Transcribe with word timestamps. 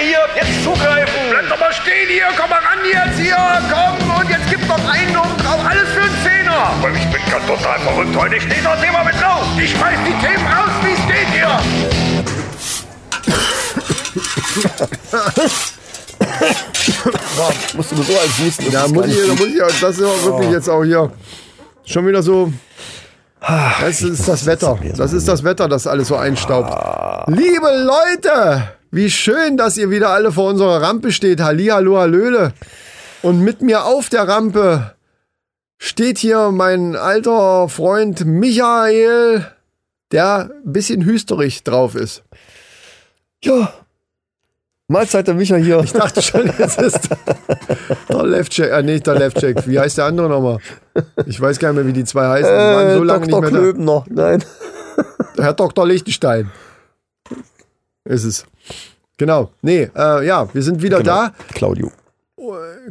hier, 0.00 0.20
jetzt 0.36 0.64
zugreifen. 0.64 1.20
Bleib 1.30 1.48
doch 1.48 1.58
mal 1.58 1.72
stehen 1.72 2.08
hier, 2.08 2.28
komm 2.38 2.50
mal 2.50 2.58
ran 2.58 2.78
jetzt 2.84 3.18
hier, 3.18 3.36
komm 3.70 4.10
und 4.20 4.30
jetzt 4.30 4.48
gib 4.50 4.66
doch 4.68 4.88
einen 4.88 5.16
und 5.16 5.36
drauf, 5.44 5.60
alles 5.68 5.88
für 5.90 6.02
einen 6.02 6.18
Zehner. 6.22 6.72
Aber 6.78 6.90
ich 6.90 7.06
bin 7.10 7.22
ganz 7.30 7.46
total 7.46 7.78
verrückt 7.80 8.16
heute. 8.16 8.36
Ich 8.36 8.42
stehe 8.42 8.62
das 8.62 8.80
Thema 8.80 9.04
mit 9.04 9.14
drauf. 9.20 9.44
Ich 9.58 9.70
schmeiß 9.70 9.98
die 10.06 10.26
Themen 10.26 10.46
raus, 10.46 10.70
wie 10.82 10.92
es 10.92 11.06
geht 11.06 11.28
hier. 11.32 11.58
Boah, 17.36 17.52
musst 17.74 17.90
du 17.92 17.96
nur 17.96 18.04
so 18.04 18.12
als 18.18 18.38
Husten. 18.38 18.64
das 18.64 18.72
Ja, 18.72 18.84
ist 18.84 18.94
muss 18.94 19.06
ich, 19.06 19.26
da 19.26 19.34
muss 19.34 19.46
ich, 19.46 19.80
das 19.80 19.98
ist 19.98 20.04
auch 20.04 20.24
wirklich 20.24 20.50
jetzt 20.50 20.68
auch 20.68 20.84
hier 20.84 21.10
schon 21.84 22.06
wieder 22.06 22.22
so. 22.22 22.52
Das 23.40 24.02
ist 24.02 24.28
das 24.28 24.46
Wetter. 24.46 24.78
Das 24.96 25.12
ist 25.12 25.28
das 25.28 25.44
Wetter, 25.44 25.68
das 25.68 25.86
alles 25.86 26.08
so 26.08 26.16
einstaubt. 26.16 27.28
Liebe 27.28 27.68
Leute, 27.84 28.77
wie 28.90 29.10
schön, 29.10 29.56
dass 29.56 29.76
ihr 29.76 29.90
wieder 29.90 30.10
alle 30.10 30.32
vor 30.32 30.48
unserer 30.50 30.80
Rampe 30.82 31.12
steht. 31.12 31.40
Hallihallo, 31.40 31.98
Hallöle. 31.98 32.52
Und 33.22 33.40
mit 33.40 33.62
mir 33.62 33.84
auf 33.84 34.08
der 34.08 34.26
Rampe 34.28 34.94
steht 35.78 36.18
hier 36.18 36.50
mein 36.50 36.96
alter 36.96 37.68
Freund 37.68 38.24
Michael, 38.24 39.46
der 40.12 40.50
ein 40.64 40.72
bisschen 40.72 41.04
hüsterig 41.04 41.62
drauf 41.64 41.94
ist. 41.94 42.22
Ja. 43.42 43.72
Mahlzeit, 44.90 45.26
der 45.26 45.34
Micha 45.34 45.56
hier. 45.56 45.80
Ich 45.80 45.92
dachte 45.92 46.22
schon, 46.22 46.48
es 46.58 46.76
ist 46.78 47.10
der 48.08 48.22
Leftcheck. 48.24 48.72
Äh, 48.72 48.82
nicht 48.82 49.06
der 49.06 49.16
Leftcheck. 49.16 49.66
Wie 49.68 49.78
heißt 49.78 49.98
der 49.98 50.06
andere 50.06 50.30
nochmal? 50.30 50.58
Ich 51.26 51.38
weiß 51.38 51.58
gar 51.58 51.68
nicht 51.72 51.76
mehr, 51.76 51.86
wie 51.86 51.92
die 51.92 52.04
zwei 52.04 52.26
heißen. 52.26 52.50
Die 52.50 52.56
waren 52.56 52.96
so 52.96 53.04
lange 53.04 53.26
Äh, 53.26 53.28
Dr. 53.28 53.40
nicht 53.42 53.52
mehr 53.52 53.60
Klöbner. 53.60 54.04
Nein. 54.08 54.44
da. 55.36 55.42
Herr 55.42 55.52
Dr. 55.52 55.86
Lichtenstein. 55.86 56.50
Ist 58.04 58.24
es. 58.24 58.46
Genau. 59.18 59.50
Nee, 59.62 59.90
äh, 59.94 60.26
ja, 60.26 60.48
wir 60.52 60.62
sind 60.62 60.82
wieder 60.82 61.02
da. 61.02 61.32
Claudio. 61.52 61.90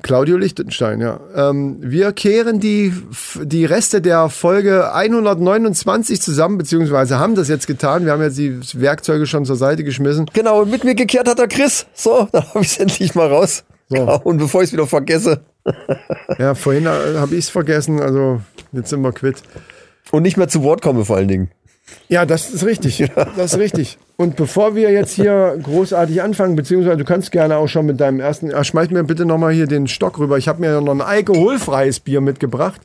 Claudio 0.03 0.37
Lichtenstein, 0.37 1.01
ja. 1.01 1.19
Ähm, 1.35 1.77
wir 1.79 2.11
kehren 2.11 2.59
die, 2.59 2.93
die 3.41 3.65
Reste 3.65 4.01
der 4.01 4.29
Folge 4.29 4.93
129 4.93 6.21
zusammen, 6.21 6.57
beziehungsweise 6.57 7.17
haben 7.17 7.35
das 7.35 7.47
jetzt 7.47 7.65
getan. 7.65 8.05
Wir 8.05 8.11
haben 8.11 8.21
jetzt 8.21 8.37
die 8.37 8.59
Werkzeuge 8.79 9.25
schon 9.25 9.45
zur 9.45 9.55
Seite 9.55 9.83
geschmissen. 9.83 10.29
Genau, 10.33 10.61
und 10.61 10.69
mit 10.69 10.83
mir 10.83 10.95
gekehrt 10.95 11.27
hat 11.27 11.39
der 11.39 11.47
Chris. 11.47 11.87
So, 11.93 12.27
dann 12.31 12.43
habe 12.49 12.61
ich 12.61 12.67
es 12.67 12.77
endlich 12.77 13.15
mal 13.15 13.27
raus. 13.27 13.63
So. 13.89 14.19
Und 14.23 14.37
bevor 14.37 14.61
ich 14.61 14.67
es 14.67 14.73
wieder 14.73 14.87
vergesse. 14.87 15.41
Ja, 16.37 16.55
vorhin 16.55 16.85
äh, 16.85 17.17
habe 17.17 17.35
ich 17.35 17.45
es 17.45 17.49
vergessen, 17.49 17.99
also 17.99 18.39
jetzt 18.71 18.89
sind 18.89 19.01
wir 19.01 19.11
quitt. 19.11 19.41
Und 20.11 20.23
nicht 20.23 20.37
mehr 20.37 20.47
zu 20.47 20.63
Wort 20.63 20.81
komme 20.81 21.03
vor 21.03 21.17
allen 21.17 21.27
Dingen. 21.27 21.51
Ja, 22.09 22.25
das 22.25 22.49
ist 22.49 22.65
richtig. 22.65 23.05
Das 23.15 23.53
ist 23.53 23.59
richtig. 23.59 23.97
Und 24.15 24.35
bevor 24.35 24.75
wir 24.75 24.91
jetzt 24.91 25.13
hier 25.13 25.57
großartig 25.61 26.21
anfangen, 26.21 26.55
beziehungsweise 26.55 26.97
du 26.97 27.05
kannst 27.05 27.31
gerne 27.31 27.57
auch 27.57 27.67
schon 27.67 27.85
mit 27.85 27.99
deinem 27.99 28.19
ersten. 28.19 28.53
Ah, 28.53 28.63
schmeiß 28.63 28.89
mir 28.89 29.03
bitte 29.03 29.25
nochmal 29.25 29.53
hier 29.53 29.67
den 29.67 29.87
Stock 29.87 30.19
rüber. 30.19 30.37
Ich 30.37 30.47
habe 30.47 30.59
mir 30.59 30.81
noch 30.81 30.93
ein 30.93 31.01
alkoholfreies 31.01 31.99
Bier 31.99 32.21
mitgebracht. 32.21 32.81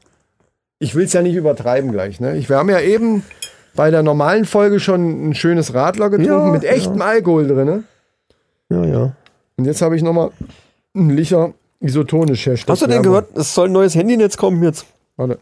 Ich 0.78 0.94
will 0.94 1.04
es 1.04 1.12
ja 1.12 1.22
nicht 1.22 1.36
übertreiben 1.36 1.92
gleich. 1.92 2.20
Ne? 2.20 2.36
Ich, 2.36 2.48
wir 2.48 2.56
haben 2.56 2.68
ja 2.68 2.80
eben 2.80 3.22
bei 3.74 3.90
der 3.90 4.02
normalen 4.02 4.44
Folge 4.44 4.80
schon 4.80 5.30
ein 5.30 5.34
schönes 5.34 5.74
Radler 5.74 6.10
getrunken 6.10 6.46
Ja, 6.46 6.52
mit 6.52 6.64
echtem 6.64 7.00
Alkohol 7.00 7.46
drin. 7.46 7.66
Ne? 7.66 7.84
Ja, 8.68 8.84
ja. 8.84 9.12
Und 9.56 9.64
jetzt 9.64 9.82
habe 9.82 9.96
ich 9.96 10.02
nochmal 10.02 10.30
ein 10.94 11.10
Licher 11.10 11.54
isotonisch 11.80 12.46
herstellen. 12.46 12.72
Hast 12.72 12.82
du 12.82 12.86
denn 12.86 13.02
gehört, 13.02 13.36
es 13.36 13.54
soll 13.54 13.68
ein 13.68 13.72
neues 13.72 13.94
Handynetz 13.94 14.36
kommen 14.36 14.62
jetzt? 14.62 14.86
Warte. 15.16 15.38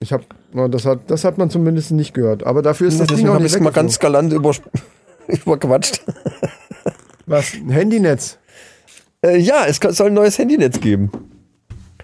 Ich 0.00 0.12
habe, 0.12 0.24
das 0.54 0.86
hat, 0.86 1.00
das 1.08 1.24
hat 1.24 1.36
man 1.36 1.50
zumindest 1.50 1.90
nicht 1.90 2.14
gehört. 2.14 2.46
Aber 2.46 2.62
dafür 2.62 2.88
ist 2.88 3.00
das 3.00 3.08
Ding 3.08 3.16
Deswegen 3.16 3.36
auch 3.36 3.40
nicht 3.40 3.60
mal 3.60 3.72
ganz 3.72 3.98
galant 3.98 4.32
über, 4.32 4.52
überquatscht. 5.26 6.02
Was? 7.26 7.54
Ein 7.54 7.70
Handynetz? 7.70 8.38
Äh, 9.24 9.38
ja, 9.38 9.64
es 9.66 9.78
soll 9.96 10.08
ein 10.08 10.14
neues 10.14 10.38
Handynetz 10.38 10.80
geben. 10.80 11.10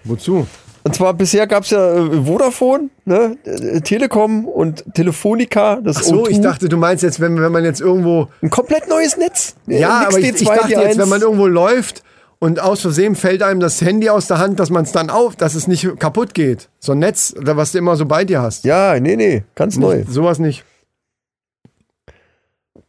Wozu? 0.04 0.46
Und 0.82 0.94
zwar 0.94 1.12
bisher 1.12 1.46
gab 1.46 1.64
es 1.64 1.70
ja 1.70 1.94
äh, 1.94 2.24
Vodafone, 2.24 2.88
ne, 3.04 3.36
äh, 3.44 3.80
Telekom 3.82 4.46
und 4.46 4.84
Telefonica. 4.94 5.76
Das 5.82 5.98
Ach 5.98 6.02
so, 6.02 6.24
O2. 6.24 6.30
ich 6.30 6.40
dachte, 6.40 6.68
du 6.68 6.78
meinst 6.78 7.02
jetzt, 7.02 7.20
wenn, 7.20 7.40
wenn 7.40 7.52
man 7.52 7.64
jetzt 7.64 7.80
irgendwo. 7.80 8.28
ein 8.42 8.50
komplett 8.50 8.88
neues 8.88 9.16
Netz. 9.16 9.56
Ja, 9.66 10.00
Nix 10.00 10.08
aber 10.08 10.18
ich, 10.18 10.28
ich 10.42 10.48
D2, 10.48 10.54
dachte 10.56 10.70
jetzt, 10.72 10.96
D1. 10.96 10.98
wenn 10.98 11.08
man 11.08 11.20
irgendwo 11.20 11.46
läuft 11.46 12.02
und 12.40 12.58
aus 12.58 12.80
Versehen 12.80 13.14
fällt 13.14 13.42
einem 13.42 13.60
das 13.60 13.80
Handy 13.82 14.08
aus 14.08 14.26
der 14.26 14.38
Hand, 14.38 14.58
dass 14.58 14.70
man 14.70 14.84
es 14.84 14.92
dann 14.92 15.10
auf, 15.10 15.36
dass 15.36 15.54
es 15.54 15.68
nicht 15.68 15.86
kaputt 16.00 16.32
geht. 16.32 16.70
So 16.78 16.92
ein 16.92 16.98
Netz, 16.98 17.34
was 17.36 17.72
du 17.72 17.78
immer 17.78 17.96
so 17.96 18.06
bei 18.06 18.24
dir 18.24 18.40
hast. 18.40 18.64
Ja, 18.64 18.98
nee, 18.98 19.14
nee, 19.14 19.44
ganz 19.54 19.76
neu. 19.76 19.98
Nicht, 19.98 20.10
sowas 20.10 20.38
nicht. 20.38 20.64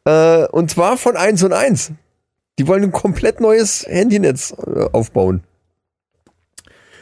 Äh, 0.05 0.45
und 0.47 0.71
zwar 0.71 0.95
von 0.97 1.17
1 1.17 1.43
und 1.43 1.51
1. 1.51 1.91
Die 2.59 2.67
wollen 2.67 2.83
ein 2.83 2.91
komplett 2.93 3.41
neues 3.41 3.85
Handynetz 3.85 4.53
äh, 4.53 4.85
aufbauen. 4.93 5.43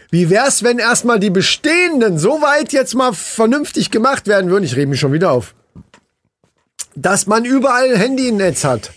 Wie 0.09 0.31
wär's, 0.31 0.63
wenn 0.63 0.79
erstmal 0.79 1.19
die 1.19 1.29
bestehenden 1.29 2.17
so 2.17 2.41
weit 2.41 2.73
jetzt 2.73 2.95
mal 2.95 3.13
vernünftig 3.13 3.91
gemacht 3.91 4.25
werden 4.25 4.49
würden? 4.49 4.63
Ich 4.63 4.75
rede 4.75 4.87
mich 4.87 4.99
schon 4.99 5.13
wieder 5.13 5.31
auf. 5.31 5.53
Dass 6.95 7.27
man 7.27 7.45
überall 7.45 7.91
ein 7.91 7.95
Handynetz 7.95 8.63
hat. 8.63 8.91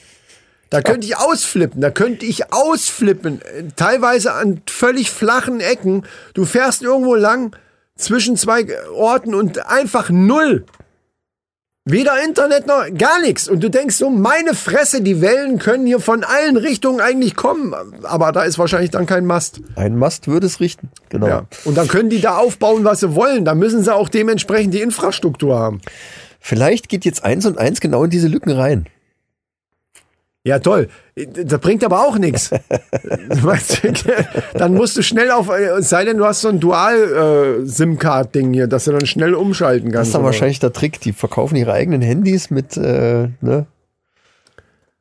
Da 0.72 0.80
könnte 0.80 1.06
ich 1.06 1.18
ausflippen, 1.18 1.82
da 1.82 1.90
könnte 1.90 2.24
ich 2.24 2.50
ausflippen. 2.50 3.42
Äh, 3.42 3.64
Teilweise 3.76 4.32
an 4.32 4.62
völlig 4.66 5.10
flachen 5.10 5.60
Ecken. 5.60 6.04
Du 6.32 6.46
fährst 6.46 6.82
irgendwo 6.82 7.14
lang 7.14 7.54
zwischen 7.94 8.38
zwei 8.38 8.66
Orten 8.90 9.34
und 9.34 9.66
einfach 9.66 10.08
null. 10.08 10.64
Weder 11.84 12.22
Internet 12.24 12.66
noch 12.66 12.84
gar 12.96 13.20
nichts. 13.20 13.48
Und 13.48 13.62
du 13.62 13.68
denkst 13.68 13.96
so, 13.96 14.08
meine 14.08 14.54
Fresse, 14.54 15.02
die 15.02 15.20
Wellen 15.20 15.58
können 15.58 15.84
hier 15.84 16.00
von 16.00 16.24
allen 16.24 16.56
Richtungen 16.56 17.02
eigentlich 17.02 17.36
kommen. 17.36 17.74
Aber 18.04 18.32
da 18.32 18.44
ist 18.44 18.58
wahrscheinlich 18.58 18.92
dann 18.92 19.04
kein 19.04 19.26
Mast. 19.26 19.60
Ein 19.76 19.96
Mast 19.96 20.26
würde 20.26 20.46
es 20.46 20.58
richten. 20.60 20.88
Genau. 21.10 21.26
Ja. 21.26 21.46
Und 21.64 21.76
dann 21.76 21.88
können 21.88 22.08
die 22.08 22.22
da 22.22 22.38
aufbauen, 22.38 22.84
was 22.84 23.00
sie 23.00 23.14
wollen. 23.14 23.44
Da 23.44 23.54
müssen 23.54 23.82
sie 23.82 23.94
auch 23.94 24.08
dementsprechend 24.08 24.72
die 24.72 24.80
Infrastruktur 24.80 25.58
haben. 25.58 25.82
Vielleicht 26.40 26.88
geht 26.88 27.04
jetzt 27.04 27.24
1 27.24 27.44
und 27.44 27.58
1 27.58 27.80
genau 27.82 28.04
in 28.04 28.10
diese 28.10 28.28
Lücken 28.28 28.52
rein. 28.52 28.86
Ja, 30.44 30.58
toll. 30.58 30.88
Das 31.14 31.60
bringt 31.60 31.84
aber 31.84 32.00
auch 32.00 32.18
nichts. 32.18 32.50
Dann 34.54 34.74
musst 34.74 34.96
du 34.96 35.02
schnell 35.02 35.30
auf, 35.30 35.48
es 35.48 35.88
sei 35.88 36.04
denn, 36.04 36.18
du 36.18 36.24
hast 36.24 36.40
so 36.40 36.48
ein 36.48 36.58
Dual-SIM-Card-Ding 36.58 38.52
hier, 38.52 38.66
dass 38.66 38.86
du 38.86 38.92
dann 38.92 39.06
schnell 39.06 39.34
umschalten 39.34 39.90
Das 39.90 39.94
kannst. 39.94 40.08
ist 40.08 40.14
dann 40.14 40.24
wahrscheinlich 40.24 40.58
der 40.58 40.72
Trick. 40.72 41.00
Die 41.00 41.12
verkaufen 41.12 41.54
ihre 41.56 41.72
eigenen 41.72 42.02
Handys 42.02 42.50
mit, 42.50 42.76
äh, 42.76 43.28
ne, 43.40 43.66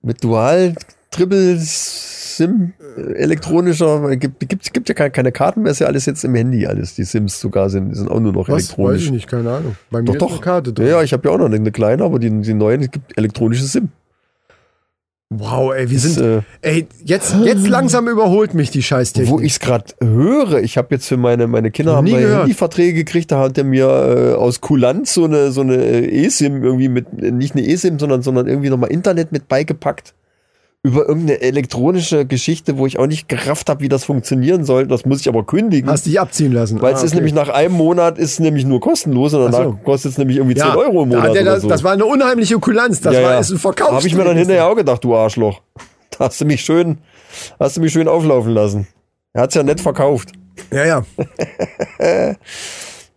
mit 0.04 0.24
Dual, 0.24 0.76
Triple 1.10 1.58
SIM, 1.60 2.74
äh, 2.98 3.14
elektronischer. 3.14 4.16
Gibt, 4.18 4.48
gibt, 4.48 4.74
gibt 4.74 4.90
ja 4.90 4.96
keine, 4.96 5.12
keine 5.12 5.32
Karten 5.32 5.64
mehr, 5.64 5.72
ist 5.72 5.80
ja 5.80 5.88
alles 5.88 6.06
jetzt 6.06 6.24
im 6.24 6.36
Handy, 6.36 6.68
alles. 6.68 6.96
Die 6.96 7.04
Sims 7.04 7.40
sogar 7.40 7.70
sind, 7.70 7.96
sind 7.96 8.10
auch 8.10 8.20
nur 8.20 8.32
noch 8.34 8.48
Was? 8.48 8.56
Weiß 8.56 8.64
elektronisch. 8.68 9.06
ich 9.06 9.12
nicht, 9.12 9.28
keine 9.28 9.52
Ahnung. 9.52 9.76
Bei 9.90 10.02
mir 10.02 10.14
Doch, 10.14 10.30
ist 10.30 10.38
doch. 10.38 10.42
Karte 10.42 10.74
drin. 10.74 10.88
Ja, 10.88 10.98
ja, 10.98 11.04
ich 11.04 11.14
habe 11.14 11.28
ja 11.28 11.34
auch 11.34 11.40
noch 11.40 11.52
eine 11.52 11.72
kleine, 11.72 12.04
aber 12.04 12.20
die, 12.20 12.30
die 12.42 12.54
neuen, 12.54 12.82
es 12.82 12.92
gibt 12.92 13.18
elektronische 13.18 13.64
SIM. 13.66 13.90
Wow, 15.34 15.74
ey, 15.74 15.90
wir 15.90 15.98
Das, 15.98 16.16
sind, 16.16 16.26
äh, 16.26 16.42
ey, 16.62 16.88
jetzt, 17.06 17.34
jetzt 17.46 17.66
langsam 17.66 18.10
überholt 18.10 18.54
mich 18.54 18.70
die 18.70 18.84
Scheißtechnik. 18.84 19.32
Wo 19.32 19.40
ich 19.40 19.54
es 19.54 19.60
gerade 19.62 19.86
höre, 20.02 20.62
ich 20.62 20.78
habe 20.78 20.90
jetzt 20.94 21.08
für 21.08 21.16
meine, 21.16 21.48
meine 21.48 21.72
Kinder 21.72 21.96
haben 21.96 22.06
gehört. 22.06 22.42
Handyverträge 22.42 23.06
gekriegt, 23.06 23.32
da 23.32 23.40
hat 23.40 23.58
er 23.58 23.64
mir 23.64 23.86
äh, 23.86 24.34
aus 24.36 24.60
Kulanz 24.60 25.14
so 25.14 25.24
eine, 25.24 25.54
so 25.54 25.62
eine 25.62 25.78
äh, 25.78 26.26
eSIM 26.26 26.62
irgendwie 26.66 26.90
mit, 26.90 27.06
äh, 27.18 27.32
nicht 27.32 27.56
eine 27.56 27.66
eSIM, 27.66 27.98
sondern, 27.98 28.24
sondern 28.24 28.48
irgendwie 28.48 28.70
nochmal 28.70 28.92
Internet 28.92 29.32
mit 29.32 29.48
beigepackt. 29.48 30.14
Über 30.84 31.08
irgendeine 31.08 31.42
elektronische 31.42 32.26
Geschichte, 32.26 32.78
wo 32.80 32.88
ich 32.88 32.98
auch 32.98 33.06
nicht 33.06 33.30
gerafft 33.30 33.70
habe, 33.70 33.82
wie 33.82 33.90
das 33.90 34.04
funktionieren 34.04 34.66
soll. 34.66 34.88
Das 34.88 35.06
muss 35.06 35.22
ich 35.22 35.30
aber 35.30 35.46
kündigen. 35.46 35.88
Hast 35.90 36.08
dich 36.08 36.20
abziehen 36.20 36.52
lassen. 36.54 36.82
weil 36.82 36.94
Ah, 36.94 36.98
es 36.98 37.04
ist 37.04 37.12
okay. 37.12 37.18
nämlich 37.18 37.34
nach 37.36 37.50
einem 37.50 37.76
Monat 37.76 38.18
ist 38.18 38.40
nämlich 38.40 38.66
nur 38.66 38.80
kostenlos 38.82 39.34
und 39.36 39.42
Ach 39.42 39.52
danach 39.52 39.64
so. 39.66 39.80
kostet 39.84 40.14
es 40.14 40.18
nämlich 40.18 40.38
irgendwie 40.38 40.56
10 40.56 40.70
Euro 40.70 41.04
im 41.04 41.10
Monat. 41.10 41.26
hat 41.26 41.32
oder 41.32 41.44
das, 41.44 41.62
so. 41.62 41.68
das 41.68 41.84
war 41.84 41.92
eine 41.92 42.06
unheimliche 42.06 42.58
Kulanz. 42.58 43.00
Das 43.00 43.16
war, 43.16 43.40
ist 43.40 43.52
ein 43.52 43.60
Verkauf. 43.60 43.92
Habe 43.92 44.08
ich 44.08 44.16
mir 44.16 44.24
dann 44.24 44.36
hinterher 44.38 44.66
auch 44.68 44.76
gedacht, 44.76 45.04
du 45.04 45.16
Arschloch. 45.16 45.62
Da 46.18 46.26
hast 46.26 46.42
du 46.42 46.46
mich 46.46 46.60
schön, 46.62 46.98
hast 47.58 47.78
du 47.78 47.82
mich 47.82 47.94
schön 47.94 48.08
auflaufen 48.10 48.52
lassen. 48.52 48.86
Er 49.34 49.44
hat's 49.44 49.56
ja 49.56 49.64
nett 49.64 49.80
verkauft. 49.80 50.34
Ja, 50.72 50.86
ja. 50.86 51.06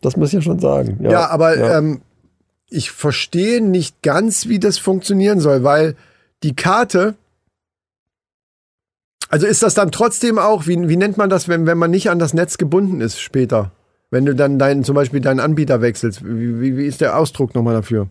Das 0.00 0.16
muss 0.16 0.28
ich 0.28 0.34
ja 0.34 0.42
schon 0.42 0.58
sagen. 0.60 0.98
Ja, 1.02 1.10
Ja, 1.10 1.30
aber 1.30 1.58
ja. 1.58 1.78
Ähm, 1.78 2.02
ich 2.68 2.90
verstehe 2.90 3.60
nicht 3.62 4.02
ganz, 4.02 4.48
wie 4.48 4.58
das 4.58 4.78
funktionieren 4.78 5.40
soll, 5.40 5.64
weil 5.64 5.96
die 6.42 6.54
Karte. 6.54 7.14
Also 9.34 9.48
ist 9.48 9.64
das 9.64 9.74
dann 9.74 9.90
trotzdem 9.90 10.38
auch, 10.38 10.68
wie, 10.68 10.88
wie 10.88 10.96
nennt 10.96 11.16
man 11.16 11.28
das, 11.28 11.48
wenn, 11.48 11.66
wenn 11.66 11.76
man 11.76 11.90
nicht 11.90 12.08
an 12.08 12.20
das 12.20 12.34
Netz 12.34 12.56
gebunden 12.56 13.00
ist 13.00 13.18
später? 13.18 13.72
Wenn 14.12 14.24
du 14.26 14.32
dann 14.32 14.60
deinen, 14.60 14.84
zum 14.84 14.94
Beispiel 14.94 15.20
deinen 15.20 15.40
Anbieter 15.40 15.80
wechselst, 15.80 16.24
wie, 16.24 16.60
wie, 16.60 16.76
wie 16.76 16.86
ist 16.86 17.00
der 17.00 17.18
Ausdruck 17.18 17.52
nochmal 17.52 17.74
dafür? 17.74 18.06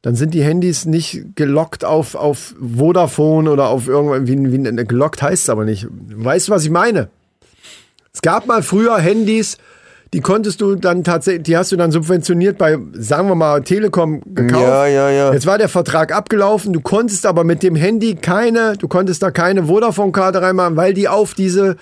Dann 0.00 0.14
sind 0.14 0.32
die 0.32 0.42
Handys 0.42 0.86
nicht 0.86 1.36
gelockt 1.36 1.84
auf, 1.84 2.14
auf 2.14 2.54
Vodafone 2.58 3.50
oder 3.50 3.68
auf 3.68 3.86
irgendwann, 3.86 4.26
wie, 4.26 4.50
wie 4.50 4.86
gelockt 4.86 5.20
heißt 5.20 5.42
es 5.42 5.50
aber 5.50 5.66
nicht. 5.66 5.86
Weißt 5.90 6.48
du, 6.48 6.52
was 6.52 6.64
ich 6.64 6.70
meine? 6.70 7.10
Es 8.14 8.22
gab 8.22 8.46
mal 8.46 8.62
früher 8.62 8.96
Handys, 8.96 9.58
die 10.14 10.20
konntest 10.20 10.60
du 10.60 10.74
dann 10.74 11.04
tatsächlich, 11.04 11.42
die 11.44 11.56
hast 11.56 11.70
du 11.72 11.76
dann 11.76 11.92
subventioniert 11.92 12.56
bei, 12.56 12.78
sagen 12.94 13.28
wir 13.28 13.34
mal, 13.34 13.62
Telekom 13.62 14.22
gekauft. 14.34 14.62
Ja, 14.64 14.86
ja, 14.86 15.10
ja. 15.10 15.32
Jetzt 15.32 15.44
war 15.46 15.58
der 15.58 15.68
Vertrag 15.68 16.12
abgelaufen, 16.14 16.72
du 16.72 16.80
konntest 16.80 17.26
aber 17.26 17.44
mit 17.44 17.62
dem 17.62 17.76
Handy 17.76 18.14
keine, 18.14 18.76
du 18.78 18.88
konntest 18.88 19.22
da 19.22 19.30
keine 19.30 19.64
Vodafone-Karte 19.64 20.40
reinmachen, 20.40 20.76
weil 20.76 20.94
die 20.94 21.08
auf 21.08 21.34
diese, 21.34 21.76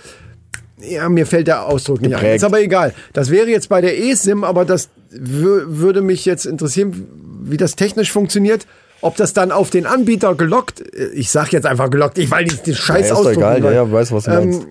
ja, 0.80 1.08
mir 1.08 1.24
fällt 1.26 1.46
der 1.46 1.66
Ausdruck 1.66 2.00
nicht 2.02 2.14
ein. 2.14 2.20
Geprägt. 2.20 2.36
Ist 2.36 2.44
aber 2.44 2.60
egal. 2.60 2.94
Das 3.12 3.30
wäre 3.30 3.46
jetzt 3.48 3.68
bei 3.68 3.80
der 3.80 3.96
eSIM, 3.98 4.42
aber 4.42 4.64
das 4.64 4.88
wür- 5.14 5.64
würde 5.66 6.02
mich 6.02 6.24
jetzt 6.24 6.46
interessieren, 6.46 7.06
wie 7.44 7.56
das 7.56 7.76
technisch 7.76 8.10
funktioniert. 8.10 8.66
Ob 9.02 9.14
das 9.16 9.34
dann 9.34 9.52
auf 9.52 9.70
den 9.70 9.86
Anbieter 9.86 10.34
gelockt, 10.34 10.82
ich 11.14 11.30
sag 11.30 11.52
jetzt 11.52 11.66
einfach 11.66 11.90
gelockt, 11.90 12.18
ich 12.18 12.30
weil 12.30 12.44
die 12.46 12.56
den 12.56 12.74
Scheiß 12.74 12.96
ja, 12.96 13.02
ist 13.04 13.10
doch 13.10 13.18
Ausdruck 13.18 13.36
egal, 13.36 13.54
nicht 13.60 13.64
ja, 13.64 13.68
weiß. 13.68 13.74
ja, 13.76 13.92
weiß, 13.92 14.12
was 14.12 14.24
du 14.24 14.30
meinst. 14.30 14.66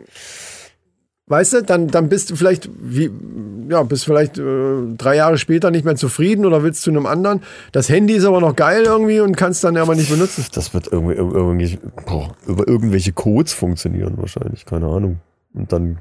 Weißt 1.27 1.54
du, 1.54 1.63
dann, 1.63 1.88
dann 1.88 2.07
bist 2.07 2.30
du 2.30 2.36
vielleicht, 2.36 2.69
wie, 2.80 3.10
ja, 3.68 3.81
bist 3.81 4.06
vielleicht 4.06 4.38
äh, 4.38 4.95
drei 4.95 5.16
Jahre 5.16 5.39
später 5.39 5.72
nicht 5.72 5.83
mehr 5.83 5.95
zufrieden 5.95 6.45
oder 6.45 6.62
willst 6.62 6.83
zu 6.83 6.92
einem 6.92 7.07
anderen. 7.07 7.42
Das 7.72 7.89
Handy 7.89 8.13
ist 8.13 8.25
aber 8.25 8.42
noch 8.42 8.56
geil 8.56 8.83
irgendwie 8.83 9.19
und 9.22 9.36
kannst 9.36 9.63
dann 9.63 9.75
aber 9.77 9.95
nicht 9.95 10.12
benutzen. 10.12 10.45
Das 10.54 10.75
wird 10.75 10.88
irgendwie, 10.92 11.16
irgendwie 11.16 11.80
boah, 12.06 12.36
über 12.45 12.68
irgendwelche 12.68 13.12
Codes 13.12 13.54
funktionieren 13.54 14.18
wahrscheinlich, 14.18 14.66
keine 14.66 14.86
Ahnung. 14.86 15.19
Und 15.56 15.72
dann 15.72 15.98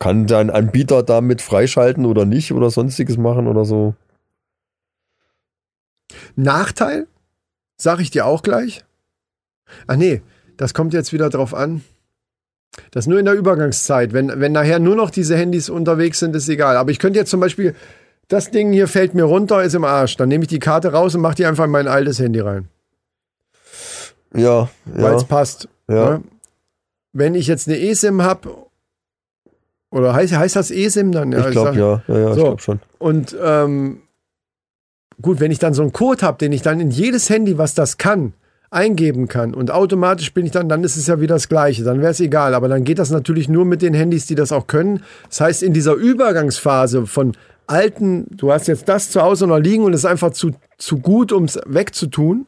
kann 0.00 0.26
dein 0.26 0.50
Anbieter 0.50 1.04
damit 1.04 1.40
freischalten 1.40 2.04
oder 2.04 2.24
nicht 2.24 2.52
oder 2.52 2.70
sonstiges 2.70 3.18
machen 3.18 3.46
oder 3.46 3.64
so. 3.64 3.94
Nachteil, 6.34 7.06
sag 7.76 8.00
ich 8.00 8.10
dir 8.10 8.26
auch 8.26 8.42
gleich. 8.42 8.84
Ach 9.86 9.96
nee, 9.96 10.22
das 10.56 10.74
kommt 10.74 10.92
jetzt 10.92 11.12
wieder 11.12 11.30
drauf 11.30 11.54
an. 11.54 11.84
Das 12.90 13.06
nur 13.06 13.18
in 13.18 13.24
der 13.24 13.34
Übergangszeit. 13.34 14.12
Wenn, 14.12 14.40
wenn 14.40 14.52
nachher 14.52 14.78
nur 14.78 14.94
noch 14.94 15.10
diese 15.10 15.36
Handys 15.36 15.68
unterwegs 15.68 16.18
sind, 16.20 16.34
ist 16.36 16.48
egal. 16.48 16.76
Aber 16.76 16.90
ich 16.90 16.98
könnte 16.98 17.18
jetzt 17.18 17.30
zum 17.30 17.40
Beispiel, 17.40 17.74
das 18.28 18.50
Ding 18.50 18.72
hier 18.72 18.88
fällt 18.88 19.14
mir 19.14 19.24
runter, 19.24 19.62
ist 19.62 19.74
im 19.74 19.84
Arsch. 19.84 20.16
Dann 20.16 20.28
nehme 20.28 20.44
ich 20.44 20.48
die 20.48 20.58
Karte 20.58 20.92
raus 20.92 21.14
und 21.14 21.20
mache 21.20 21.34
die 21.34 21.46
einfach 21.46 21.64
in 21.64 21.70
mein 21.70 21.88
altes 21.88 22.18
Handy 22.18 22.40
rein. 22.40 22.68
Ja, 24.34 24.68
weil 24.84 25.12
ja, 25.12 25.16
es 25.16 25.24
passt. 25.24 25.68
Ja. 25.88 26.10
Ne? 26.10 26.22
Wenn 27.12 27.34
ich 27.34 27.46
jetzt 27.46 27.66
eine 27.68 27.80
eSIM 27.80 28.22
habe, 28.22 28.50
oder 29.90 30.12
heißt, 30.12 30.36
heißt 30.36 30.56
das 30.56 30.70
eSIM 30.70 31.12
dann? 31.12 31.32
ich 31.32 31.50
glaube 31.50 31.76
ja, 31.78 32.02
ja, 32.06 32.18
ja, 32.18 32.28
ich 32.30 32.36
So. 32.36 32.44
glaube 32.44 32.60
schon. 32.62 32.80
Und 32.98 33.34
ähm, 33.42 34.02
gut, 35.22 35.40
wenn 35.40 35.50
ich 35.50 35.58
dann 35.58 35.72
so 35.72 35.82
einen 35.82 35.92
Code 35.94 36.24
habe, 36.24 36.38
den 36.38 36.52
ich 36.52 36.62
dann 36.62 36.80
in 36.80 36.90
jedes 36.90 37.30
Handy, 37.30 37.56
was 37.56 37.74
das 37.74 37.96
kann, 37.96 38.34
eingeben 38.70 39.28
kann 39.28 39.54
und 39.54 39.70
automatisch 39.70 40.32
bin 40.34 40.44
ich 40.44 40.52
dann, 40.52 40.68
dann 40.68 40.84
ist 40.84 40.96
es 40.96 41.06
ja 41.06 41.20
wieder 41.20 41.36
das 41.36 41.48
Gleiche, 41.48 41.84
dann 41.84 42.00
wäre 42.00 42.10
es 42.10 42.20
egal. 42.20 42.54
Aber 42.54 42.68
dann 42.68 42.84
geht 42.84 42.98
das 42.98 43.10
natürlich 43.10 43.48
nur 43.48 43.64
mit 43.64 43.80
den 43.82 43.94
Handys, 43.94 44.26
die 44.26 44.34
das 44.34 44.52
auch 44.52 44.66
können. 44.66 45.02
Das 45.28 45.40
heißt, 45.40 45.62
in 45.62 45.72
dieser 45.72 45.94
Übergangsphase 45.94 47.06
von 47.06 47.32
alten, 47.66 48.26
du 48.30 48.52
hast 48.52 48.68
jetzt 48.68 48.88
das 48.88 49.10
zu 49.10 49.22
Hause 49.22 49.46
noch 49.46 49.58
liegen 49.58 49.84
und 49.84 49.92
es 49.94 50.00
ist 50.00 50.04
einfach 50.06 50.30
zu, 50.32 50.50
zu 50.78 50.98
gut, 50.98 51.32
um 51.32 51.44
es 51.44 51.58
wegzutun, 51.66 52.46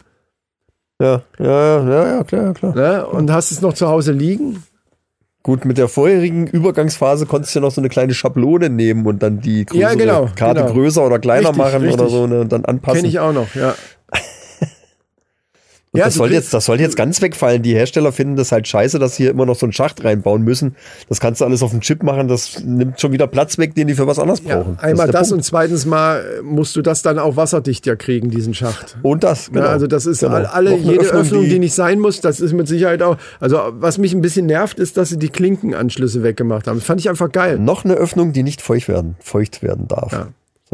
Ja, 1.01 1.23
ja, 1.39 1.89
ja, 1.89 2.07
ja, 2.17 2.25
klar, 2.25 2.55
klar. 2.55 2.75
ne? 2.75 3.07
und 3.07 3.31
hast 3.31 3.51
es 3.51 3.61
noch 3.63 3.73
zu 3.75 3.89
Hause 3.89 4.13
liegen, 4.13 4.63
Gut, 5.43 5.65
mit 5.65 5.79
der 5.79 5.89
vorherigen 5.89 6.47
Übergangsphase 6.49 7.25
konntest 7.25 7.55
du 7.55 7.61
ja 7.61 7.65
noch 7.65 7.71
so 7.73 7.81
eine 7.81 7.89
kleine 7.89 8.13
Schablone 8.13 8.69
nehmen 8.69 9.07
und 9.07 9.23
dann 9.23 9.41
die 9.41 9.65
größere 9.65 9.81
Ja, 9.91 9.95
genau, 9.95 10.29
Karte 10.37 10.61
genau. 10.61 10.73
größer 10.75 11.07
oder 11.07 11.19
kleiner 11.19 11.49
Richtig, 11.49 11.57
machen 11.57 11.77
oder 11.77 11.87
richtig. 11.89 12.11
so 12.11 12.27
ne, 12.27 12.41
und 12.43 12.53
dann 12.53 12.67
anpassen. 12.67 12.97
kenne 12.97 13.09
ich 13.09 13.21
auch 13.21 13.33
noch, 13.33 13.55
ja. 13.55 13.75
Und 15.93 15.99
Ja, 15.99 16.05
das, 16.05 16.15
soll 16.15 16.31
jetzt, 16.33 16.55
das 16.55 16.67
soll 16.67 16.81
jetzt 16.81 16.95
ganz 16.97 17.21
wegfallen. 17.21 17.63
Die 17.63 17.75
Hersteller 17.75 18.13
finden 18.13 18.37
das 18.37 18.53
halt 18.53 18.69
scheiße, 18.69 19.01
dass 19.01 19.17
sie 19.17 19.25
hier 19.25 19.33
immer 19.33 19.45
noch 19.45 19.57
so 19.57 19.67
einen 19.67 19.73
Schacht 19.73 20.05
reinbauen 20.05 20.43
müssen. 20.43 20.77
Das 21.09 21.19
kannst 21.19 21.41
du 21.41 21.45
alles 21.45 21.65
auf 21.65 21.73
den 21.73 21.81
Chip 21.81 22.05
machen. 22.05 22.29
Das 22.29 22.63
nimmt 22.65 23.01
schon 23.01 23.11
wieder 23.11 23.27
Platz 23.27 23.59
weg, 23.59 23.75
den 23.75 23.89
die 23.89 23.95
für 23.95 24.07
was 24.07 24.21
anderes 24.21 24.41
Ja, 24.45 24.59
brauchen. 24.61 24.79
einmal 24.79 25.07
der 25.09 25.15
das, 25.21 25.33
und 25.33 25.43
zweitens 25.45 25.87
mal 25.87 26.21
äh, 26.39 26.43
musst 26.43 26.77
du 26.77 26.83
das 26.83 27.03
dann 27.03 27.19
auch 27.19 27.35
wasserdicht 27.35 27.87
ja 27.87 27.97
kriegen, 27.97 28.31
diesen 28.31 28.55
Schacht. 28.55 28.99
und 29.03 29.25
das, 29.25 29.49
genau. 29.51 29.63
Ja, 29.65 29.71
also 29.73 29.89
das 29.89 30.07
ist 30.07 30.21
Genau. 30.21 30.35
all- 30.35 30.47
alle, 30.47 30.77
jede 30.77 31.07
Öffnung, 31.07 31.43
die, 31.43 31.59
nicht 31.59 31.75
sein 31.75 31.99
muss, 31.99 32.21
das 32.21 32.39
ist 32.39 32.53
mit 32.53 32.69
Sicherheit 32.69 33.03
auch. 33.03 33.17
Also 33.41 33.59
was 33.73 33.99
mich 33.99 34.15
ein 34.15 34.21
bisschen 34.21 34.47
nervt, 34.47 34.79
ist, 34.79 34.97
dass 34.97 35.09
sie 35.09 35.19
die 35.19 35.31
Klinkenanschlüsse 35.31 36.23
weggemacht 36.23 36.69
haben. 36.69 36.79
Das 36.79 36.87
fand 36.87 37.01
ich 37.01 37.09
einfach 37.09 37.33
geil. 37.33 37.59
Noch 37.59 37.85
eine 37.85 37.95
Öffnung, 37.95 38.33
die 38.33 38.45
nicht 38.45 38.63
feucht 38.63 38.87
werden, 38.87 39.17
feucht 39.19 39.61
werden 39.65 39.89
darf. 39.89 40.13
Ja. 40.13 40.29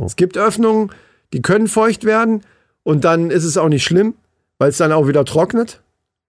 Es 0.04 0.16
gibt 0.16 0.36
Öffnungen, 0.36 0.90
die 1.32 1.40
können 1.40 1.68
feucht 1.68 2.04
werden 2.04 2.42
und 2.82 3.04
dann 3.06 3.30
ist 3.30 3.44
es 3.44 3.56
auch 3.56 3.70
nicht 3.70 3.82
schlimm, 3.82 4.12
weil 4.58 4.70
es 4.70 4.76
dann 4.78 4.92
auch 4.92 5.06
wieder 5.08 5.24
trocknet. 5.24 5.82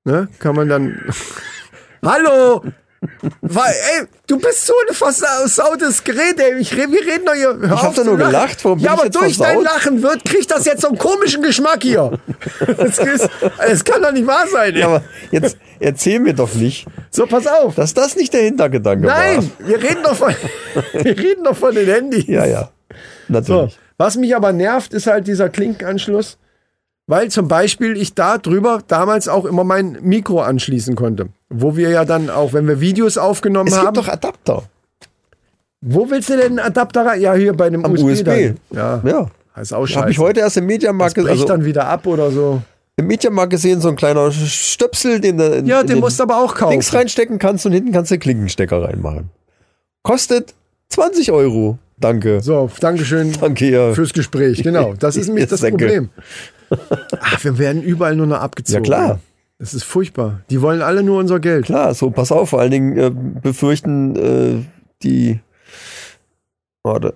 Ne? 0.05 0.27
Kann 0.39 0.55
man 0.55 0.69
dann. 0.69 1.01
Hallo! 2.05 2.63
Weil, 3.41 3.73
ey, 3.99 4.07
du 4.25 4.39
bist 4.39 4.65
so 4.65 4.73
ein 4.89 4.93
versautes 4.95 6.03
Gerät, 6.03 6.39
ey. 6.39 6.55
Ich, 6.59 6.75
wir 6.75 6.87
reden 6.87 7.25
doch 7.25 7.33
hier. 7.35 7.49
Hör 7.49 7.63
Ich 7.75 7.81
hab 7.83 7.93
doch 7.95 8.03
nur 8.03 8.17
lachen. 8.17 8.31
gelacht, 8.31 8.65
warum 8.65 8.79
Ja, 8.79 8.93
aber 8.93 9.05
jetzt 9.05 9.15
durch 9.15 9.37
versaut? 9.37 9.55
dein 9.55 9.61
Lachen 9.63 10.01
wird, 10.03 10.25
kriegt 10.25 10.49
das 10.49 10.65
jetzt 10.65 10.81
so 10.81 10.87
einen 10.87 10.97
komischen 10.97 11.43
Geschmack 11.43 11.83
hier. 11.83 12.17
Das, 12.77 12.97
ist, 12.97 13.29
das 13.59 13.83
kann 13.85 14.01
doch 14.01 14.11
nicht 14.11 14.25
wahr 14.25 14.45
sein, 14.51 14.73
ey. 14.73 14.79
Ja, 14.81 14.87
aber 14.87 15.03
jetzt 15.31 15.57
erzähl 15.79 16.19
mir 16.19 16.33
doch 16.33 16.53
nicht, 16.55 16.87
So, 17.11 17.27
pass 17.27 17.45
auf. 17.45 17.75
dass 17.75 17.93
das 17.93 18.15
nicht 18.15 18.33
der 18.33 18.41
Hintergedanke 18.41 19.05
Nein, 19.05 19.51
war. 19.59 19.67
wir 19.67 19.77
reden 19.83 20.03
doch 20.03 20.15
von, 20.15 20.33
wir 20.93 21.17
reden 21.17 21.43
doch 21.43 21.55
von 21.55 21.75
den 21.75 21.87
Handys. 21.87 22.25
Ja, 22.27 22.45
ja. 22.45 22.71
So, 23.27 23.33
Natürlich. 23.33 23.77
was 23.97 24.15
mich 24.17 24.35
aber 24.35 24.53
nervt, 24.53 24.93
ist 24.93 25.05
halt 25.07 25.27
dieser 25.27 25.49
Klinkenanschluss, 25.49 26.39
weil 27.07 27.29
zum 27.31 27.47
Beispiel 27.47 27.97
ich 27.97 28.13
da 28.13 28.37
drüber 28.37 28.81
damals 28.87 29.27
auch 29.27 29.45
immer 29.45 29.63
mein 29.63 29.97
Mikro 30.01 30.41
anschließen 30.41 30.95
konnte. 30.95 31.29
Wo 31.49 31.75
wir 31.75 31.89
ja 31.89 32.05
dann 32.05 32.29
auch, 32.29 32.53
wenn 32.53 32.67
wir 32.67 32.79
Videos 32.79 33.17
aufgenommen 33.17 33.69
Es 33.69 33.77
haben, 33.77 33.93
gibt 33.93 33.97
doch 33.97 34.07
Adapter 34.13 34.63
wo 35.81 36.09
willst 36.09 36.29
du 36.29 36.37
denn 36.37 36.45
einen 36.45 36.59
Adapter 36.59 37.05
rein? 37.05 37.21
Ja, 37.21 37.33
hier 37.33 37.53
bei 37.53 37.69
dem 37.69 37.85
am 37.85 37.91
USB. 37.93 38.03
USB. 38.05 38.27
Ja, 38.71 39.01
ja. 39.03 39.27
ist 39.61 39.73
auch 39.73 39.85
Ich 39.85 39.95
habe 39.95 40.05
scheiße. 40.05 40.07
mich 40.07 40.19
heute 40.19 40.39
erst 40.39 40.57
im 40.57 40.63
das 40.63 40.67
Mediamarkt, 40.67 41.15
bricht 41.15 41.29
also 41.29 41.45
dann 41.45 41.65
wieder 41.65 41.87
ab 41.87 42.07
oder 42.07 42.31
so. 42.31 42.61
im 42.97 43.07
Mediamarkt 43.07 43.51
gesehen, 43.51 43.79
so 43.79 43.89
ein 43.89 43.95
kleiner 43.95 44.31
Stöpsel, 44.31 45.19
den 45.19 45.37
du 45.37 45.45
in, 45.45 45.65
Ja, 45.65 45.81
in 45.81 45.87
den 45.87 45.99
musst 45.99 46.19
du 46.19 46.23
aber 46.23 46.37
auch 46.37 46.55
kaufen. 46.55 46.71
links 46.71 46.93
reinstecken 46.93 47.39
kannst 47.39 47.65
und 47.65 47.73
hinten 47.73 47.91
kannst 47.91 48.11
du 48.11 48.15
den 48.15 48.21
Klinkenstecker 48.21 48.83
reinmachen. 48.83 49.29
Kostet 50.03 50.53
20 50.89 51.31
Euro. 51.31 51.77
Danke. 51.99 52.41
So, 52.41 52.69
Dankeschön 52.79 53.33
Danke, 53.39 53.69
ja. 53.69 53.93
fürs 53.93 54.13
Gespräch. 54.13 54.61
Genau, 54.61 54.93
das 54.93 55.15
ist 55.15 55.27
nämlich 55.27 55.47
das 55.47 55.61
danke. 55.61 55.85
Problem. 55.85 56.09
Ach, 57.19 57.43
wir 57.43 57.57
werden 57.57 57.81
überall 57.81 58.15
nur 58.15 58.27
noch 58.27 58.39
abgezogen. 58.39 58.83
Ja, 58.83 58.87
klar. 58.87 59.19
Das 59.59 59.73
ist 59.73 59.83
furchtbar. 59.83 60.41
Die 60.49 60.61
wollen 60.61 60.81
alle 60.81 61.01
nur 61.01 61.19
unser 61.19 61.39
Geld. 61.39 61.65
Klar, 61.65 61.93
so, 61.93 62.11
pass 62.11 62.31
auf, 62.31 62.49
vor 62.49 62.59
allen 62.59 62.71
Dingen 62.71 62.97
äh, 62.97 63.11
befürchten 63.11 64.15
äh, 64.15 64.63
die, 65.01 65.39
warte, 66.83 67.15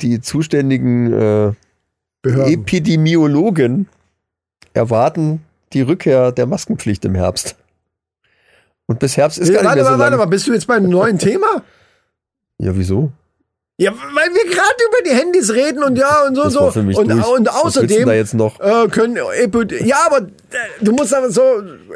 die 0.00 0.20
zuständigen 0.20 1.12
äh. 1.12 1.52
Epidemiologen 2.24 3.88
erwarten 4.74 5.42
die 5.72 5.80
Rückkehr 5.82 6.32
der 6.32 6.46
Maskenpflicht 6.46 7.04
im 7.04 7.14
Herbst. 7.14 7.56
Und 8.86 8.98
bis 8.98 9.16
Herbst 9.16 9.38
ist 9.38 9.52
gar 9.52 9.60
nicht 9.60 9.64
warte 9.64 9.76
mehr 9.76 9.84
so 9.84 9.98
warte 9.98 10.10
lang. 10.10 10.18
mal, 10.18 10.26
bist 10.26 10.46
du 10.46 10.52
jetzt 10.52 10.66
bei 10.66 10.74
einem 10.74 10.90
neuen 10.90 11.18
Thema? 11.18 11.62
Ja, 12.58 12.76
wieso? 12.76 13.12
Ja, 13.78 13.92
weil 13.92 14.30
wir 14.34 14.44
gerade 14.50 14.74
über 14.88 15.02
die 15.10 15.10
Handys 15.14 15.52
reden 15.52 15.82
und 15.84 15.98
ja 15.98 16.24
und 16.26 16.34
so 16.34 16.44
Das 16.44 16.52
so. 16.54 16.60
und, 16.98 17.10
und 17.28 17.48
außerdem? 17.50 17.98
Äh, 18.58 18.88
können 18.88 19.18
Epi- 19.18 19.84
ja, 19.84 19.96
aber 20.06 20.22
äh, 20.22 20.45
du 20.80 20.92
musst 20.92 21.14
aber 21.14 21.30
so. 21.30 21.42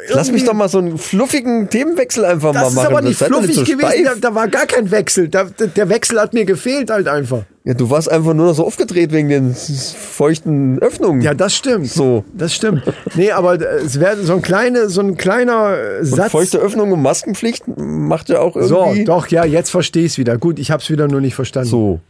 Lass 0.09 0.31
mich 0.33 0.45
doch 0.45 0.53
mal 0.55 0.69
so 0.69 0.79
einen 0.79 0.99
fluffigen 0.99 1.69
Themenwechsel 1.69 2.25
einfach 2.25 2.53
Das 2.53 2.63
mal 2.63 2.69
ist 2.69 2.75
machen. 2.77 2.87
aber 2.89 3.03
nicht 3.03 3.19
Seid 3.19 3.31
doch 3.31 3.39
fluffig 3.43 3.57
so 3.57 3.65
gewesen. 3.65 4.05
Da, 4.05 4.15
da 4.21 4.35
war 4.35 4.49
gar 4.49 4.67
kein 4.67 4.91
Wechsel. 4.91 5.29
Da, 5.29 5.45
der 5.45 5.89
Wechsel 5.89 6.21
hat 6.21 6.33
mir 6.35 6.45
gefehlt 6.45 6.91
halt 6.91 7.09
einfach. 7.09 7.43
Ja, 7.65 7.75
du 7.75 7.91
warst 7.91 8.11
einfach 8.11 8.33
nur 8.33 8.47
noch 8.47 8.55
so 8.55 8.65
aufgedreht 8.67 9.13
wegen 9.13 9.29
den 9.29 9.55
feuchten 9.55 10.79
Öffnungen. 10.79 11.21
Ja, 11.21 11.35
das 11.35 11.55
stimmt. 11.55 11.89
So. 11.89 12.25
Das 12.33 12.55
stimmt. 12.55 12.83
Nee, 13.15 13.33
aber 13.33 13.61
es 13.61 14.01
wäre 14.01 14.17
so 14.23 14.33
ein 14.35 14.43
kleine, 14.43 14.89
so 14.89 15.03
ein 15.03 15.17
kleiner 15.17 15.77
äh, 15.77 15.99
Und 16.01 16.07
Satz. 16.07 16.31
feuchte 16.33 16.59
Öffnung 16.59 16.91
und 16.93 17.03
Maskenpflicht 17.03 17.65
macht 17.77 18.31
ja 18.31 18.41
auch 18.41 18.55
so, 18.61 18.79
irgendwie. 18.81 19.05
doch, 19.05 19.29
ja, 19.29 19.45
jetzt 19.45 19.71
verstehe 19.71 20.05
ich 20.07 20.13
es 20.13 20.19
wieder. 20.19 20.39
Gut, 20.39 20.59
ich 20.59 20.71
habe 20.71 20.83
es 20.83 20.89
wieder 20.91 21.07
nur 21.07 21.21
nicht 21.21 21.35
verstanden. 21.35 21.69
So. 21.69 22.01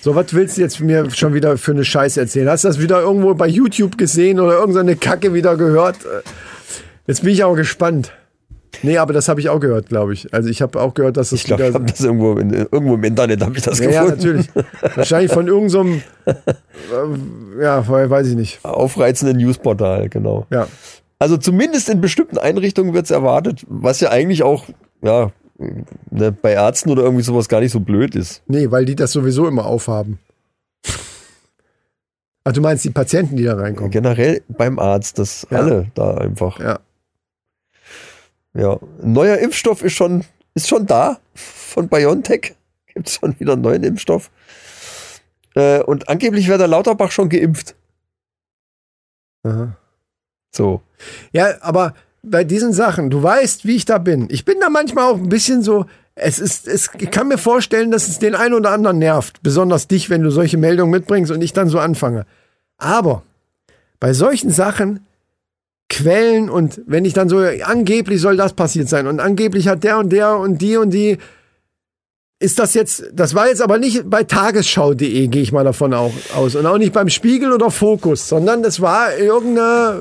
So, 0.00 0.14
was 0.14 0.34
willst 0.34 0.56
du 0.56 0.62
jetzt 0.62 0.80
mir 0.80 1.08
schon 1.10 1.32
wieder 1.34 1.56
für 1.56 1.70
eine 1.72 1.84
Scheiße 1.84 2.20
erzählen? 2.20 2.48
Hast 2.48 2.64
du 2.64 2.68
das 2.68 2.80
wieder 2.80 3.00
irgendwo 3.00 3.34
bei 3.34 3.46
YouTube 3.46 3.96
gesehen 3.96 4.40
oder 4.40 4.54
irgendeine 4.54 4.96
Kacke 4.96 5.32
wieder 5.32 5.56
gehört? 5.56 6.04
Äh, 6.04 6.22
Jetzt 7.06 7.22
bin 7.22 7.32
ich 7.32 7.44
auch 7.44 7.54
gespannt. 7.54 8.12
Nee, 8.82 8.98
aber 8.98 9.12
das 9.12 9.28
habe 9.28 9.40
ich 9.40 9.48
auch 9.48 9.60
gehört, 9.60 9.88
glaube 9.88 10.12
ich. 10.12 10.32
Also 10.32 10.48
ich 10.48 10.62
habe 10.62 10.80
auch 10.80 10.94
gehört, 10.94 11.16
dass 11.16 11.30
es 11.30 11.40
Ich 11.40 11.44
glaube, 11.44 11.62
ich 11.62 11.68
wieder... 11.68 11.78
habe 11.80 11.90
das 11.90 12.00
irgendwo, 12.00 12.32
in, 12.36 12.50
irgendwo 12.52 12.94
im 12.94 13.04
Internet 13.04 13.42
habe 13.42 13.56
ich 13.56 13.62
das 13.62 13.78
ja, 13.78 13.90
ja, 13.90 14.02
gefunden. 14.04 14.46
natürlich. 14.48 14.96
Wahrscheinlich 14.96 15.32
von 15.32 15.46
irgendeinem, 15.46 16.02
äh, 16.26 17.62
ja, 17.62 17.86
weiß 17.86 18.26
ich 18.28 18.34
nicht. 18.34 18.64
Aufreizenden 18.64 19.36
Newsportal, 19.36 20.08
genau. 20.08 20.46
Ja. 20.50 20.66
Also 21.18 21.36
zumindest 21.36 21.88
in 21.88 22.00
bestimmten 22.00 22.38
Einrichtungen 22.38 22.94
wird 22.94 23.04
es 23.04 23.10
erwartet, 23.12 23.64
was 23.68 24.00
ja 24.00 24.10
eigentlich 24.10 24.42
auch, 24.42 24.64
ja, 25.02 25.30
ne, 26.10 26.32
bei 26.32 26.52
Ärzten 26.52 26.90
oder 26.90 27.02
irgendwie 27.02 27.22
sowas 27.24 27.48
gar 27.48 27.60
nicht 27.60 27.72
so 27.72 27.80
blöd 27.80 28.14
ist. 28.14 28.42
Nee, 28.46 28.70
weil 28.70 28.84
die 28.84 28.96
das 28.96 29.12
sowieso 29.12 29.46
immer 29.46 29.66
aufhaben. 29.66 30.18
Ach, 32.44 32.52
du 32.52 32.60
meinst 32.60 32.84
die 32.84 32.90
Patienten, 32.90 33.36
die 33.36 33.44
da 33.44 33.54
reinkommen? 33.54 33.90
Generell 33.92 34.42
beim 34.48 34.78
Arzt, 34.78 35.18
dass 35.18 35.46
Ja. 35.50 35.58
alle 35.58 35.90
da 35.94 36.14
einfach. 36.18 36.58
Ja. 36.58 36.80
Ja. 38.54 38.78
Ein 39.02 39.12
neuer 39.12 39.38
Impfstoff 39.38 39.82
ist 39.82 39.92
schon, 39.94 40.24
ist 40.54 40.68
schon 40.68 40.86
da 40.86 41.18
von 41.34 41.88
BioNTech. 41.88 42.54
gibt 42.92 43.08
es 43.08 43.14
schon 43.14 43.38
wieder 43.40 43.52
einen 43.54 43.62
neuen 43.62 43.82
Impfstoff. 43.84 44.30
Äh, 45.54 45.82
und 45.82 46.08
angeblich 46.08 46.48
wäre 46.48 46.58
der 46.58 46.68
Lauterbach 46.68 47.10
schon 47.10 47.28
geimpft. 47.30 47.74
Aha. 49.44 49.76
So. 50.54 50.82
Ja, 51.32 51.54
aber 51.62 51.94
bei 52.22 52.44
diesen 52.44 52.72
Sachen, 52.72 53.10
du 53.10 53.22
weißt, 53.22 53.66
wie 53.66 53.76
ich 53.76 53.84
da 53.84 53.98
bin. 53.98 54.28
Ich 54.30 54.44
bin 54.44 54.60
da 54.60 54.70
manchmal 54.70 55.10
auch 55.10 55.16
ein 55.16 55.28
bisschen 55.28 55.62
so, 55.62 55.86
es 56.14 56.38
ist, 56.38 56.68
es, 56.68 56.90
ich 56.98 57.10
kann 57.10 57.28
mir 57.28 57.38
vorstellen, 57.38 57.90
dass 57.90 58.08
es 58.08 58.18
den 58.18 58.34
einen 58.34 58.54
oder 58.54 58.70
anderen 58.70 58.98
nervt. 58.98 59.42
Besonders 59.42 59.88
dich, 59.88 60.10
wenn 60.10 60.22
du 60.22 60.30
solche 60.30 60.58
Meldungen 60.58 60.90
mitbringst 60.90 61.32
und 61.32 61.42
ich 61.42 61.52
dann 61.52 61.68
so 61.68 61.78
anfange. 61.78 62.26
Aber 62.78 63.22
bei 63.98 64.12
solchen 64.12 64.50
Sachen, 64.50 65.06
Quellen 65.88 66.48
und 66.48 66.80
wenn 66.86 67.04
ich 67.04 67.12
dann 67.12 67.28
so, 67.28 67.38
angeblich 67.38 68.20
soll 68.20 68.36
das 68.36 68.54
passiert 68.54 68.88
sein 68.88 69.06
und 69.06 69.20
angeblich 69.20 69.68
hat 69.68 69.84
der 69.84 69.98
und 69.98 70.10
der 70.10 70.38
und 70.38 70.62
die 70.62 70.76
und 70.76 70.90
die, 70.90 71.18
ist 72.38 72.58
das 72.58 72.74
jetzt, 72.74 73.04
das 73.12 73.34
war 73.34 73.48
jetzt 73.48 73.62
aber 73.62 73.78
nicht 73.78 74.08
bei 74.08 74.24
tagesschau.de, 74.24 75.28
gehe 75.28 75.42
ich 75.42 75.52
mal 75.52 75.64
davon 75.64 75.94
auch 75.94 76.12
aus. 76.34 76.56
Und 76.56 76.66
auch 76.66 76.78
nicht 76.78 76.92
beim 76.92 77.08
Spiegel 77.08 77.52
oder 77.52 77.70
Fokus, 77.70 78.28
sondern 78.28 78.62
das 78.62 78.80
war 78.80 79.16
irgendeine, 79.16 80.00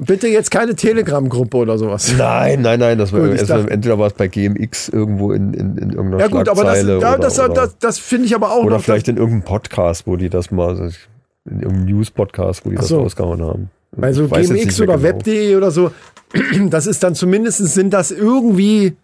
bitte 0.00 0.28
jetzt 0.28 0.50
keine 0.50 0.74
Telegram-Gruppe 0.74 1.56
oder 1.56 1.78
sowas. 1.78 2.14
Nein, 2.16 2.62
nein, 2.62 2.78
nein, 2.78 2.98
das 2.98 3.12
war 3.12 3.20
Gut, 3.20 3.40
dachte- 3.48 3.70
entweder 3.70 3.98
war 3.98 4.06
es 4.08 4.12
bei 4.14 4.28
GMX 4.28 4.88
irgendwo 4.88 5.32
in, 5.32 5.54
in, 5.54 5.76
in 5.78 5.90
irgendeiner 5.90 6.20
Ja 6.20 6.28
gut, 6.28 6.48
aber 6.48 6.64
das, 6.64 6.80
Schlagzeile 6.80 6.96
oder, 6.98 7.18
das, 7.18 7.36
das, 7.36 7.78
das 7.78 7.98
finde 7.98 8.26
ich 8.26 8.34
aber 8.34 8.52
auch 8.52 8.64
oder 8.64 8.76
noch. 8.76 8.82
vielleicht 8.84 9.08
in 9.08 9.16
irgendeinem 9.16 9.44
Podcast, 9.44 10.06
wo 10.06 10.16
die 10.16 10.28
das 10.28 10.50
mal, 10.50 10.68
also 10.68 10.84
in 11.44 11.60
irgendeinem 11.60 11.84
News-Podcast, 11.86 12.64
wo 12.64 12.70
die 12.70 12.76
Ach 12.76 12.80
das 12.80 12.88
so. 12.88 13.00
rausgehauen 13.00 13.42
haben. 13.42 13.70
So 14.12 14.24
jetzt 14.24 14.48
GMX 14.50 14.80
oder 14.80 14.94
genau. 14.96 15.02
Web.de 15.02 15.56
oder 15.56 15.70
so, 15.70 15.90
das 16.70 16.86
ist 16.86 17.02
dann 17.02 17.14
zumindest 17.14 17.58
sind 17.58 17.92
das 17.92 18.10
irgendwie, 18.10 18.94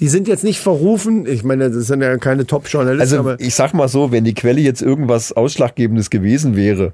die 0.00 0.08
sind 0.08 0.28
jetzt 0.28 0.44
nicht 0.44 0.60
verrufen. 0.60 1.26
Ich 1.26 1.44
meine, 1.44 1.70
das 1.70 1.86
sind 1.86 2.02
ja 2.02 2.16
keine 2.18 2.44
Top-Journalisten, 2.46 3.00
Also 3.00 3.18
aber 3.18 3.40
ich 3.40 3.54
sag 3.54 3.72
mal 3.72 3.88
so, 3.88 4.12
wenn 4.12 4.24
die 4.24 4.34
Quelle 4.34 4.60
jetzt 4.60 4.82
irgendwas 4.82 5.32
Ausschlaggebendes 5.32 6.10
gewesen 6.10 6.56
wäre, 6.56 6.92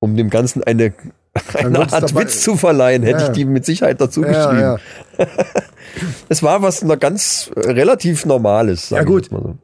um 0.00 0.16
dem 0.16 0.28
Ganzen 0.28 0.62
eine, 0.62 0.92
eine 1.54 1.80
Art 1.80 1.92
dabei- 1.92 2.22
Witz 2.22 2.40
zu 2.42 2.56
verleihen, 2.56 3.02
hätte 3.02 3.20
Ja. 3.20 3.26
ich 3.26 3.32
die 3.32 3.44
mit 3.44 3.64
Sicherheit 3.64 4.00
dazu 4.00 4.20
geschrieben. 4.22 4.60
ja. 4.60 4.76
Es 6.28 6.42
war 6.42 6.62
was 6.62 6.82
noch 6.82 6.98
ganz 6.98 7.50
äh, 7.56 7.70
relativ 7.70 8.24
Normales. 8.26 8.90
sagen 8.90 9.02
Ja, 9.02 9.04
gut. 9.08 9.28
so. 9.30 9.56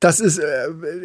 Das 0.00 0.18
ist 0.20 0.38
äh, 0.38 0.44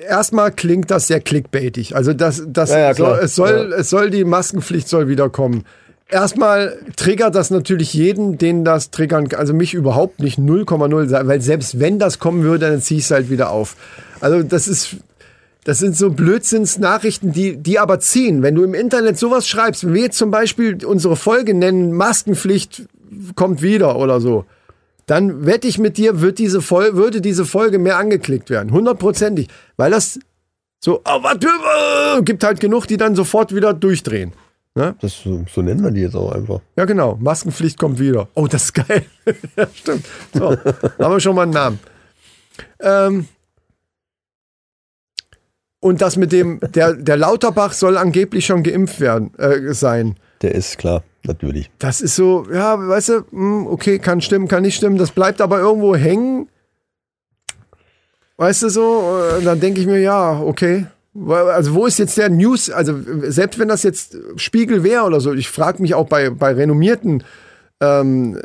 erstmal 0.08 0.52
klingt 0.52 0.90
das 0.90 1.08
sehr 1.08 1.20
clickbaitig. 1.22 1.96
Also 1.96 2.14
das, 2.14 2.42
das 2.48 2.72
soll, 2.98 3.20
es 3.22 3.36
soll, 3.36 3.74
es 3.78 3.90
soll 3.90 4.10
die 4.10 4.24
Maskenpflicht 4.26 4.90
soll 4.90 5.08
wiederkommen. 5.08 5.64
Erstmal 6.10 6.78
triggert 6.96 7.36
das 7.36 7.50
natürlich 7.52 7.94
jeden, 7.94 8.38
den 8.38 8.66
das 8.66 8.90
triggern, 8.92 9.28
kann. 9.30 9.40
also 9.40 9.54
mich 9.54 9.74
überhaupt 9.74 10.20
nicht 10.22 10.40
0,0, 10.40 11.28
weil 11.28 11.42
selbst 11.42 11.80
wenn 11.80 12.00
das 12.00 12.18
kommen 12.18 12.44
würde, 12.44 12.70
dann 12.72 12.82
ziehe 12.82 12.98
ich 12.98 13.04
es 13.06 13.12
halt 13.12 13.30
wieder 13.30 13.52
auf. 13.52 13.76
Also 14.20 14.42
das 14.42 14.68
ist, 14.68 14.96
das 15.68 15.80
sind 15.80 15.98
so 15.98 16.12
Blödsinnsnachrichten, 16.12 17.34
die, 17.34 17.58
die 17.58 17.78
aber 17.78 18.00
ziehen. 18.00 18.42
Wenn 18.42 18.56
du 18.56 18.64
im 18.64 18.74
Internet 18.74 19.18
sowas 19.18 19.50
schreibst, 19.50 19.86
wenn 19.86 19.94
wir 19.96 20.04
jetzt 20.04 20.18
zum 20.18 20.32
Beispiel 20.32 20.86
unsere 20.86 21.18
Folge 21.18 21.54
nennen, 21.54 21.92
Maskenpflicht 21.92 22.88
kommt 23.36 23.62
wieder 23.62 23.98
oder 23.98 24.22
so, 24.22 24.46
dann 25.08 25.46
wette 25.46 25.68
ich 25.68 25.78
mit 25.78 25.98
dir, 25.98 26.22
wird 26.22 26.40
diese 26.40 26.62
Fol 26.62 26.96
würde 26.96 27.20
diese 27.20 27.44
Folge 27.44 27.80
mehr 27.80 27.98
angeklickt 27.98 28.50
werden. 28.50 28.72
Hundertprozentig. 28.72 29.50
Weil 29.76 29.92
das 29.92 30.20
so, 30.80 31.02
was, 31.04 31.36
äh, 31.36 32.22
gibt 32.22 32.46
halt 32.46 32.62
genug, 32.62 32.88
die 32.88 32.96
dann 32.96 33.14
sofort 33.14 33.54
wieder 33.54 33.74
durchdrehen. 33.74 34.32
Ne? 34.74 34.96
Das, 35.02 35.22
so, 35.22 35.44
so 35.54 35.62
nennen 35.62 35.84
wir 35.84 35.92
die 35.92 36.00
jetzt 36.00 36.16
auch 36.16 36.32
einfach. 36.32 36.62
Ja, 36.78 36.86
genau. 36.86 37.18
Maskenpflicht 37.20 37.78
kommt 37.78 38.00
wieder. 38.00 38.30
Oh, 38.36 38.48
das 38.48 38.64
ist 38.64 38.74
geil. 38.74 39.04
ja, 39.58 39.68
stimmt. 39.74 40.06
So, 40.34 40.52
haben 40.52 41.14
wir 41.14 41.20
schon 41.20 41.36
mal 41.36 41.42
einen 41.42 41.52
Namen. 41.52 41.80
Ähm, 42.80 43.28
und 45.80 46.02
das 46.02 46.18
mit 46.18 46.32
dem, 46.32 46.60
der, 46.74 46.94
der 46.94 47.18
Lauterbach 47.18 47.74
soll 47.74 47.98
angeblich 47.98 48.46
schon 48.46 48.64
geimpft 48.64 49.00
werden, 49.00 49.34
äh, 49.38 49.74
sein. 49.74 50.16
Der 50.42 50.56
ist 50.56 50.78
klar, 50.78 51.04
natürlich. 51.24 51.70
Das 51.80 52.02
ist 52.02 52.16
so, 52.16 52.48
ja, 52.52 52.88
weißt 52.88 53.10
du, 53.10 53.26
hm, 53.32 53.68
okay, 53.68 54.00
kann 54.00 54.22
stimmen, 54.22 54.48
kann 54.48 54.64
nicht 54.64 54.76
stimmen. 54.76 54.98
Das 54.98 55.12
bleibt 55.12 55.42
aber 55.42 55.60
irgendwo 55.60 55.96
hängen. 55.96 56.50
Weißt 58.38 58.64
du 58.64 58.70
so? 58.70 59.18
Und 59.38 59.46
dann 59.46 59.60
denke 59.60 59.82
ich 59.82 59.88
mir, 59.88 60.00
ja, 60.00 60.40
okay. 60.40 60.86
Also 61.28 61.74
wo 61.74 61.88
ist 61.88 61.98
jetzt 61.98 62.18
der 62.18 62.30
News? 62.30 62.70
Also 62.70 62.94
selbst 63.24 63.58
wenn 63.58 63.68
das 63.68 63.82
jetzt 63.82 64.16
Spiegel 64.36 64.84
wäre 64.84 65.04
oder 65.04 65.20
so, 65.20 65.34
ich 65.34 65.50
frage 65.50 65.82
mich 65.82 65.96
auch 65.96 66.08
bei, 66.08 66.30
bei 66.30 66.54
renommierten 66.54 67.24
ähm, 67.82 68.38
äh, 68.38 68.42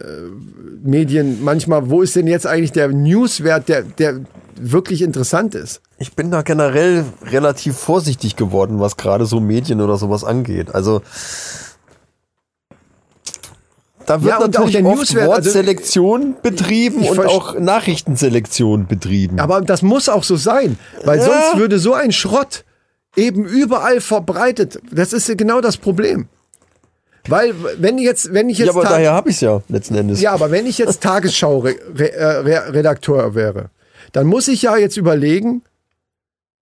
Medien 0.87 1.43
manchmal, 1.43 1.89
wo 1.91 2.03
ist 2.03 2.17
denn 2.17 2.27
jetzt 2.27 2.47
eigentlich 2.47 2.73
der 2.73 2.89
Newswert, 2.89 3.69
der, 3.69 3.83
der 3.83 4.21
wirklich 4.57 5.03
interessant 5.03 5.55
ist? 5.55 5.81
Ich 5.99 6.15
bin 6.15 6.31
da 6.31 6.43
generell 6.43 7.05
relativ 7.25 7.77
vorsichtig 7.77 8.37
geworden, 8.37 8.81
was 8.81 8.97
gerade 8.97 9.25
so 9.27 9.41
Medien 9.41 9.81
oder 9.81 9.97
sowas 9.97 10.25
angeht. 10.25 10.75
Also 10.75 11.01
da 14.05 14.21
wird 14.21 14.31
Ja, 14.31 14.39
auch 14.39 14.49
natürlich 14.49 14.85
oft 14.85 14.97
Newswert, 14.99 15.31
also- 15.31 15.47
Wortselektion 15.55 16.35
betrieben 16.43 17.03
ich 17.03 17.11
und 17.11 17.21
auch 17.21 17.59
Nachrichtenselektion 17.59 18.87
betrieben. 18.87 19.39
Aber 19.39 19.61
das 19.61 19.83
muss 19.83 20.09
auch 20.09 20.25
so 20.25 20.37
sein, 20.37 20.77
weil 21.05 21.19
Ja. 21.19 21.25
sonst 21.25 21.57
würde 21.59 21.79
so 21.79 21.95
ein 21.95 22.11
Schrott 22.13 22.65
eben 23.17 23.45
überall 23.45 24.01
verbreitet. 24.01 24.81
Das 24.91 25.13
ist 25.13 25.37
genau 25.39 25.61
das 25.61 25.77
Problem. 25.77 26.27
Weil 27.29 27.55
wenn 27.79 27.99
jetzt, 27.99 28.33
wenn 28.35 28.49
ich 28.49 28.59
jetzt 28.59 28.67
ja, 28.67 28.73
aber 28.73 28.83
Tag- 28.83 28.93
daher 28.93 29.13
habe 29.13 29.31
ich 29.31 29.37
es 29.37 29.41
ja 29.43 29.63
letzten 29.69 29.95
Endes. 29.95 30.21
ja, 30.21 30.33
aber 30.33 30.51
wenn 30.51 30.67
ich 30.67 30.79
jetzt 30.79 31.01
Tagesschau-Redakteur 31.03 33.35
wäre, 33.35 33.71
dann 34.13 34.27
muss 34.27 34.49
ich 34.49 34.63
ja 34.63 34.77
jetzt 34.77 34.97
überlegen, 34.97 35.63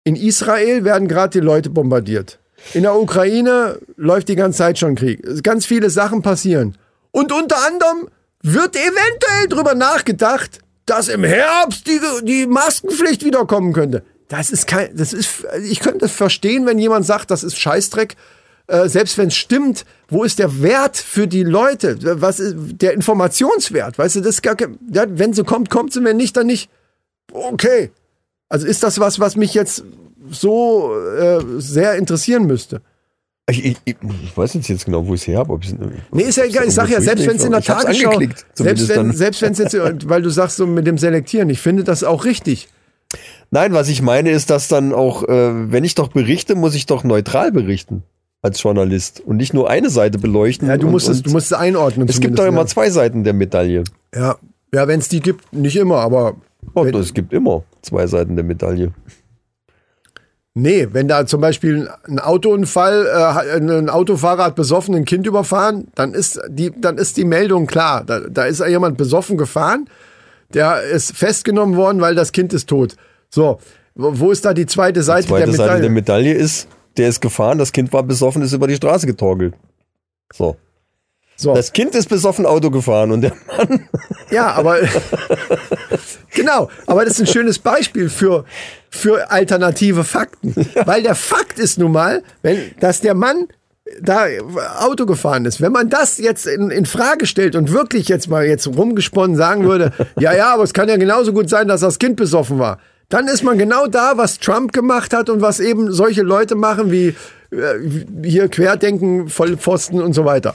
in 0.05 0.15
Israel 0.17 0.85
werden 0.85 1.09
gerade 1.09 1.41
die 1.41 1.45
Leute 1.45 1.71
bombardiert. 1.71 2.39
In 2.75 2.83
der 2.83 2.97
Ukraine 2.99 3.79
läuft 3.97 4.29
die 4.29 4.37
ganze 4.37 4.59
Zeit 4.59 4.79
schon 4.79 4.95
Krieg. 4.95 5.43
Ganz 5.43 5.67
viele 5.67 5.91
Sachen 5.91 6.23
passieren. 6.23 6.77
Und 7.11 7.33
unter 7.33 7.57
anderem 7.67 8.09
wird 8.43 8.77
eventuell 8.77 9.49
drüber 9.49 9.75
nachgedacht, 9.75 10.61
dass 10.87 11.09
im 11.09 11.25
Herbst 11.25 11.87
die, 11.89 12.01
die 12.23 12.47
Maskenpflicht 12.47 13.25
wiederkommen 13.25 13.73
könnte. 13.73 14.05
Das 14.29 14.51
ist 14.51 14.67
kein, 14.67 14.97
das 14.97 15.13
ist, 15.13 15.45
ich 15.65 15.81
könnte 15.81 16.05
es 16.05 16.13
verstehen, 16.13 16.67
wenn 16.67 16.79
jemand 16.79 17.07
sagt, 17.07 17.31
das 17.31 17.43
ist 17.45 17.59
Scheißdreck. 17.59 18.17
Äh, 18.69 18.89
selbst 18.89 19.17
wenn 19.17 19.29
es 19.29 19.37
stimmt, 19.37 19.85
wo 20.09 20.25
ist 20.25 20.39
der 20.39 20.61
Wert 20.61 20.97
für 20.97 21.29
die 21.29 21.45
Leute? 21.45 21.99
Was 22.21 22.41
ist 22.41 22.57
der 22.57 22.95
Informationswert? 22.95 23.97
Weißt 23.99 24.17
du, 24.17 24.21
das 24.21 24.37
ist 24.37 24.43
gar 24.43 24.57
kein, 24.57 24.79
ja, 24.93 25.05
wenn 25.09 25.33
sie 25.33 25.45
kommt, 25.45 25.71
kommt 25.71 25.93
sie, 25.93 26.03
wenn 26.03 26.17
nicht, 26.17 26.37
dann 26.37 26.49
nicht. 26.49 26.69
Okay. 27.33 27.91
Also 28.49 28.67
ist 28.67 28.83
das 28.83 28.99
was, 28.99 29.21
was 29.21 29.37
mich 29.37 29.55
jetzt 29.55 29.85
so 30.31 30.93
äh, 31.17 31.41
sehr 31.59 31.95
interessieren 31.95 32.47
müsste? 32.47 32.81
Ich, 33.49 33.65
ich, 33.65 33.77
ich, 33.85 33.97
weiß 34.37 34.55
jetzt, 34.55 34.67
jetzt 34.67 34.85
genau, 34.85 35.07
wo 35.07 35.15
ich 35.15 35.21
es 35.21 35.27
her 35.29 35.39
habe. 35.39 35.61
Nee, 36.11 36.25
ist 36.25 36.37
ja 36.37 36.45
egal. 36.45 36.67
Ich 36.67 36.75
sag 36.75 36.89
ja, 36.89 37.01
selbst 37.01 37.25
wenn 37.29 37.37
es 37.37 37.45
in 37.45 37.53
der 37.53 37.63
Tagesschau, 37.63 38.21
selbst 38.55 38.89
wenn, 38.89 39.13
selbst 39.13 39.43
wenn 39.43 39.53
es 39.53 39.59
jetzt, 39.59 40.09
weil 40.09 40.23
du 40.23 40.31
sagst 40.31 40.57
so 40.57 40.67
mit 40.67 40.85
dem 40.85 40.99
Selektieren, 40.99 41.49
ich 41.51 41.61
finde 41.61 41.85
das 41.85 42.03
auch 42.03 42.25
richtig. 42.25 42.69
Nein, 43.53 43.73
was 43.73 43.89
ich 43.89 44.03
meine 44.03 44.33
ist, 44.33 44.51
dass 44.51 44.67
dann 44.67 44.93
auch, 44.93 45.23
äh, 45.23 45.71
wenn 45.71 45.85
ich 45.85 45.95
doch 45.95 46.09
berichte, 46.09 46.57
muss 46.57 46.75
ich 46.75 46.87
doch 46.87 47.05
neutral 47.05 47.53
berichten 47.53 48.03
als 48.43 48.63
Journalist 48.63 49.23
und 49.25 49.37
nicht 49.37 49.55
nur 49.55 49.69
eine 49.69 49.91
Seite 49.91 50.19
beleuchten. 50.19 50.69
Ja, 50.69 50.77
du 50.77 50.87
und, 50.87 50.93
musst 50.93 51.09
es, 51.09 51.19
und 51.19 51.27
du 51.27 51.31
musst 51.33 51.47
es 51.47 51.53
einordnen. 51.53 52.09
Es 52.09 52.21
gibt 52.21 52.39
doch 52.39 52.47
immer 52.47 52.61
ja. 52.61 52.67
zwei 52.67 52.91
Seiten 52.91 53.25
der 53.25 53.33
Medaille. 53.33 53.85
Ja, 54.15 54.37
ja 54.73 54.87
wenn 54.87 55.01
es 55.01 55.09
die 55.09 55.21
gibt, 55.21 55.53
nicht 55.53 55.77
immer, 55.77 55.99
aber 55.99 56.37
Oh, 56.75 56.85
Wenn- 56.85 56.95
es 56.97 57.15
gibt 57.15 57.33
immer 57.33 57.65
zwei 57.83 58.07
Seiten 58.07 58.37
der 58.37 58.45
Medaille. 58.45 58.93
nee, 60.55 60.89
wenn 60.93 61.09
da 61.09 61.27
zum 61.27 61.41
Beispiel 61.41 61.89
ein 62.07 62.19
Autounfall, 62.19 63.07
äh, 63.07 63.57
ein 63.57 63.89
Autofahrer 63.89 64.45
hat 64.45 64.55
besoffen 64.57 64.95
ein 64.95 65.05
Kind 65.05 65.27
überfahren, 65.27 65.89
dann 65.95 66.15
ist 66.15 66.41
die, 66.49 66.73
dann 66.79 66.99
ist 66.99 67.17
die 67.17 67.25
Meldung 67.25 67.67
klar. 67.67 68.05
Da, 68.05 68.21
da 68.21 68.45
ist 68.45 68.65
jemand 68.67 68.97
besoffen 68.97 69.37
gefahren, 69.37 69.89
der 70.55 70.83
ist 70.83 71.17
festgenommen 71.17 71.77
worden, 71.77 72.01
weil 72.01 72.15
das 72.15 72.33
Kind 72.33 72.53
ist 72.53 72.69
tot. 72.69 72.97
So, 73.29 73.59
wo 73.95 74.31
ist 74.31 74.45
da 74.45 74.55
die 74.55 74.67
zweite 74.67 75.03
Seite 75.03 75.29
Zweite 75.29 75.47
der 75.47 75.55
Seite 75.55 75.63
Medaille? 75.63 75.83
der 75.83 75.91
Medaille 75.91 76.35
ist, 76.35 76.69
der 76.97 77.09
ist 77.09 77.21
gefahren, 77.21 77.59
das 77.59 77.73
Kind 77.73 77.93
war 77.93 78.03
besoffen, 78.03 78.43
ist 78.43 78.53
über 78.53 78.67
die 78.67 78.77
Straße 78.77 79.07
getorkelt. 79.07 79.55
So. 80.33 80.57
so. 81.37 81.55
Das 81.55 81.73
Kind 81.73 81.95
ist 81.95 82.09
besoffen 82.09 82.47
Auto 82.47 82.71
gefahren 82.71 83.13
und 83.13 83.23
der 83.23 83.33
Mann. 83.57 83.89
Ja, 84.31 84.53
aber 84.55 84.79
genau, 86.35 86.69
aber 86.87 87.05
das 87.05 87.15
ist 87.15 87.21
ein 87.21 87.33
schönes 87.33 87.61
Beispiel 87.61 88.09
für, 88.09 88.45
für 88.91 89.31
alternative 89.31 90.03
Fakten. 90.03 90.53
Weil 90.85 91.05
der 91.05 91.15
Fakt 91.15 91.61
ist 91.61 91.79
nun 91.79 91.93
mal, 91.93 92.25
wenn, 92.43 92.73
dass 92.81 93.01
der 93.01 93.15
Mann 93.15 93.47
da 94.01 94.27
Auto 94.81 95.07
gefahren 95.07 95.45
ist. 95.45 95.61
Wenn 95.61 95.73
man 95.73 95.89
das 95.89 96.19
jetzt 96.19 96.47
in, 96.47 96.71
in 96.71 96.87
Frage 96.87 97.27
stellt 97.27 97.55
und 97.55 97.73
wirklich 97.73 98.09
jetzt 98.09 98.29
mal 98.29 98.45
jetzt 98.45 98.67
rumgesponnen 98.67 99.37
sagen 99.37 99.65
würde, 99.65 99.93
ja, 100.19 100.35
ja, 100.35 100.53
aber 100.53 100.65
es 100.65 100.75
kann 100.75 100.89
ja 100.89 100.97
genauso 100.97 101.33
gut 101.33 101.49
sein, 101.49 101.69
dass 101.69 101.81
das 101.81 101.99
Kind 101.99 102.17
besoffen 102.17 102.59
war. 102.59 102.79
Dann 103.09 103.29
ist 103.29 103.43
man 103.45 103.57
genau 103.57 103.87
da, 103.87 104.17
was 104.17 104.41
Trump 104.41 104.73
gemacht 104.73 105.13
hat 105.13 105.31
und 105.31 105.41
was 105.41 105.61
eben 105.61 105.93
solche 105.93 106.23
Leute 106.23 106.57
machen 106.57 106.91
wie 106.91 107.15
äh, 107.51 108.25
hier 108.25 108.49
Querdenken, 108.49 109.29
Vollpfosten 109.29 110.03
und 110.03 110.13
so 110.13 110.25
weiter. 110.25 110.53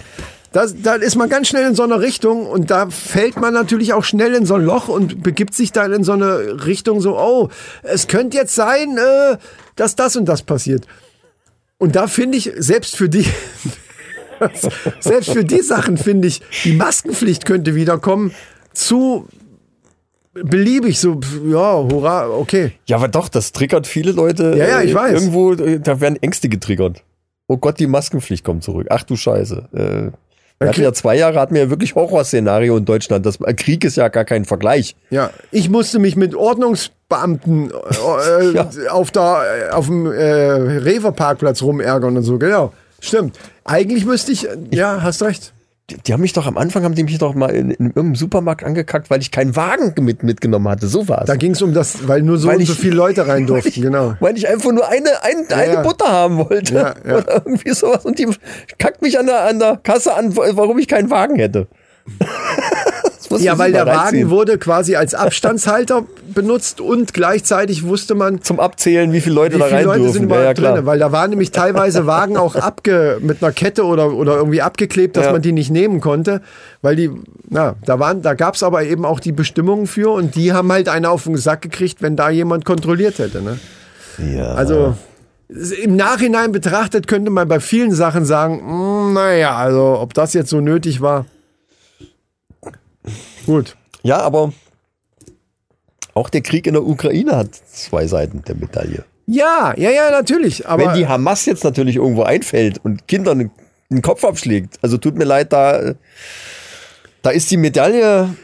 Das, 0.51 0.75
da 0.81 0.95
ist 0.95 1.15
man 1.15 1.29
ganz 1.29 1.47
schnell 1.47 1.65
in 1.65 1.75
so 1.75 1.83
einer 1.83 2.01
Richtung 2.01 2.45
und 2.45 2.69
da 2.71 2.89
fällt 2.89 3.37
man 3.39 3.53
natürlich 3.53 3.93
auch 3.93 4.03
schnell 4.03 4.33
in 4.33 4.45
so 4.45 4.55
ein 4.55 4.65
Loch 4.65 4.89
und 4.89 5.23
begibt 5.23 5.53
sich 5.53 5.71
dann 5.71 5.93
in 5.93 6.03
so 6.03 6.11
eine 6.11 6.65
Richtung 6.65 6.99
so, 6.99 7.17
oh, 7.17 7.49
es 7.83 8.07
könnte 8.07 8.35
jetzt 8.35 8.53
sein, 8.53 8.97
äh, 8.97 9.37
dass 9.77 9.95
das 9.95 10.17
und 10.17 10.25
das 10.25 10.41
passiert. 10.41 10.85
Und 11.77 11.95
da 11.95 12.07
finde 12.07 12.37
ich, 12.37 12.51
selbst 12.57 12.97
für 12.97 13.07
die, 13.07 13.25
selbst 14.99 15.31
für 15.31 15.45
die 15.45 15.61
Sachen 15.61 15.97
finde 15.97 16.27
ich, 16.27 16.41
die 16.65 16.73
Maskenpflicht 16.73 17.45
könnte 17.45 17.73
wiederkommen, 17.73 18.35
zu 18.73 19.29
beliebig, 20.33 20.99
so, 20.99 21.19
ja, 21.45 21.75
hurra, 21.77 22.29
okay. 22.29 22.73
Ja, 22.85 22.97
aber 22.97 23.07
doch, 23.07 23.29
das 23.29 23.51
triggert 23.51 23.87
viele 23.87 24.11
Leute. 24.11 24.55
Ja, 24.57 24.67
ja, 24.67 24.81
ich 24.81 24.91
äh, 24.91 24.95
weiß. 24.95 25.13
Irgendwo, 25.13 25.53
äh, 25.53 25.79
da 25.79 25.99
werden 25.99 26.21
Ängste 26.21 26.49
getriggert. 26.49 27.03
Oh 27.47 27.57
Gott, 27.57 27.79
die 27.79 27.87
Maskenpflicht 27.87 28.45
kommt 28.45 28.63
zurück. 28.63 28.87
Ach 28.89 29.03
du 29.03 29.15
Scheiße. 29.15 29.67
Äh, 29.73 30.17
wir 30.59 30.69
hatten 30.69 30.83
ja 30.83 30.93
zwei 30.93 31.17
Jahre, 31.17 31.39
hatten 31.39 31.55
wir 31.55 31.63
ja 31.63 31.69
wirklich 31.71 31.95
Horrorszenario 31.95 32.77
in 32.77 32.85
Deutschland. 32.85 33.25
Das, 33.25 33.41
äh, 33.41 33.53
Krieg 33.53 33.83
ist 33.83 33.97
ja 33.97 34.09
gar 34.09 34.25
kein 34.25 34.45
Vergleich. 34.45 34.95
Ja, 35.09 35.31
ich 35.51 35.69
musste 35.69 35.97
mich 35.97 36.15
mit 36.15 36.35
Ordnungsbeamten 36.35 37.71
äh, 37.71 38.51
Ja. 38.53 38.69
auf, 38.91 39.09
der, 39.11 39.69
äh, 39.69 39.73
auf 39.73 39.87
dem 39.87 40.05
äh, 40.05 40.11
Rewe-Parkplatz 40.13 41.61
rumärgern 41.63 42.15
und 42.15 42.23
so, 42.23 42.37
genau. 42.37 42.73
Stimmt. 42.99 43.39
Eigentlich 43.65 44.05
müsste 44.05 44.31
ich, 44.31 44.47
ja, 44.69 45.01
hast 45.01 45.23
recht. 45.23 45.53
Die, 45.89 45.97
die 45.97 46.13
haben 46.13 46.21
mich 46.21 46.31
doch 46.33 46.45
am 46.45 46.57
Anfang, 46.57 46.83
haben 46.83 46.95
die 46.95 47.03
mich 47.03 47.17
doch 47.17 47.33
mal 47.33 47.49
in, 47.49 47.71
in 47.71 47.87
irgendeinem 47.87 48.15
Supermarkt 48.15 48.63
angekackt, 48.63 49.09
weil 49.09 49.19
ich 49.19 49.31
keinen 49.31 49.55
Wagen 49.55 49.93
mit, 50.03 50.23
mitgenommen 50.23 50.69
hatte. 50.69 50.87
So 50.87 51.07
war's. 51.09 51.25
Da 51.25 51.35
ging 51.35 51.51
es 51.51 51.61
um 51.61 51.73
das, 51.73 52.07
weil 52.07 52.21
nur 52.21 52.37
so 52.37 52.47
Weil 52.47 52.57
und 52.59 52.65
so 52.65 52.73
ich- 52.73 52.79
viele 52.79 52.95
Leute 52.95 53.27
rein 53.27 53.45
durften, 53.47 53.65
weil 53.71 53.77
ich, 53.77 53.81
genau. 53.81 54.13
Weil 54.19 54.37
ich 54.37 54.47
einfach 54.47 54.71
nur 54.71 54.87
eine, 54.87 55.23
ein, 55.23 55.51
eine 55.51 55.73
ja. 55.73 55.81
Butter 55.81 56.07
haben 56.09 56.37
wollte. 56.37 56.73
Ja, 56.75 56.93
ja. 57.05 57.17
Oder 57.17 57.33
irgendwie 57.45 57.71
sowas. 57.73 58.05
Und 58.05 58.19
die 58.19 58.27
kackt 58.77 59.01
mich 59.01 59.17
an 59.19 59.25
der, 59.25 59.41
an 59.45 59.59
der 59.59 59.77
Kasse 59.77 60.13
an, 60.15 60.35
warum 60.37 60.77
ich 60.77 60.87
keinen 60.87 61.09
Wagen 61.09 61.35
hätte. 61.37 61.67
Das 63.31 63.39
musste 63.39 63.45
Ja, 63.45 63.57
weil 63.57 63.71
der 63.71 63.87
reinziehen. 63.87 64.23
Wagen 64.25 64.29
wurde 64.29 64.57
quasi 64.57 64.95
als 64.95 65.13
Abstandshalter 65.13 66.03
benutzt 66.33 66.79
und 66.81 67.13
gleichzeitig 67.13 67.83
wusste 67.85 68.15
man, 68.15 68.41
Zum 68.41 68.59
Abzählen, 68.59 69.11
wie 69.13 69.21
viele 69.21 69.35
Leute 69.35 69.55
wie 69.55 69.59
da 69.59 69.65
viele 69.65 69.77
rein 69.79 69.85
Leute 69.85 69.99
dürfen. 69.99 70.13
sind 70.13 70.21
ja, 70.23 70.25
überhaupt 70.27 70.45
ja, 70.45 70.53
klar. 70.53 70.73
drin, 70.75 70.85
weil 70.85 70.99
da 70.99 71.11
waren 71.11 71.29
nämlich 71.29 71.51
teilweise 71.51 72.05
Wagen 72.07 72.37
auch 72.37 72.55
abge 72.55 73.17
mit 73.21 73.41
einer 73.43 73.51
Kette 73.51 73.85
oder 73.85 74.11
oder 74.13 74.35
irgendwie 74.35 74.61
abgeklebt, 74.61 75.17
dass 75.17 75.25
Ja. 75.25 75.31
man 75.31 75.41
die 75.41 75.51
nicht 75.51 75.71
nehmen 75.71 76.01
konnte, 76.01 76.41
weil 76.81 76.95
die 76.95 77.09
na, 77.49 77.75
da 77.85 77.99
waren 77.99 78.21
da 78.21 78.33
gab's 78.33 78.63
aber 78.63 78.83
eben 78.83 79.05
auch 79.05 79.19
die 79.19 79.31
Bestimmungen 79.31 79.87
für 79.87 80.11
und 80.11 80.35
die 80.35 80.53
haben 80.53 80.71
halt 80.71 80.87
einen 80.89 81.05
auf 81.05 81.23
den 81.23 81.37
Sack 81.37 81.61
gekriegt, 81.61 82.01
wenn 82.01 82.15
da 82.15 82.29
jemand 82.29 82.65
kontrolliert 82.65 83.19
hätte, 83.19 83.41
ne? 83.41 83.57
Ja. 84.35 84.53
Also 84.53 84.95
im 85.83 85.97
Nachhinein 85.97 86.53
betrachtet 86.53 87.07
könnte 87.07 87.29
man 87.29 87.47
bei 87.47 87.59
vielen 87.59 87.91
Sachen 87.93 88.23
sagen, 88.23 88.61
mm, 89.09 89.13
naja, 89.13 89.55
also 89.57 89.97
ob 89.99 90.13
das 90.13 90.33
jetzt 90.33 90.49
so 90.49 90.61
nötig 90.61 91.01
war. 91.01 91.25
Gut. 93.45 93.75
ja, 94.03 94.19
aber 94.19 94.53
auch 96.13 96.29
der 96.29 96.41
Krieg 96.41 96.67
in 96.67 96.73
der 96.73 96.83
Ukraine 96.83 97.35
hat 97.35 97.55
zwei 97.55 98.07
Seiten 98.07 98.43
der 98.47 98.55
Medaille. 98.55 99.05
Ja, 99.27 99.73
ja, 99.77 99.89
ja, 99.91 100.11
natürlich. 100.11 100.67
Aber 100.67 100.87
Wenn 100.87 100.95
die 100.95 101.07
Hamas 101.07 101.45
jetzt 101.45 101.63
natürlich 101.63 101.95
irgendwo 101.95 102.23
einfällt 102.23 102.79
und 102.83 103.07
Kindern 103.07 103.51
den 103.89 104.01
Kopf 104.01 104.25
abschlägt, 104.25 104.77
also 104.81 104.97
tut 104.97 105.15
mir 105.15 105.23
leid, 105.23 105.53
da, 105.53 105.93
da 107.21 107.29
ist 107.29 107.49
die 107.49 107.57
Medaille, 107.57 108.35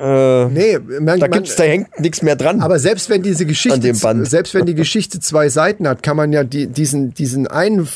äh, 0.00 0.44
nee, 0.46 0.78
man, 1.00 1.18
da 1.18 1.26
gibt's, 1.26 1.56
da 1.56 1.64
hängt 1.64 1.98
nichts 1.98 2.22
mehr 2.22 2.36
dran. 2.36 2.60
aber 2.60 2.78
selbst 2.78 3.10
wenn 3.10 3.22
diese 3.22 3.44
Geschichte, 3.46 3.94
selbst 4.24 4.54
wenn 4.54 4.64
die 4.64 4.74
Geschichte 4.76 5.20
zwei 5.20 5.48
Seiten 5.48 5.88
hat, 5.88 6.02
kann 6.02 6.16
man 6.16 6.32
ja 6.32 6.44
die, 6.44 6.68
diesen, 6.68 7.12
diesen 7.14 7.46
einen, 7.46 7.88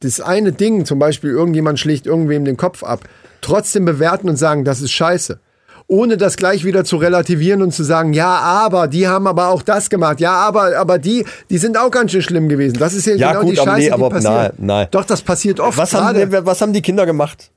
das 0.00 0.20
eine 0.20 0.52
Ding, 0.52 0.84
zum 0.84 0.98
Beispiel 0.98 1.30
irgendjemand 1.30 1.78
schlägt 1.78 2.06
irgendwem 2.06 2.44
den 2.44 2.56
Kopf 2.56 2.82
ab, 2.82 3.08
trotzdem 3.44 3.84
bewerten 3.84 4.28
und 4.28 4.36
sagen, 4.36 4.64
das 4.64 4.80
ist 4.80 4.92
scheiße. 4.92 5.38
Ohne 5.86 6.16
das 6.16 6.38
gleich 6.38 6.64
wieder 6.64 6.82
zu 6.84 6.96
relativieren 6.96 7.60
und 7.60 7.72
zu 7.72 7.84
sagen, 7.84 8.14
ja, 8.14 8.38
aber 8.38 8.88
die 8.88 9.06
haben 9.06 9.26
aber 9.26 9.48
auch 9.48 9.60
das 9.62 9.90
gemacht. 9.90 10.18
Ja, 10.18 10.32
aber, 10.32 10.78
aber 10.78 10.98
die, 10.98 11.26
die 11.50 11.58
sind 11.58 11.76
auch 11.76 11.90
ganz 11.90 12.12
schön 12.12 12.22
schlimm 12.22 12.48
gewesen. 12.48 12.78
Das 12.78 12.94
ist 12.94 13.04
ja, 13.06 13.14
Ja, 13.16 13.32
genau 13.32 13.42
gut, 13.42 13.52
die 13.52 13.56
Scheiße, 13.56 13.70
nee, 13.76 13.84
die 13.86 13.92
aber 13.92 14.08
passiert. 14.08 14.32
nein, 14.32 14.52
nein. 14.56 14.86
Doch, 14.90 15.04
das 15.04 15.20
passiert 15.20 15.60
oft. 15.60 15.76
was, 15.76 15.92
haben, 15.92 16.32
was 16.46 16.60
haben 16.62 16.72
die 16.72 16.80
Kinder 16.80 17.04
gemacht? 17.04 17.50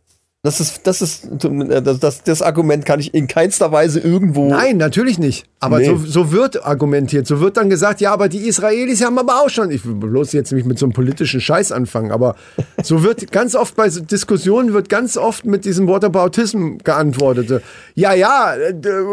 Das 0.43 0.61
ist, 0.61 0.85
das 0.85 1.01
ist, 1.01 1.27
das, 1.31 1.99
das, 1.99 2.23
das 2.23 2.41
Argument 2.43 2.85
kann 2.85 2.99
ich 2.99 3.13
in 3.13 3.27
keinster 3.27 3.71
Weise 3.71 3.99
irgendwo. 3.99 4.47
Nein, 4.47 4.77
natürlich 4.77 5.17
nicht. 5.17 5.45
Aber 5.59 5.79
Nee. 5.79 5.87
so, 5.87 5.97
so 5.97 6.31
wird 6.31 6.63
argumentiert. 6.63 7.25
So 7.25 7.41
wird 7.41 7.57
dann 7.57 7.69
gesagt, 7.71 8.01
ja, 8.01 8.13
aber 8.13 8.29
die 8.29 8.47
Israelis 8.47 9.03
haben 9.03 9.17
aber 9.17 9.41
auch 9.41 9.49
schon. 9.49 9.71
Ich 9.71 9.83
will 9.85 9.95
bloß 9.95 10.33
jetzt 10.33 10.53
nicht 10.53 10.65
mit 10.67 10.77
so 10.77 10.85
einem 10.85 10.93
politischen 10.93 11.41
Scheiß 11.41 11.71
anfangen, 11.71 12.11
aber 12.11 12.35
so 12.83 13.03
wird 13.03 13.31
ganz 13.31 13.55
oft 13.55 13.75
bei 13.75 13.89
Diskussionen 13.89 14.73
wird 14.73 14.89
ganz 14.89 15.17
oft 15.17 15.43
mit 15.45 15.65
diesem 15.65 15.87
Whataboutism 15.87 16.77
geantwortet. 16.83 17.63
Ja, 17.95 18.13
ja, 18.13 18.53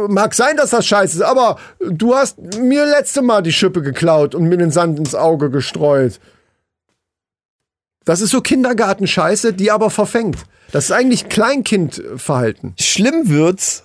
mag 0.08 0.34
sein, 0.34 0.56
dass 0.58 0.70
das 0.70 0.86
scheiße 0.86 1.16
ist, 1.16 1.22
aber 1.22 1.56
du 1.80 2.14
hast 2.14 2.36
mir 2.60 2.84
letzte 2.84 3.22
Mal 3.22 3.42
die 3.42 3.52
Schippe 3.52 3.80
geklaut 3.80 4.34
und 4.34 4.44
mir 4.44 4.58
den 4.58 4.70
Sand 4.70 4.98
ins 4.98 5.14
Auge 5.14 5.50
gestreut. 5.50 6.20
Das 8.04 8.20
ist 8.20 8.30
so 8.30 8.40
Kindergartenscheiße, 8.40 9.52
die 9.52 9.70
aber 9.70 9.90
verfängt. 9.90 10.38
Das 10.72 10.84
ist 10.86 10.90
eigentlich 10.92 11.28
Kleinkindverhalten. 11.28 12.74
Schlimm 12.80 13.28
wird's, 13.28 13.84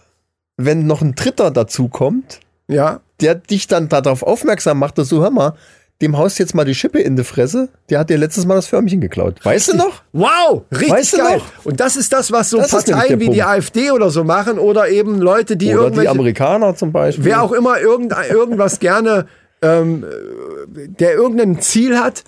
wenn 0.58 0.88
noch 0.88 1.01
ein 1.01 1.15
Dritter 1.15 1.51
dazukommt, 1.51 2.39
Ja. 2.67 2.99
der 3.21 3.36
dich 3.36 3.67
dann 3.67 3.89
darauf 3.89 4.23
aufmerksam 4.23 4.79
macht, 4.79 4.97
dass 4.97 5.10
du, 5.10 5.21
hör 5.21 5.29
mal, 5.32 5.53
dem 6.01 6.17
haust 6.17 6.39
jetzt 6.39 6.55
mal 6.55 6.63
die 6.63 6.75
Schippe 6.75 6.99
in 6.99 7.17
die 7.17 7.25
Fresse, 7.25 7.67
der 7.89 7.99
hat 7.99 8.10
dir 8.10 8.17
letztes 8.17 8.45
Mal 8.45 8.55
das 8.55 8.67
Förmchen 8.67 9.01
geklaut. 9.01 9.43
Weißt 9.43 9.73
du 9.73 9.77
noch? 9.77 10.01
Wow, 10.13 10.63
richtig 10.71 10.91
Weißt 10.91 11.13
du 11.13 11.17
geil. 11.17 11.38
noch? 11.39 11.65
Und 11.65 11.79
das 11.82 11.97
ist 11.97 12.13
das, 12.13 12.32
was 12.32 12.49
so 12.49 12.58
Das 12.58 12.71
Parteien 12.71 13.19
wie 13.19 13.29
die. 13.29 13.43
AfD 13.43 13.91
oder 13.91 14.10
so 14.10 14.23
machen 14.23 14.60
oder 14.60 14.88
eben 14.88 15.19
Leute, 15.19 15.58
die 15.58 15.67
Oder 15.67 15.75
die 15.77 15.84
irgendwelche, 15.84 16.10
Amerikaner 16.12 16.75
zum 16.75 16.93
Beispiel. 16.93 17.25
wer 17.25 17.41
auch 17.43 17.51
immer 17.51 17.79
irgend, 17.82 18.13
irgendwas 18.29 18.79
gerne, 18.79 19.25
ähm, 19.62 20.05
äh, 20.05 20.88
der 20.88 21.13
irgendein 21.15 21.60
Ziel 21.60 21.99
hat, 21.99 22.23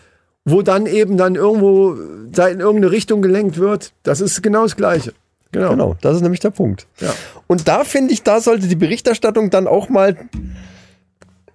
wo 0.45 0.61
dann 0.61 0.85
eben 0.85 1.17
dann 1.17 1.35
irgendwo 1.35 1.95
da 2.31 2.47
in 2.47 2.59
irgendeine 2.59 2.91
Richtung 2.91 3.21
gelenkt 3.21 3.57
wird. 3.57 3.93
Das 4.03 4.21
ist 4.21 4.41
genau 4.41 4.63
das 4.63 4.75
Gleiche. 4.75 5.13
Genau. 5.51 5.71
Genau, 5.71 5.97
das 6.01 6.15
ist 6.15 6.21
nämlich 6.21 6.39
der 6.39 6.51
Punkt. 6.51 6.87
Ja. 6.99 7.13
Und 7.47 7.67
da 7.67 7.83
finde 7.83 8.13
ich, 8.13 8.23
da 8.23 8.39
sollte 8.39 8.67
die 8.67 8.75
Berichterstattung 8.75 9.49
dann 9.49 9.67
auch 9.67 9.89
mal 9.89 10.17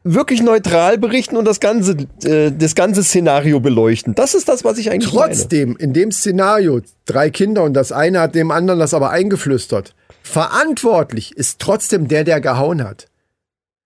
wirklich 0.05 0.42
neutral 0.42 0.99
berichten 0.99 1.37
und 1.37 1.46
das 1.46 1.61
ganze, 1.61 1.96
äh, 2.25 2.53
das 2.53 2.75
ganze 2.75 3.03
Szenario 3.03 3.59
beleuchten. 3.59 4.14
Das 4.14 4.35
ist 4.35 4.49
das, 4.49 4.64
was 4.64 4.79
ich 4.79 4.90
eigentlich 4.90 5.12
meine. 5.12 5.35
Trotzdem, 5.35 5.77
in 5.79 5.92
dem 5.92 6.12
Szenario, 6.12 6.81
drei 7.07 7.31
Kinder 7.31 7.64
und 7.64 7.75
das 7.75 7.90
eine 7.90 8.20
hat 8.20 8.35
dem 8.35 8.51
anderen 8.51 8.79
das 8.79 8.94
aber 8.94 9.11
eingeflüstert. 9.11 9.94
Verantwortlich 10.22 11.37
ist 11.37 11.59
trotzdem 11.59 12.09
der, 12.09 12.25
der 12.25 12.40
gehauen 12.40 12.85
hat. 12.85 13.09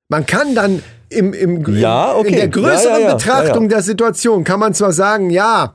Man 0.09 0.27
kann 0.27 0.55
dann 0.55 0.83
im, 1.11 1.33
im, 1.33 1.77
Ja, 1.77 2.15
okay. 2.15 2.29
in 2.29 2.37
der 2.37 2.49
größeren 2.49 3.01
Ja, 3.03 3.09
ja. 3.09 3.15
Betrachtung 3.15 3.69
der 3.69 3.83
Situation 3.83 4.45
kann 4.45 4.61
man 4.61 4.75
zwar 4.75 4.93
sagen, 4.93 5.31
ja, 5.31 5.75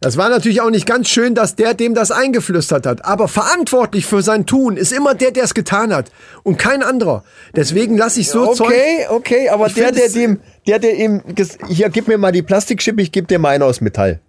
das 0.00 0.16
war 0.16 0.30
natürlich 0.30 0.62
auch 0.62 0.70
nicht 0.70 0.86
ganz 0.86 1.10
schön, 1.10 1.34
dass 1.34 1.56
der 1.56 1.74
dem 1.74 1.94
das 1.94 2.10
eingeflüstert 2.10 2.86
hat. 2.86 3.04
Aber 3.04 3.28
verantwortlich 3.28 4.06
für 4.06 4.22
sein 4.22 4.46
Tun 4.46 4.78
ist 4.78 4.92
immer 4.92 5.14
der, 5.14 5.30
der 5.30 5.44
es 5.44 5.52
getan 5.52 5.94
hat 5.94 6.10
und 6.42 6.56
kein 6.58 6.82
anderer. 6.82 7.22
Deswegen 7.54 7.98
lasse 7.98 8.20
ich 8.20 8.30
so 8.30 8.54
Zeug. 8.54 8.68
Okay, 8.68 9.06
okay, 9.10 9.48
aber 9.50 9.66
Ich 9.66 9.74
der, 9.74 9.92
der 9.92 10.08
dem, 10.08 10.40
der, 10.66 10.78
der 10.78 10.94
ihm, 10.96 11.22
hier, 11.68 11.90
gib 11.90 12.08
mir 12.08 12.16
mal 12.16 12.32
die 12.32 12.40
Plastikschippe, 12.42 13.02
ich 13.02 13.12
geb 13.12 13.28
dir 13.28 13.38
mal 13.38 13.50
eine 13.50 13.66
aus 13.66 13.82
Metall. 13.82 14.20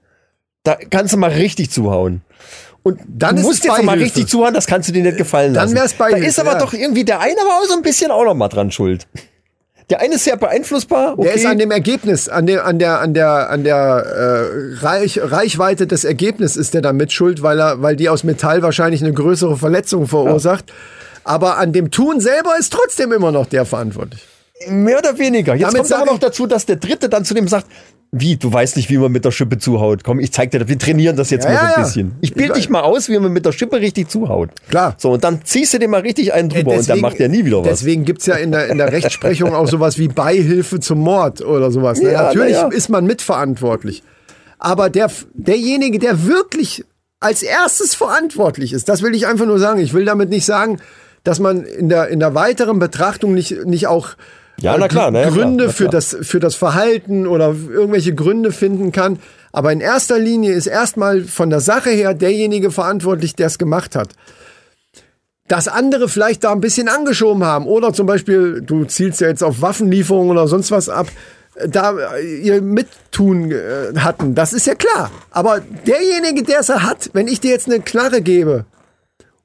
Da 0.63 0.75
kannst 0.75 1.13
du 1.13 1.17
mal 1.17 1.31
richtig 1.31 1.71
zuhauen. 1.71 2.21
Und 2.83 2.99
Dann 3.07 3.37
du 3.37 3.43
musst 3.43 3.63
jetzt 3.63 3.81
mal 3.83 3.97
richtig 3.97 4.27
zuhauen, 4.27 4.53
das 4.53 4.67
kannst 4.67 4.89
du 4.89 4.93
dir 4.93 5.03
nicht 5.03 5.17
gefallen 5.17 5.53
Dann 5.53 5.65
lassen. 5.65 5.75
wär's 5.75 5.95
Da 5.95 6.05
Beihilfe, 6.05 6.27
ist 6.27 6.39
aber 6.39 6.53
ja. 6.53 6.59
doch 6.59 6.73
irgendwie, 6.73 7.05
der 7.05 7.19
eine 7.21 7.35
war 7.35 7.61
auch 7.61 7.65
so 7.65 7.75
ein 7.75 7.81
bisschen 7.81 8.11
auch 8.11 8.25
noch 8.25 8.33
mal 8.33 8.49
dran 8.49 8.71
schuld. 8.71 9.07
Der 9.91 9.99
eine 9.99 10.15
ist 10.15 10.23
sehr 10.23 10.37
beeinflussbar. 10.37 11.13
Okay. 11.13 11.23
Der 11.23 11.33
ist 11.33 11.45
an 11.45 11.57
dem 11.57 11.69
Ergebnis, 11.69 12.29
an 12.29 12.45
der, 12.45 12.65
an 12.65 12.79
der, 12.79 13.01
an 13.01 13.13
der, 13.13 13.49
an 13.49 13.65
der 13.65 13.75
äh, 13.77 14.85
Reich, 14.85 15.19
Reichweite 15.21 15.85
des 15.85 16.05
Ergebnisses 16.05 16.55
ist 16.55 16.73
der 16.73 16.81
da 16.81 16.93
mit 16.93 17.11
schuld, 17.11 17.43
weil 17.43 17.59
er, 17.59 17.81
weil 17.81 17.97
die 17.97 18.07
aus 18.07 18.23
Metall 18.23 18.61
wahrscheinlich 18.61 19.03
eine 19.03 19.11
größere 19.11 19.57
Verletzung 19.57 20.07
verursacht. 20.07 20.71
Aber 21.25 21.57
an 21.57 21.73
dem 21.73 21.91
Tun 21.91 22.21
selber 22.21 22.51
ist 22.57 22.71
trotzdem 22.71 23.11
immer 23.11 23.33
noch 23.33 23.45
der 23.45 23.65
verantwortlich. 23.65 24.25
Mehr 24.69 24.99
oder 24.99 25.17
weniger. 25.17 25.55
Jetzt 25.55 25.73
Damit 25.73 25.81
kommt 25.89 25.93
aber 25.93 26.11
noch 26.11 26.19
dazu, 26.19 26.47
dass 26.47 26.65
der 26.65 26.75
Dritte 26.77 27.09
dann 27.09 27.25
zu 27.25 27.33
dem 27.33 27.47
sagt, 27.47 27.67
wie, 28.13 28.35
du 28.35 28.51
weißt 28.51 28.75
nicht, 28.75 28.89
wie 28.89 28.97
man 28.97 29.09
mit 29.11 29.23
der 29.23 29.31
Schippe 29.31 29.57
zuhaut. 29.57 30.03
Komm, 30.03 30.19
ich 30.19 30.33
zeig 30.33 30.51
dir 30.51 30.59
das. 30.59 30.67
Wir 30.67 30.77
trainieren 30.77 31.15
das 31.15 31.29
jetzt 31.29 31.45
Ja, 31.45 31.51
mal 31.51 31.57
so 31.59 31.63
ein 31.65 31.71
ja. 31.71 31.81
bisschen. 31.83 32.11
Ich 32.19 32.29
Ich 32.31 32.35
bild 32.35 32.49
weiß. 32.49 32.57
dich 32.57 32.69
mal 32.69 32.81
aus, 32.81 33.07
wie 33.07 33.17
man 33.17 33.31
mit 33.31 33.45
der 33.45 33.53
Schippe 33.53 33.79
richtig 33.79 34.09
zuhaut. 34.09 34.49
Klar. 34.67 34.95
So, 34.97 35.11
und 35.13 35.23
dann 35.23 35.45
ziehst 35.45 35.73
du 35.73 35.79
dir 35.79 35.87
mal 35.87 36.01
richtig 36.01 36.33
einen 36.33 36.49
drüber 36.49 36.73
und 36.73 36.89
dann 36.89 36.99
macht 36.99 37.19
der 37.19 37.29
nie 37.29 37.45
wieder 37.45 37.59
was. 37.61 37.67
Deswegen 37.69 38.03
gibt's 38.03 38.25
ja 38.25 38.35
in 38.35 38.51
der, 38.51 38.67
in 38.67 38.77
der 38.79 38.91
Rechtsprechung 38.91 39.53
auch 39.55 39.67
sowas 39.67 39.97
wie 39.97 40.09
Beihilfe 40.09 40.81
zum 40.81 40.99
Mord 40.99 41.41
oder 41.41 41.71
sowas. 41.71 42.01
Ne? 42.01 42.11
Ja, 42.11 42.23
Natürlich 42.23 42.57
na 42.61 42.67
ist 42.67 42.89
man 42.89 43.05
mitverantwortlich. 43.05 44.03
Aber 44.59 44.89
der, 44.89 45.09
derjenige, 45.33 45.97
der 45.97 46.27
wirklich 46.27 46.83
als 47.21 47.43
erstes 47.43 47.95
verantwortlich 47.95 48.73
ist, 48.73 48.89
das 48.89 49.01
will 49.03 49.15
ich 49.15 49.25
einfach 49.25 49.45
nur 49.45 49.57
sagen. 49.57 49.79
Ich 49.79 49.93
will 49.93 50.03
damit 50.03 50.29
nicht 50.29 50.45
sagen, 50.45 50.79
dass 51.23 51.39
man 51.39 51.63
in 51.63 51.87
der, 51.87 52.09
in 52.09 52.19
der 52.19 52.35
weiteren 52.35 52.79
Betrachtung 52.79 53.33
nicht, 53.33 53.65
nicht 53.65 53.87
auch 53.87 54.09
Ja, 54.61 54.77
na 54.77 54.87
klar, 54.87 55.11
na 55.11 55.21
ja, 55.21 55.29
Gründe 55.29 55.65
klar, 55.65 55.67
na 55.67 55.73
für 55.73 55.83
klar. 55.83 55.91
das 55.91 56.17
für 56.21 56.39
das 56.39 56.55
Verhalten 56.55 57.27
oder 57.27 57.55
irgendwelche 57.69 58.13
Gründe 58.13 58.51
finden 58.51 58.91
kann. 58.91 59.19
Aber 59.51 59.71
in 59.71 59.81
erster 59.81 60.17
Linie 60.17 60.53
ist 60.53 60.67
erstmal 60.67 61.23
von 61.23 61.49
der 61.49 61.59
Sache 61.59 61.89
her 61.89 62.13
derjenige 62.13 62.71
verantwortlich, 62.71 63.35
der 63.35 63.47
es 63.47 63.57
gemacht 63.57 63.95
hat. 63.95 64.09
Dass 65.47 65.67
andere 65.67 66.07
vielleicht 66.07 66.43
da 66.43 66.51
ein 66.51 66.61
bisschen 66.61 66.87
angeschoben 66.87 67.43
haben 67.43 67.65
oder 67.65 67.91
zum 67.91 68.05
Beispiel, 68.05 68.61
du 68.61 68.85
zielst 68.85 69.19
ja 69.19 69.27
jetzt 69.27 69.43
auf 69.43 69.61
Waffenlieferungen 69.61 70.31
oder 70.31 70.47
sonst 70.47 70.71
was 70.71 70.87
ab, 70.87 71.07
da 71.67 71.97
äh, 72.15 72.37
ihr 72.37 72.61
Mittun 72.61 73.51
äh, 73.51 73.93
hatten, 73.97 74.35
das 74.35 74.53
ist 74.53 74.67
ja 74.67 74.75
klar. 74.75 75.11
Aber 75.31 75.61
derjenige, 75.85 76.43
der 76.43 76.61
es 76.61 76.69
hat, 76.69 77.09
wenn 77.13 77.27
ich 77.27 77.41
dir 77.41 77.51
jetzt 77.51 77.67
eine 77.67 77.81
Knarre 77.81 78.21
gebe 78.21 78.65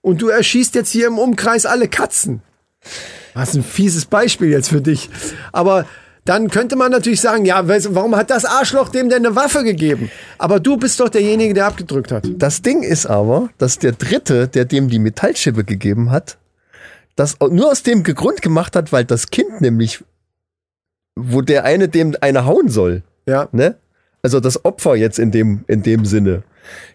und 0.03 0.23
du 0.23 0.29
erschießt 0.29 0.75
jetzt 0.77 0.91
hier 0.91 1.09
im 1.09 1.19
Umkreis 1.19 1.67
alle 1.67 1.89
Katzen, 1.89 2.43
was 3.37 3.55
ein 3.55 3.63
fieses 3.63 4.07
Beispiel 4.07 4.49
jetzt 4.49 4.71
für 4.71 4.81
dich. 4.81 5.11
Aber 5.53 5.85
dann 6.25 6.51
könnte 6.51 6.75
man 6.75 6.91
natürlich 6.91 7.21
sagen, 7.21 7.45
ja, 7.45 7.63
warum 7.69 8.17
hat 8.17 8.31
das 8.31 8.45
Arschloch 8.45 8.89
dem 8.89 9.09
denn 9.09 9.25
eine 9.25 9.37
Waffe 9.37 9.63
gegeben? 9.63 10.11
Aber 10.39 10.59
du 10.59 10.77
bist 10.77 10.99
doch 10.99 11.09
derjenige, 11.09 11.55
der 11.55 11.67
abgedrückt 11.67 12.11
hat. 12.11 12.27
Das 12.39 12.63
Ding 12.63 12.83
ist 12.83 13.07
aber, 13.07 13.51
dass 13.59 13.79
der 13.79 13.93
Dritte, 13.93 14.49
der 14.49 14.65
dem 14.65 14.89
die 14.89 14.99
Metallschippe 14.99 15.63
gegeben 15.65 16.11
hat, 16.11 16.39
das 17.15 17.37
nur 17.41 17.71
aus 17.71 17.83
dem 17.83 18.03
Grund 18.03 18.43
gemacht 18.43 18.75
hat, 18.75 18.91
weil 18.91 19.05
das 19.05 19.31
Kind 19.31 19.61
nämlich, 19.61 20.03
wo 21.15 21.43
der 21.43 21.65
eine 21.65 21.89
dem 21.89 22.17
eine 22.21 22.45
hauen 22.45 22.69
soll, 22.69 23.03
Ja. 23.27 23.49
ne? 23.53 23.77
Also 24.23 24.41
das 24.41 24.65
Opfer 24.65 24.97
jetzt 24.97 25.19
in 25.21 25.31
dem, 25.31 25.65
in 25.69 25.83
dem 25.85 26.05
Sinne. 26.05 26.43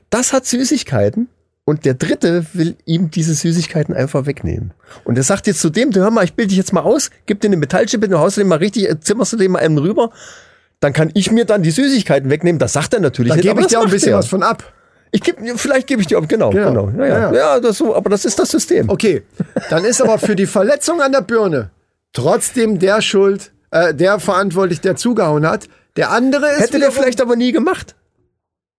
Das 0.09 0.33
hat 0.33 0.45
Süßigkeiten 0.45 1.29
und 1.65 1.85
der 1.85 1.93
Dritte 1.93 2.45
will 2.53 2.75
ihm 2.85 3.11
diese 3.11 3.33
Süßigkeiten 3.33 3.93
einfach 3.95 4.25
wegnehmen. 4.25 4.73
Und 5.03 5.17
er 5.17 5.23
sagt 5.23 5.47
jetzt 5.47 5.61
zu 5.61 5.69
dem, 5.69 5.91
du 5.91 5.99
hör 6.01 6.11
mal, 6.11 6.23
ich 6.23 6.33
bilde 6.33 6.49
dich 6.49 6.57
jetzt 6.57 6.73
mal 6.73 6.81
aus, 6.81 7.11
gib 7.25 7.41
dir 7.41 7.47
eine 7.47 7.57
Metallschippe, 7.57 8.07
du 8.09 8.17
haust 8.19 8.37
den 8.37 8.47
mal 8.47 8.57
richtig, 8.57 8.89
äh, 8.89 8.99
zimmerst 8.99 9.33
du 9.33 9.37
den 9.37 9.51
mal 9.51 9.59
einen 9.59 9.77
rüber, 9.77 10.09
dann 10.79 10.93
kann 10.93 11.11
ich 11.13 11.31
mir 11.31 11.45
dann 11.45 11.61
die 11.63 11.71
Süßigkeiten 11.71 12.29
wegnehmen. 12.29 12.59
Das 12.59 12.73
sagt 12.73 12.93
er 12.93 12.99
natürlich 12.99 13.29
Da 13.29 13.35
nicht, 13.35 13.47
gebe 13.47 13.61
ich 13.61 13.67
dir 13.67 13.79
auch 13.79 13.85
ein 13.85 13.91
bisschen 13.91 14.13
er. 14.13 14.17
was 14.17 14.27
von 14.27 14.41
ab. 14.43 14.73
Ich 15.11 15.21
geb, 15.21 15.37
vielleicht 15.57 15.87
gebe 15.87 16.01
ich 16.01 16.07
dir, 16.07 16.19
genau, 16.21 16.49
Genau. 16.51 16.87
genau, 16.87 17.03
ja, 17.03 17.05
ja, 17.07 17.19
Ja, 17.31 17.33
ja, 17.33 17.59
das 17.59 17.77
so, 17.77 17.95
aber 17.95 18.09
das 18.09 18.25
ist 18.25 18.39
das 18.39 18.49
System. 18.49 18.89
Okay, 18.89 19.23
dann 19.69 19.83
ist 19.85 20.01
aber 20.01 20.17
für 20.17 20.35
die 20.35 20.45
Verletzung 20.47 21.01
an 21.01 21.11
der 21.11 21.21
Birne 21.21 21.69
trotzdem 22.13 22.79
der 22.79 23.01
Schuld, 23.01 23.51
äh, 23.71 23.93
der 23.93 24.19
verantwortlich, 24.19 24.81
der 24.81 24.95
zugehauen 24.95 25.47
hat. 25.47 25.67
Der 25.97 26.11
andere 26.11 26.49
ist 26.51 26.59
Hätte 26.61 26.79
der 26.79 26.91
vielleicht 26.91 27.21
aber 27.21 27.35
nie 27.35 27.51
gemacht. 27.51 27.95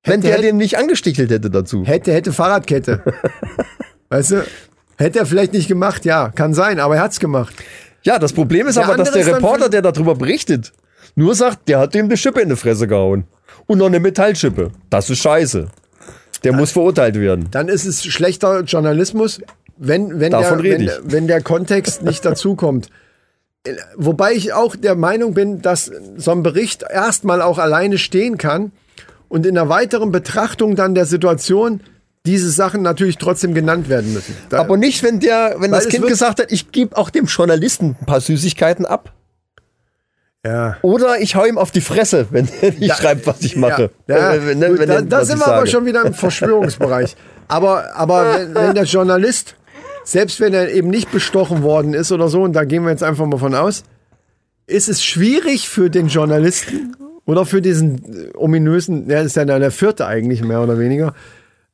Wenn 0.05 0.15
Hätte- 0.15 0.23
der 0.23 0.33
hätte- 0.33 0.43
den 0.43 0.57
nicht 0.57 0.79
angestichelt 0.79 1.31
hätte 1.31 1.51
dazu. 1.51 1.85
hätte, 1.85 2.13
hätte 2.13 2.33
Fahrradkette. 2.33 3.03
weißt 4.09 4.31
du? 4.33 4.45
Hätte 4.97 5.21
er 5.21 5.27
vielleicht 5.27 5.53
nicht 5.53 5.69
gemacht, 5.69 6.05
ja, 6.05 6.31
kann 6.35 6.55
sein, 6.55 6.79
aber 6.81 6.97
er 6.97 7.03
hat's 7.03 7.21
gemacht. 7.21 7.55
Ja, 8.03 8.19
das 8.19 8.33
Problem 8.33 8.67
ist 8.67 8.77
Der 8.77 8.85
aber, 8.85 8.97
dass 8.97 9.13
der 9.13 9.25
dann 9.25 9.35
Reporter, 9.35 9.69
der 9.69 9.83
darüber 9.83 10.15
berichtet, 10.15 10.73
nur 11.15 11.35
sagt, 11.35 11.69
der 11.69 11.79
hat 11.79 11.95
dem 11.95 12.07
eine 12.07 12.17
Schippe 12.17 12.41
in 12.41 12.49
die 12.49 12.57
Fresse 12.57 12.87
gehauen. 12.89 13.25
Und 13.67 13.79
noch 13.79 13.87
eine 13.87 14.01
Metallschippe. 14.01 14.71
Das 14.91 15.09
ist 15.09 15.21
scheiße. 15.21 15.69
Der 16.43 16.53
muss 16.53 16.73
verurteilt 16.73 17.15
werden. 17.19 17.47
Dann 17.53 17.69
ist 17.69 17.85
es 17.85 18.05
schlechter 18.05 18.63
Journalismus, 18.63 19.41
wenn, 19.77 20.19
wenn, 20.19 20.33
Davon 20.33 20.63
der, 20.63 20.79
wenn, 20.81 20.91
wenn 21.05 21.27
der 21.29 21.43
Kontext 21.43 22.03
nicht 22.03 22.25
dazukommt. 22.25 22.89
Wobei 23.97 24.33
ich 24.33 24.53
auch 24.53 24.75
der 24.75 24.97
Meinung 24.97 25.35
bin, 25.35 25.63
dass 25.63 25.93
so 26.17 26.33
ein 26.33 26.43
Bericht 26.43 26.83
erstmal 26.91 27.41
auch 27.41 27.59
alleine 27.59 27.99
stehen 27.99 28.37
kann 28.37 28.73
und 29.33 29.47
in 29.47 29.55
der 29.55 29.71
weiteren 29.71 30.13
Betrachtung 30.13 30.77
dann 30.77 30.95
der 30.95 31.07
Situation 31.07 31.81
diese 32.27 32.51
Sachen 32.51 32.83
natürlich 32.83 33.17
trotzdem 33.17 33.55
genannt 33.55 33.89
werden 33.89 34.13
müssen. 34.13 34.37
Da, 34.51 34.61
Aber 34.61 34.77
nicht, 34.77 35.03
wenn 35.03 35.21
der, 35.21 35.57
wenn 35.59 35.71
das 35.73 35.89
Kind 35.89 36.07
gesagt 36.07 36.39
hat, 36.39 36.53
ich 36.53 36.71
gebe 36.71 36.97
auch 36.99 37.09
dem 37.09 37.25
Journalisten 37.25 37.97
ein 37.99 38.05
paar 38.07 38.21
Süßigkeiten 38.21 38.85
ab. 38.85 39.13
ja. 40.45 40.77
Oder 40.83 41.19
ich 41.21 41.35
hau 41.35 41.45
ihm 41.47 41.57
auf 41.57 41.71
die 41.71 41.81
Fresse, 41.81 42.27
wenn 42.31 42.47
er 42.61 42.73
nicht 42.73 42.95
schreibt, 42.95 43.27
was 43.27 43.41
ich 43.41 43.57
mache. 43.57 43.91
Ja, 44.07 44.19
ja. 44.19 44.33
Äh, 44.35 44.47
wenn- 44.47 44.59
ne, 44.59 44.69
Gut, 44.69 44.79
wenn 44.81 44.89
da, 44.89 44.95
er- 44.97 45.03
da 45.03 45.25
sind 45.25 45.39
wir 45.39 45.47
aber 45.47 45.57
sage. 45.61 45.71
schon 45.71 45.87
wieder 45.87 46.05
im 46.05 46.13
Verschwörungsbereich. 46.15 47.17
Aber, 47.49 47.95
aber 47.97 48.35
wenn, 48.39 48.55
wenn 48.55 48.75
der 48.75 48.85
Journalist, 48.85 49.57
selbst 50.05 50.41
wenn 50.41 50.53
er 50.53 50.71
eben 50.71 50.91
nicht 50.91 51.11
bestochen 51.11 51.63
worden 51.63 51.95
ist 51.95 52.13
oder 52.13 52.29
so, 52.29 52.43
und 52.43 52.53
da 52.53 52.65
gehen 52.65 52.83
wir 52.85 52.91
jetzt 52.91 53.03
einfach 53.03 53.25
mal 53.27 53.39
von 53.39 53.55
aus, 53.55 53.83
ist 54.67 54.89
es 54.89 55.03
schwierig 55.03 55.69
für 55.69 55.91
den 55.91 56.09
Journalisten 56.09 56.95
oder 57.27 57.47
für 57.47 57.63
diesen 57.63 58.31
äh, 58.33 58.37
ominösen, 58.37 59.09
der 59.09 59.23
ist 59.23 59.37
ja 59.37 59.45
der 59.45 59.71
vierte 59.71 60.07
eigentlich 60.07 60.43
mehr 60.43 60.63
oder 60.63 60.79
weniger, 60.79 61.15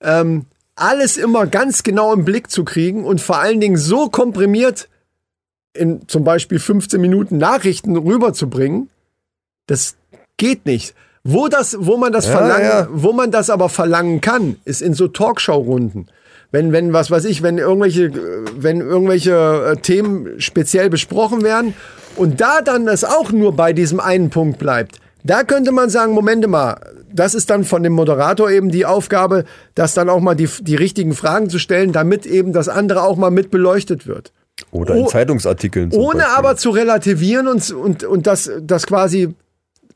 ähm, 0.01 0.47
alles 0.77 1.17
immer 1.17 1.47
ganz 1.47 1.83
genau 1.83 2.13
im 2.13 2.25
Blick 2.25 2.51
zu 2.51 2.65
kriegen 2.65 3.05
und 3.05 3.21
vor 3.21 3.39
allen 3.39 3.61
Dingen 3.61 3.77
so 3.77 4.09
komprimiert 4.09 4.89
in 5.75 6.07
zum 6.09 6.25
Beispiel 6.25 6.59
15 6.59 7.01
Minuten 7.01 7.39
Nachrichten 7.39 7.97
rüberzubringen, 7.97 8.91
das 9.67 9.97
geht 10.37 10.67
nicht. 10.67 10.95
Wo 11.25 11.49
das, 11.49 11.77
wo 11.79 11.97
man 11.97 12.13
das 12.13 12.27
Ja, 12.27 12.33
verlangen, 12.33 12.69
ja. 12.69 12.89
wo 12.91 13.13
man 13.13 13.31
das 13.31 13.51
aber 13.51 13.69
verlangen 13.69 14.21
kann, 14.21 14.57
ist 14.65 14.81
in 14.81 14.95
so 14.95 15.09
Talkshow-Runden. 15.09 16.09
Wenn, 16.51 16.73
wenn, 16.73 16.93
was 16.93 17.11
weiß 17.11 17.27
ich, 17.27 17.43
wenn 17.43 17.59
irgendwelche, 17.59 18.05
äh, 18.05 18.45
wenn 18.57 18.81
irgendwelche 18.81 19.75
äh, 19.75 19.77
Themen 19.77 20.41
speziell 20.41 20.89
besprochen 20.89 21.43
werden 21.43 21.75
und 22.17 22.41
da 22.41 22.63
dann 22.63 22.87
das 22.87 23.05
auch 23.05 23.33
nur 23.33 23.55
bei 23.55 23.73
diesem 23.73 24.01
einen 24.01 24.31
Punkt 24.31 24.59
bleibt, 24.59 25.01
da 25.29 25.43
könnte 25.45 25.73
man 25.73 25.91
sagen, 25.91 26.13
Momente 26.13 26.49
mal, 26.49 26.77
das 27.13 27.35
ist 27.35 27.51
dann 27.51 27.65
von 27.65 27.83
dem 27.83 27.93
Moderator 27.93 28.51
eben 28.51 28.71
die 28.71 28.85
Aufgabe, 28.87 29.45
das 29.75 29.95
dann 29.95 30.09
auch 30.09 30.21
mal 30.21 30.35
die, 30.35 30.49
die 30.61 30.75
richtigen 30.77 31.15
Fragen 31.15 31.49
zu 31.51 31.59
stellen, 31.59 31.93
damit 31.93 32.27
eben 32.27 32.53
das 32.53 32.69
andere 32.69 33.03
auch 33.03 33.17
mal 33.17 33.31
mit 33.31 33.51
beleuchtet 33.51 34.07
wird. 34.07 34.33
Oder 34.71 34.95
in 34.95 35.05
Oh- 35.05 35.07
Zeitungsartikeln. 35.09 35.93
Ohne 35.93 36.21
Beispiel. 36.21 36.35
aber 36.37 36.57
zu 36.57 36.71
relativieren 36.71 37.47
und, 37.47 37.71
und, 37.71 38.05
und 38.05 38.27
das, 38.27 38.51
das 38.61 38.87
quasi 38.87 39.35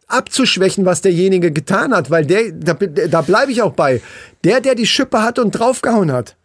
abzuschwächen, 0.07 0.85
was 0.85 1.01
derjenige 1.01 1.51
getan 1.53 1.95
hat, 1.95 2.11
weil 2.11 2.27
der, 2.27 2.53
da, 2.53 2.75
da 2.75 3.23
bleibe 3.23 3.51
ich 3.51 3.62
auch 3.62 3.73
bei. 3.73 4.01
Der, 4.45 4.61
der 4.61 4.75
die 4.75 4.87
Schippe 4.87 5.23
hat 5.23 5.38
und 5.38 5.53
draufgehauen 5.53 6.12
hat, 6.12 6.37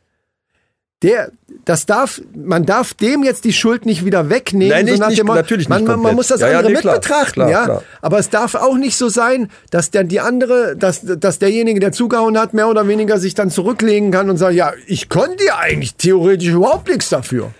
der, 1.03 1.31
das 1.65 1.86
darf, 1.86 2.19
man 2.36 2.65
darf 2.65 2.95
dem 2.95 3.21
jetzt 3.21 3.43
die 3.45 3.53
Schuld 3.53 3.86
nicht 3.86 4.03
wieder 4.03 4.29
wegnehmen. 4.31 4.69
Nein, 4.69 4.86
nicht- 4.86 5.05
nicht- 5.07 5.19
dem 5.19 5.27
natürlich 5.27 5.69
man, 5.69 5.81
nicht 5.83 5.88
man, 5.89 5.99
man 5.99 6.15
muss 6.15 6.27
das 6.27 6.41
Ja, 6.41 6.49
ja, 6.49 6.57
andere 6.57 6.73
nee, 6.73 6.79
klar, 6.79 6.95
mit 6.95 7.01
betrachten, 7.03 7.33
klar, 7.33 7.49
ja. 7.51 7.63
klar. 7.65 7.83
Aber 8.01 8.17
es 8.17 8.29
darf 8.31 8.55
auch 8.55 8.75
nicht 8.77 8.97
so 8.97 9.07
sein, 9.07 9.51
dass 9.69 9.91
der 9.91 10.03
die 10.05 10.19
andere, 10.19 10.75
dass, 10.75 11.01
dass 11.03 11.38
derjenige, 11.38 11.79
der 11.79 11.91
zugehauen 11.91 12.38
hat, 12.39 12.55
mehr 12.55 12.67
oder 12.67 12.88
weniger 12.88 13.19
sich 13.19 13.36
dann 13.36 13.51
zurücklegen 13.51 14.10
kann 14.10 14.29
und 14.31 14.38
sagt, 14.38 14.55
ja, 14.55 14.73
ich 14.88 15.07
konnte 15.07 15.45
ja 15.45 15.57
eigentlich 15.57 15.95
theoretisch 15.95 16.47
überhaupt 16.49 16.88
nichts 16.89 17.10
dafür. 17.10 17.51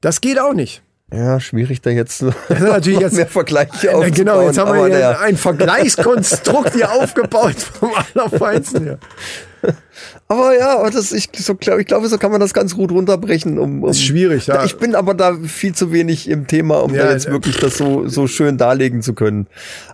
Das 0.00 0.20
geht 0.22 0.38
auch 0.38 0.54
nicht. 0.54 0.82
Ja, 1.12 1.38
schwierig 1.38 1.82
da 1.82 1.90
jetzt 1.90 2.22
ist 2.22 2.32
natürlich 2.60 2.98
jetzt- 3.00 3.14
mehr 3.14 3.26
Vergleiche 3.28 3.86
Ja, 3.88 3.92
aufzubauen. 3.92 4.12
genau, 4.12 4.42
jetzt 4.42 4.58
haben 4.58 4.72
wir 4.72 4.86
hier 4.86 4.94
naja. 4.94 5.18
ein 5.20 5.36
Vergleichskonstrukt 5.36 6.72
hier 6.74 6.90
aufgebaut 7.00 7.56
vom 7.78 7.90
Allerfeinsten. 8.14 8.82
hier. 8.84 8.98
Aber 10.28 10.56
ja, 10.56 10.88
das, 10.90 11.12
ich, 11.12 11.28
so, 11.36 11.54
glaub, 11.54 11.78
ich 11.78 11.86
glaube, 11.86 12.08
so 12.08 12.18
kann 12.18 12.30
man 12.30 12.40
das 12.40 12.52
ganz 12.54 12.74
gut 12.74 12.90
runterbrechen. 12.92 13.58
Um, 13.58 13.82
um, 13.82 13.90
Ist 13.90 14.02
schwierig, 14.02 14.46
ja. 14.46 14.64
Ich 14.64 14.76
bin 14.76 14.94
aber 14.94 15.14
da 15.14 15.34
viel 15.34 15.74
zu 15.74 15.92
wenig 15.92 16.28
im 16.28 16.46
Thema, 16.46 16.76
um 16.82 16.94
Ja, 16.94 17.04
da 17.06 17.12
jetzt 17.12 17.30
wirklich 17.30 17.56
das 17.58 17.76
so, 17.76 18.08
so 18.08 18.26
schön 18.26 18.58
darlegen 18.58 19.02
zu 19.02 19.14
können. 19.14 19.46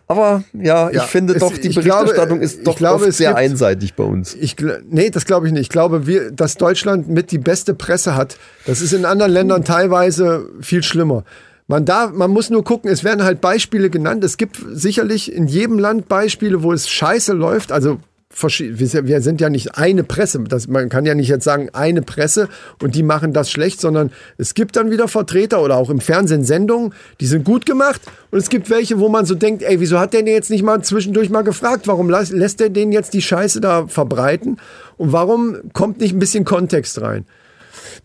Aber 0.08 0.42
ja, 0.52 0.90
Ja, 0.90 1.02
ich 1.04 1.10
finde 1.10 1.34
es- 1.34 1.40
doch, 1.40 1.52
die 1.56 1.68
ich 1.68 1.74
glaube, 1.80 2.04
Berichterstattung 2.04 2.40
ist 2.40 2.66
doch 2.66 2.76
glaube, 2.76 3.04
oft 3.06 3.12
sehr 3.14 3.30
gibt- 3.30 3.38
einseitig 3.40 3.94
bei 3.94 4.04
uns. 4.04 4.34
Ich, 4.34 4.56
nee, 4.90 5.10
das 5.10 5.24
glaube 5.26 5.46
ich 5.46 5.52
nicht. 5.52 5.62
Ich 5.62 5.68
glaube, 5.68 6.06
wir, 6.06 6.30
dass 6.30 6.56
Deutschland 6.56 7.08
mit 7.08 7.30
die 7.30 7.38
beste 7.38 7.74
Presse 7.74 8.16
hat. 8.16 8.36
Das 8.66 8.80
ist 8.80 8.92
in 8.92 9.04
anderen 9.04 9.32
Ländern 9.32 9.64
teilweise 9.64 10.46
viel 10.60 10.82
schlimmer. 10.82 11.24
Man, 11.68 11.84
darf, 11.84 12.12
man 12.12 12.30
muss 12.30 12.50
nur 12.50 12.64
gucken, 12.64 12.90
es 12.90 13.04
werden 13.04 13.22
halt 13.24 13.40
Beispiele 13.40 13.88
genannt. 13.88 14.24
Es 14.24 14.36
gibt 14.36 14.58
sicherlich 14.72 15.32
in 15.32 15.46
jedem 15.46 15.78
Land 15.78 16.08
Beispiele, 16.08 16.62
wo 16.62 16.72
es 16.72 16.88
scheiße 16.90 17.32
läuft. 17.32 17.70
Also 17.72 18.00
wir 18.34 19.20
sind- 19.20 19.40
ja 19.40 19.50
nicht 19.50 19.76
eine 19.76 20.04
Presse. 20.04 20.40
Das, 20.48 20.66
man 20.68 20.88
kann 20.88 21.04
ja 21.06 21.14
nicht 21.14 21.28
jetzt 21.28 21.44
sagen, 21.44 21.68
eine 21.72 22.02
Presse 22.02 22.48
und 22.82 22.94
die 22.94 23.02
machen 23.02 23.32
das 23.32 23.50
schlecht, 23.50 23.80
sondern 23.80 24.10
es 24.38 24.54
gibt 24.54 24.76
dann 24.76 24.90
wieder 24.90 25.08
Vertreter 25.08 25.62
oder 25.62 25.76
auch 25.76 25.90
im 25.90 26.00
Fernsehen 26.00 26.44
Sendungen, 26.44 26.94
die 27.20 27.26
sind 27.26 27.44
gut 27.44 27.66
gemacht. 27.66 28.00
Und 28.30 28.38
es 28.38 28.48
gibt 28.48 28.70
welche, 28.70 28.98
wo 28.98 29.08
man 29.08 29.26
so 29.26 29.34
denkt, 29.34 29.62
ey, 29.62 29.80
wieso 29.80 29.98
hat 29.98 30.12
der 30.14 30.22
denn 30.22 30.32
jetzt 30.34 30.50
nicht 30.50 30.62
mal 30.62 30.82
zwischendurch 30.82 31.30
mal 31.30 31.42
gefragt? 31.42 31.86
Warum 31.86 32.08
lässt 32.10 32.60
der 32.60 32.70
den 32.70 32.92
jetzt 32.92 33.14
die 33.14 33.22
Scheiße 33.22 33.60
da 33.60 33.86
verbreiten? 33.86 34.58
Und 34.96 35.12
warum 35.12 35.56
kommt 35.72 36.00
nicht 36.00 36.14
ein 36.14 36.18
bisschen 36.18 36.44
Kontext 36.44 37.00
rein? 37.00 37.26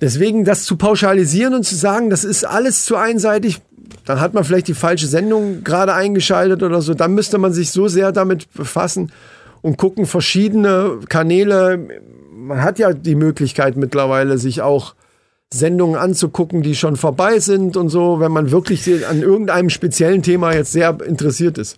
Deswegen 0.01 0.43
das 0.45 0.63
zu 0.63 0.75
pauschalisieren 0.75 1.53
und 1.53 1.63
zu 1.63 1.75
sagen, 1.75 2.09
das 2.09 2.23
ist 2.23 2.45
alles 2.45 2.85
zu 2.85 2.95
einseitig, 2.95 3.59
dann 4.05 4.19
hat 4.19 4.33
man 4.33 4.43
vielleicht 4.43 4.67
die 4.67 4.73
falsche 4.73 5.07
Sendung 5.07 5.63
gerade 5.63 5.93
eingeschaltet 5.93 6.63
oder 6.63 6.81
so. 6.81 6.93
Dann 6.93 7.13
müsste 7.13 7.37
man 7.37 7.53
sich 7.53 7.71
so 7.71 7.87
sehr 7.87 8.11
damit 8.11 8.51
befassen 8.53 9.11
und 9.61 9.77
gucken, 9.77 10.05
verschiedene 10.05 10.99
Kanäle. 11.09 11.87
Man 12.31 12.61
hat 12.61 12.79
ja 12.79 12.93
die 12.93 13.15
Möglichkeit 13.15 13.77
mittlerweile, 13.77 14.37
sich 14.37 14.61
auch 14.61 14.95
Sendungen 15.53 15.95
anzugucken, 15.95 16.61
die 16.61 16.75
schon 16.75 16.97
vorbei 16.97 17.39
sind 17.39 17.77
und 17.77 17.89
so, 17.89 18.19
wenn 18.19 18.31
man 18.31 18.51
wirklich 18.51 19.07
an 19.07 19.21
irgendeinem 19.21 19.69
speziellen 19.69 20.21
Thema 20.21 20.53
jetzt 20.53 20.71
sehr 20.71 20.97
interessiert 21.05 21.57
ist. 21.57 21.77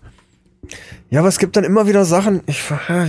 Ja, 1.09 1.21
aber 1.21 1.29
es 1.29 1.39
gibt 1.39 1.55
dann 1.55 1.63
immer 1.63 1.87
wieder 1.87 2.05
Sachen, 2.05 2.41
ich, 2.45 2.63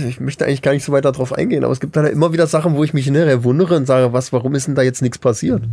ich 0.07 0.19
möchte 0.19 0.45
eigentlich 0.45 0.61
gar 0.61 0.73
nicht 0.73 0.85
so 0.85 0.91
weiter 0.91 1.11
drauf 1.11 1.33
eingehen, 1.33 1.63
aber 1.63 1.73
es 1.73 1.79
gibt 1.79 1.95
dann 1.95 2.05
immer 2.07 2.33
wieder 2.33 2.47
Sachen, 2.47 2.75
wo 2.75 2.83
ich 2.83 2.93
mich 2.93 3.05
hinterher 3.05 3.43
wundere 3.43 3.75
und 3.75 3.85
sage, 3.85 4.13
was, 4.13 4.33
warum 4.33 4.55
ist 4.55 4.67
denn 4.67 4.75
da 4.75 4.81
jetzt 4.81 5.01
nichts 5.01 5.19
passiert? 5.19 5.63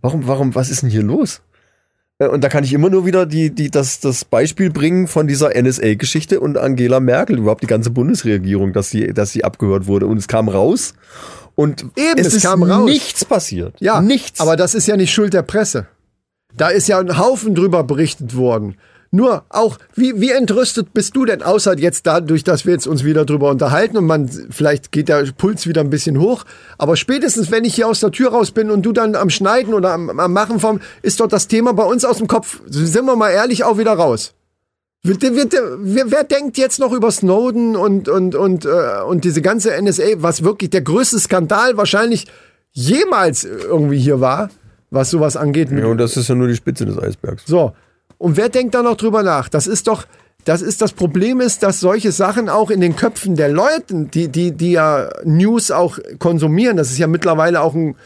Warum, 0.00 0.26
warum, 0.26 0.54
was 0.54 0.70
ist 0.70 0.82
denn 0.82 0.90
hier 0.90 1.02
los? 1.02 1.42
Äh, 2.18 2.28
Und 2.28 2.42
da 2.44 2.48
kann 2.48 2.64
ich 2.64 2.72
immer 2.72 2.90
nur 2.90 3.06
wieder 3.06 3.26
die, 3.26 3.50
die, 3.50 3.70
das, 3.70 4.00
das 4.00 4.24
Beispiel 4.24 4.70
bringen 4.70 5.06
von 5.08 5.26
dieser 5.26 5.50
NSA-Geschichte 5.60 6.40
und 6.40 6.56
Angela 6.58 7.00
Merkel, 7.00 7.38
überhaupt 7.38 7.62
die 7.62 7.66
ganze 7.66 7.90
Bundesregierung, 7.90 8.72
dass 8.72 8.90
sie, 8.90 9.12
dass 9.12 9.30
sie 9.32 9.44
abgehört 9.44 9.86
wurde. 9.86 10.06
Und 10.06 10.16
es 10.18 10.28
kam 10.28 10.48
raus 10.48 10.94
und 11.54 11.82
Eben, 11.96 12.18
es, 12.18 12.28
es 12.28 12.34
ist 12.34 12.42
kam 12.42 12.62
raus. 12.62 12.84
nichts 12.88 13.24
passiert. 13.24 13.74
Ja, 13.80 14.00
nichts. 14.00 14.40
Aber 14.40 14.56
das 14.56 14.74
ist 14.74 14.86
ja 14.86 14.96
nicht 14.96 15.12
Schuld 15.12 15.32
der 15.34 15.42
Presse. 15.42 15.86
Da 16.56 16.68
ist 16.68 16.88
ja 16.88 16.98
ein 16.98 17.18
Haufen 17.18 17.54
drüber 17.54 17.84
berichtet 17.84 18.34
worden. 18.36 18.76
Nur 19.10 19.44
auch, 19.48 19.78
wie, 19.94 20.20
wie 20.20 20.30
entrüstet 20.30 20.92
bist 20.92 21.14
du 21.16 21.24
denn, 21.24 21.42
außer 21.42 21.78
jetzt 21.78 22.06
dadurch, 22.06 22.44
dass 22.44 22.66
wir 22.66 22.72
jetzt 22.72 22.86
uns 22.86 23.04
wieder 23.04 23.24
drüber 23.24 23.50
unterhalten 23.50 23.96
und 23.96 24.06
man, 24.06 24.28
vielleicht 24.28 24.92
geht 24.92 25.08
der 25.08 25.24
Puls 25.36 25.66
wieder 25.66 25.80
ein 25.80 25.90
bisschen 25.90 26.18
hoch, 26.18 26.44
aber 26.76 26.96
spätestens, 26.96 27.50
wenn 27.50 27.64
ich 27.64 27.74
hier 27.74 27.88
aus 27.88 28.00
der 28.00 28.10
Tür 28.10 28.30
raus 28.30 28.50
bin 28.50 28.70
und 28.70 28.82
du 28.82 28.92
dann 28.92 29.14
am 29.14 29.30
Schneiden 29.30 29.74
oder 29.74 29.92
am, 29.92 30.10
am 30.18 30.32
Machen 30.32 30.60
vom, 30.60 30.80
ist 31.02 31.20
dort 31.20 31.32
das 31.32 31.48
Thema 31.48 31.72
bei 31.72 31.84
uns 31.84 32.04
aus 32.04 32.18
dem 32.18 32.26
Kopf, 32.26 32.60
sind 32.66 33.06
wir 33.06 33.16
mal 33.16 33.30
ehrlich, 33.30 33.64
auch 33.64 33.78
wieder 33.78 33.92
raus. 33.92 34.34
Wird, 35.02 35.22
wer, 35.22 36.10
wer 36.10 36.24
denkt 36.24 36.58
jetzt 36.58 36.80
noch 36.80 36.92
über 36.92 37.12
Snowden 37.12 37.76
und, 37.76 38.08
und, 38.08 38.34
und, 38.34 38.64
äh, 38.64 39.02
und 39.06 39.24
diese 39.24 39.40
ganze 39.40 39.70
NSA, 39.80 40.04
was 40.16 40.42
wirklich 40.42 40.70
der 40.70 40.80
größte 40.80 41.20
Skandal 41.20 41.76
wahrscheinlich 41.76 42.26
jemals 42.72 43.44
irgendwie 43.44 43.98
hier 43.98 44.20
war, 44.20 44.50
was 44.90 45.10
sowas 45.10 45.36
angeht? 45.36 45.70
ja, 45.70 45.86
und 45.86 45.98
das 45.98 46.16
ist 46.16 46.28
ja 46.28 46.34
nur 46.34 46.48
die 46.48 46.56
Spitze 46.56 46.86
des 46.86 46.98
Eisbergs. 46.98 47.44
So. 47.46 47.72
Und 48.18 48.36
wer 48.36 48.48
denkt 48.48 48.74
da 48.74 48.82
noch 48.82 48.96
drüber 48.96 49.22
nach? 49.22 49.48
Das 49.48 49.66
ist 49.66 49.86
doch, 49.88 50.04
das 50.44 50.62
ist 50.62 50.80
das 50.80 50.92
Problem 50.92 51.40
ist, 51.40 51.62
dass 51.62 51.80
solche 51.80 52.12
Sachen 52.12 52.48
auch 52.48 52.70
in 52.70 52.80
den 52.80 52.96
Köpfen 52.96 53.36
der 53.36 53.48
Leute, 53.48 54.06
die, 54.12 54.28
die, 54.28 54.52
die 54.52 54.72
ja 54.72 55.08
News 55.24 55.70
auch 55.70 55.98
konsumieren, 56.18 56.76
das 56.76 56.90
ist 56.90 56.98
ja 56.98 57.06
mittlerweile 57.06 57.60
auch 57.60 57.74
ein 57.74 57.96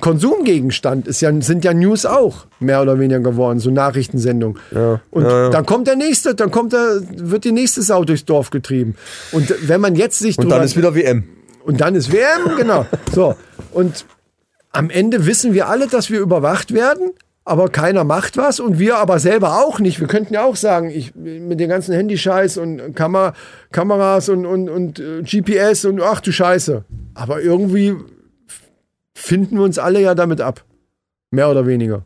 Konsumgegenstand, 0.00 1.06
ist 1.06 1.20
ja, 1.20 1.30
sind 1.40 1.64
ja 1.64 1.72
News 1.72 2.04
auch 2.04 2.46
mehr 2.58 2.82
oder 2.82 2.98
weniger 2.98 3.20
geworden, 3.20 3.60
so 3.60 3.70
Nachrichtensendungen. 3.70 4.58
Ja, 4.72 5.00
Und 5.12 5.22
ja, 5.22 5.44
ja. 5.44 5.50
dann 5.50 5.64
kommt 5.66 5.86
der 5.86 5.94
nächste, 5.94 6.34
dann 6.34 6.50
kommt 6.50 6.72
der, 6.72 7.00
wird 7.12 7.44
die 7.44 7.52
nächste 7.52 7.80
Sau 7.82 8.04
durchs 8.04 8.24
Dorf 8.24 8.50
getrieben. 8.50 8.96
Und 9.30 9.54
wenn 9.68 9.80
man 9.80 9.94
jetzt 9.94 10.18
sich 10.18 10.36
Und 10.36 10.44
drüber- 10.46 10.56
dann 10.56 10.64
ist 10.64 10.76
wieder 10.76 10.96
WM. 10.96 11.22
und 11.64 11.80
dann 11.80 11.94
ist 11.94 12.10
WM, 12.10 12.56
genau. 12.56 12.86
So. 13.14 13.36
Und 13.72 14.04
am 14.72 14.90
Ende 14.90 15.26
wissen 15.26 15.54
wir 15.54 15.68
alle, 15.68 15.86
dass 15.86 16.10
wir 16.10 16.18
überwacht 16.18 16.74
werden, 16.74 17.12
aber 17.44 17.68
keiner 17.68 18.04
macht 18.04 18.36
was 18.36 18.58
und 18.58 18.78
wir 18.78 18.96
aber 18.96 19.18
selber 19.18 19.64
auch 19.64 19.78
nicht. 19.78 20.00
Wir 20.00 20.06
könnten 20.06 20.34
ja 20.34 20.44
auch 20.44 20.56
sagen, 20.56 20.90
ich 20.90 21.14
mit 21.14 21.60
den 21.60 21.68
ganzen 21.68 21.94
Handyscheiß 21.94 22.56
und 22.56 22.94
Kamera, 22.94 23.34
Kameras 23.70 24.28
und, 24.30 24.46
und, 24.46 24.70
und 24.70 24.98
äh, 24.98 25.22
GPS 25.22 25.84
und 25.84 26.00
ach 26.00 26.20
du 26.20 26.32
Scheiße. 26.32 26.84
Aber 27.12 27.42
irgendwie 27.42 27.96
finden 29.14 29.56
wir 29.56 29.64
uns 29.64 29.78
alle 29.78 30.00
ja 30.00 30.14
damit 30.14 30.40
ab. 30.40 30.64
Mehr 31.30 31.50
oder 31.50 31.66
weniger. 31.66 32.04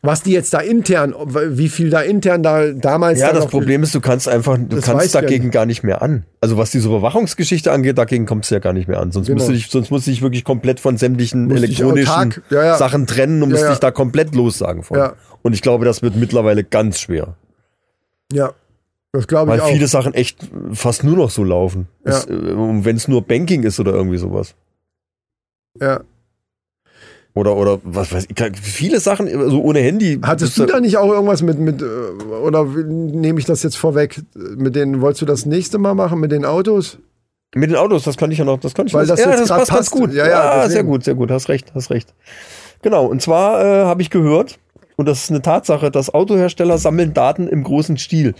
Was 0.00 0.22
die 0.22 0.30
jetzt 0.30 0.54
da 0.54 0.60
intern, 0.60 1.12
wie 1.26 1.68
viel 1.68 1.90
da 1.90 2.00
intern 2.02 2.42
da 2.44 2.70
damals. 2.70 3.18
Ja, 3.18 3.32
da 3.32 3.40
das 3.40 3.48
Problem 3.48 3.82
ist, 3.82 3.92
du 3.96 4.00
kannst 4.00 4.28
einfach, 4.28 4.56
du 4.56 4.80
kannst 4.80 5.12
dagegen 5.12 5.46
nicht. 5.46 5.52
gar 5.52 5.66
nicht 5.66 5.82
mehr 5.82 6.02
an. 6.02 6.24
Also 6.40 6.56
was 6.56 6.70
diese 6.70 6.86
Überwachungsgeschichte 6.88 7.72
angeht, 7.72 7.98
dagegen 7.98 8.24
kommst 8.24 8.48
du 8.50 8.54
ja 8.54 8.60
gar 8.60 8.72
nicht 8.72 8.86
mehr 8.86 9.00
an. 9.00 9.10
Sonst 9.10 9.26
Genau. 9.26 9.38
musst 9.38 9.48
du 9.48 9.52
dich, 9.54 9.66
sonst 9.68 9.90
musst 9.90 10.06
du 10.06 10.12
dich 10.12 10.22
wirklich 10.22 10.44
komplett 10.44 10.78
von 10.78 10.96
sämtlichen 10.96 11.46
Musst 11.46 11.56
elektronischen 11.64 12.34
ja, 12.50 12.64
ja. 12.64 12.76
Sachen 12.76 13.08
trennen 13.08 13.42
und 13.42 13.48
Ja, 13.50 13.54
musst 13.54 13.64
ja. 13.64 13.70
dich 13.70 13.80
da 13.80 13.90
komplett 13.90 14.36
lossagen 14.36 14.84
von. 14.84 14.98
Ja. 14.98 15.14
Und 15.42 15.52
ich 15.54 15.62
glaube, 15.62 15.84
das 15.84 16.00
wird 16.00 16.14
mittlerweile 16.14 16.62
ganz 16.62 17.00
schwer. 17.00 17.34
Ja, 18.32 18.52
das 19.10 19.26
glaube 19.26 19.50
ich 19.56 19.58
Weil 19.60 19.66
auch. 19.68 19.72
viele 19.72 19.88
Sachen 19.88 20.14
echt 20.14 20.48
fast 20.74 21.02
nur 21.02 21.16
noch 21.16 21.30
so 21.30 21.42
laufen. 21.42 21.88
Ja. 22.06 22.12
Es, 22.12 22.26
äh, 22.26 22.30
wenn 22.30 22.94
es 22.96 23.08
nur 23.08 23.22
Banking 23.22 23.64
ist 23.64 23.80
oder 23.80 23.94
irgendwie 23.94 24.18
sowas. 24.18 24.54
ja. 25.80 26.02
Oder, 27.38 27.56
oder 27.56 27.78
was 27.84 28.10
weiß 28.12 28.26
ich, 28.28 28.58
viele 28.60 28.98
Sachen, 28.98 29.28
so 29.48 29.62
ohne 29.62 29.78
Handy. 29.78 30.18
Hattest 30.22 30.58
du 30.58 30.66
da 30.66 30.80
nicht 30.80 30.96
auch 30.96 31.08
irgendwas 31.12 31.40
mit, 31.42 31.60
mit 31.60 31.80
äh, 31.80 31.84
oder 31.84 32.64
nehme 32.64 33.38
ich 33.38 33.44
das 33.44 33.62
jetzt 33.62 33.76
vorweg? 33.76 34.20
Mit 34.34 34.74
den, 34.74 35.00
wolltest 35.00 35.22
du 35.22 35.26
das 35.26 35.46
nächste 35.46 35.78
Mal 35.78 35.94
machen 35.94 36.18
mit 36.18 36.32
den 36.32 36.44
Autos? 36.44 36.98
Mit 37.54 37.70
den 37.70 37.76
Autos, 37.76 38.02
das 38.02 38.16
kann 38.16 38.32
ich 38.32 38.38
ja 38.38 38.44
noch, 38.44 38.58
das 38.58 38.74
kann 38.74 38.88
ich 38.88 38.92
Weil 38.94 39.02
noch- 39.06 39.10
das 39.10 39.20
ja, 39.20 39.30
jetzt 39.30 39.40
das 39.42 39.48
passt 39.50 39.70
ganz 39.70 39.78
passt. 39.78 39.90
gut. 39.92 40.12
Ja, 40.12 40.24
Ja, 40.26 40.30
ja, 40.30 40.52
sehr 40.62 40.68
deswegen. 40.68 40.88
gut, 40.88 41.04
sehr 41.04 41.14
gut, 41.14 41.30
hast 41.30 41.48
recht, 41.48 41.72
hast 41.74 41.90
recht. 41.90 42.12
Genau, 42.82 43.06
und 43.06 43.22
zwar 43.22 43.60
äh, 43.64 43.84
habe 43.84 44.02
ich 44.02 44.10
gehört, 44.10 44.58
und 44.96 45.06
das 45.06 45.22
ist 45.22 45.30
eine 45.30 45.40
Tatsache, 45.40 45.92
dass 45.92 46.12
Autohersteller 46.12 46.76
sammeln 46.76 47.14
Daten 47.14 47.46
im 47.46 47.62
großen 47.62 47.96
Stil. 47.98 48.34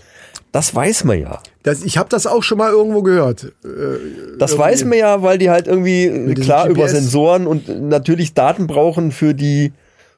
Das 0.51 0.73
weiß 0.73 1.03
man 1.03 1.19
ja. 1.19 1.41
Das, 1.63 1.83
ich 1.83 1.97
habe 1.97 2.09
das 2.09 2.25
auch 2.25 2.41
schon 2.41 2.57
mal 2.57 2.71
irgendwo 2.71 3.03
gehört. 3.03 3.43
Äh, 3.63 4.37
Das 4.39 4.51
Irgendwie. 4.51 4.57
weiß 4.57 4.85
man 4.85 4.97
ja, 4.97 5.21
weil 5.21 5.37
die 5.37 5.49
halt 5.49 5.67
irgendwie 5.67 6.33
klar 6.35 6.67
über. 6.67 6.87
Sensoren 6.87 7.45
und 7.45 7.67
natürlich 7.87 8.33
Daten 8.33 8.65
brauchen 8.65 9.11
für 9.11 9.33
die 9.35 9.73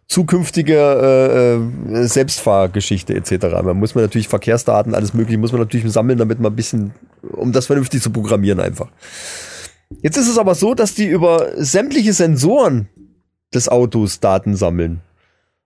zukünftige 0.07 0.75
äh, 0.75 1.95
äh, 1.95 2.07
Selbstfahrgeschichte 2.07 3.13
etc. 3.13 3.47
Man 3.63 3.77
muss 3.77 3.95
man 3.95 4.03
natürlich 4.03 4.27
Verkehrsdaten, 4.27 4.93
alles 4.93 5.13
mögliche, 5.13 5.37
muss 5.37 5.51
man 5.51 5.61
natürlich 5.61 5.89
sammeln, 5.91 6.17
damit 6.17 6.39
man 6.39 6.51
ein 6.51 6.55
bisschen, 6.55 6.91
um 7.21 7.51
das 7.51 7.67
vernünftig 7.67 8.01
zu 8.01 8.09
programmieren 8.11 8.59
einfach. 8.59 8.89
Jetzt 10.01 10.17
ist 10.17 10.29
es 10.29 10.37
aber 10.37 10.55
so, 10.55 10.73
dass 10.73 10.95
die 10.95 11.07
über 11.07 11.51
sämtliche 11.57 12.13
Sensoren 12.13 12.87
des 13.53 13.67
Autos 13.69 14.19
Daten 14.19 14.55
sammeln. 14.55 15.01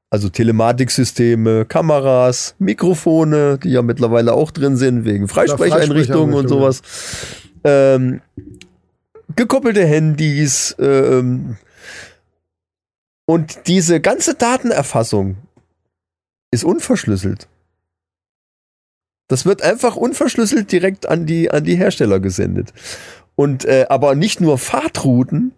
Also 0.09 0.29
Telematiksysteme, 0.29 1.65
Kameras, 1.65 2.55
Mikrofone, 2.59 3.57
die 3.57 3.71
ja 3.71 3.81
mittlerweile 3.81 4.33
auch 4.33 4.51
drin 4.51 4.77
sind, 4.77 5.03
wegen 5.03 5.27
Freisprecheinrichtungen 5.27 6.35
und 6.35 6.47
sowas. 6.47 6.81
Ähm, 7.63 8.21
gekoppelte 9.35 9.85
Handys. 9.85 10.75
Ähm, 10.79 11.57
und 13.25 13.67
diese 13.67 13.99
ganze 13.99 14.35
Datenerfassung 14.35 15.37
ist 16.51 16.63
unverschlüsselt. 16.63 17.47
Das 19.27 19.45
wird 19.45 19.63
einfach 19.63 19.95
unverschlüsselt 19.95 20.71
direkt 20.71 21.09
an 21.09 21.25
die, 21.25 21.49
an 21.49 21.63
die 21.63 21.75
Hersteller 21.75 22.19
gesendet. 22.19 22.73
Und 23.35 23.65
äh, 23.65 23.87
aber 23.89 24.15
nicht 24.15 24.39
nur 24.39 24.57
Fahrtrouten, 24.57 25.53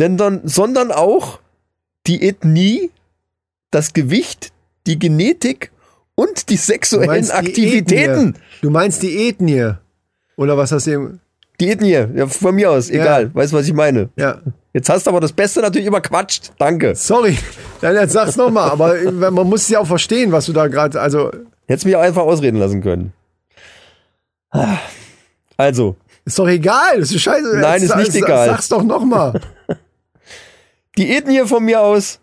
denn 0.00 0.16
dann, 0.16 0.40
sondern 0.46 0.90
auch 0.90 1.38
die 2.06 2.22
Ethnie, 2.26 2.90
das 3.70 3.92
Gewicht, 3.92 4.52
die 4.86 4.98
Genetik 4.98 5.70
und 6.14 6.48
die 6.50 6.56
Du 6.56 6.60
sexuellen 6.60 7.24
die 7.24 7.30
Aktivitäten. 7.30 8.28
Ethnie. 8.30 8.40
Du 8.62 8.70
meinst 8.70 9.02
die 9.02 9.28
Ethnie. 9.28 9.72
Oder 10.36 10.56
was 10.56 10.72
hast 10.72 10.86
du 10.86 10.90
eben? 10.92 11.20
Die 11.60 11.70
Ethnie, 11.70 11.92
ja, 12.16 12.26
von 12.26 12.54
mir 12.54 12.70
aus, 12.72 12.90
egal, 12.90 13.32
weißt 13.34 13.52
du, 13.52 13.56
was 13.56 13.66
ich 13.66 13.72
meine. 13.74 14.08
Ja. 14.16 14.40
Jetzt 14.72 14.88
hast 14.88 15.06
du 15.06 15.10
aber 15.10 15.20
das 15.20 15.32
Beste 15.32 15.60
natürlich 15.60 15.86
überquatscht. 15.86 16.52
Danke. 16.58 16.96
Sorry. 16.96 17.38
Dann 17.80 17.94
jetzt 17.94 18.12
sag's 18.12 18.36
nochmal. 18.36 18.70
Aber 18.70 18.98
äh, 18.98 19.10
man 19.12 19.46
muss 19.46 19.62
es 19.62 19.68
ja 19.68 19.78
auch 19.78 19.86
verstehen, 19.86 20.32
was 20.32 20.46
du 20.46 20.52
da 20.52 20.66
gerade. 20.66 21.00
Also, 21.00 21.30
Hättest 21.68 21.86
mich 21.86 21.94
auch 21.94 22.00
einfach 22.00 22.22
ausreden 22.22 22.56
lassen 22.58 22.82
können. 22.82 23.12
Also, 25.56 25.96
ist 26.24 26.38
doch 26.38 26.48
egal. 26.48 26.98
Das 27.00 27.12
ist 27.12 27.22
scheiße. 27.22 27.58
Nein, 27.58 27.80
Jetzt 27.82 27.90
ist 27.90 27.96
nicht 27.96 28.12
sag- 28.12 28.22
egal. 28.22 28.48
Sag's 28.48 28.68
doch 28.68 28.82
nochmal. 28.82 29.40
Die 30.96 31.10
Ethnie 31.10 31.46
von 31.46 31.64
mir 31.64 31.80
aus, 31.80 32.20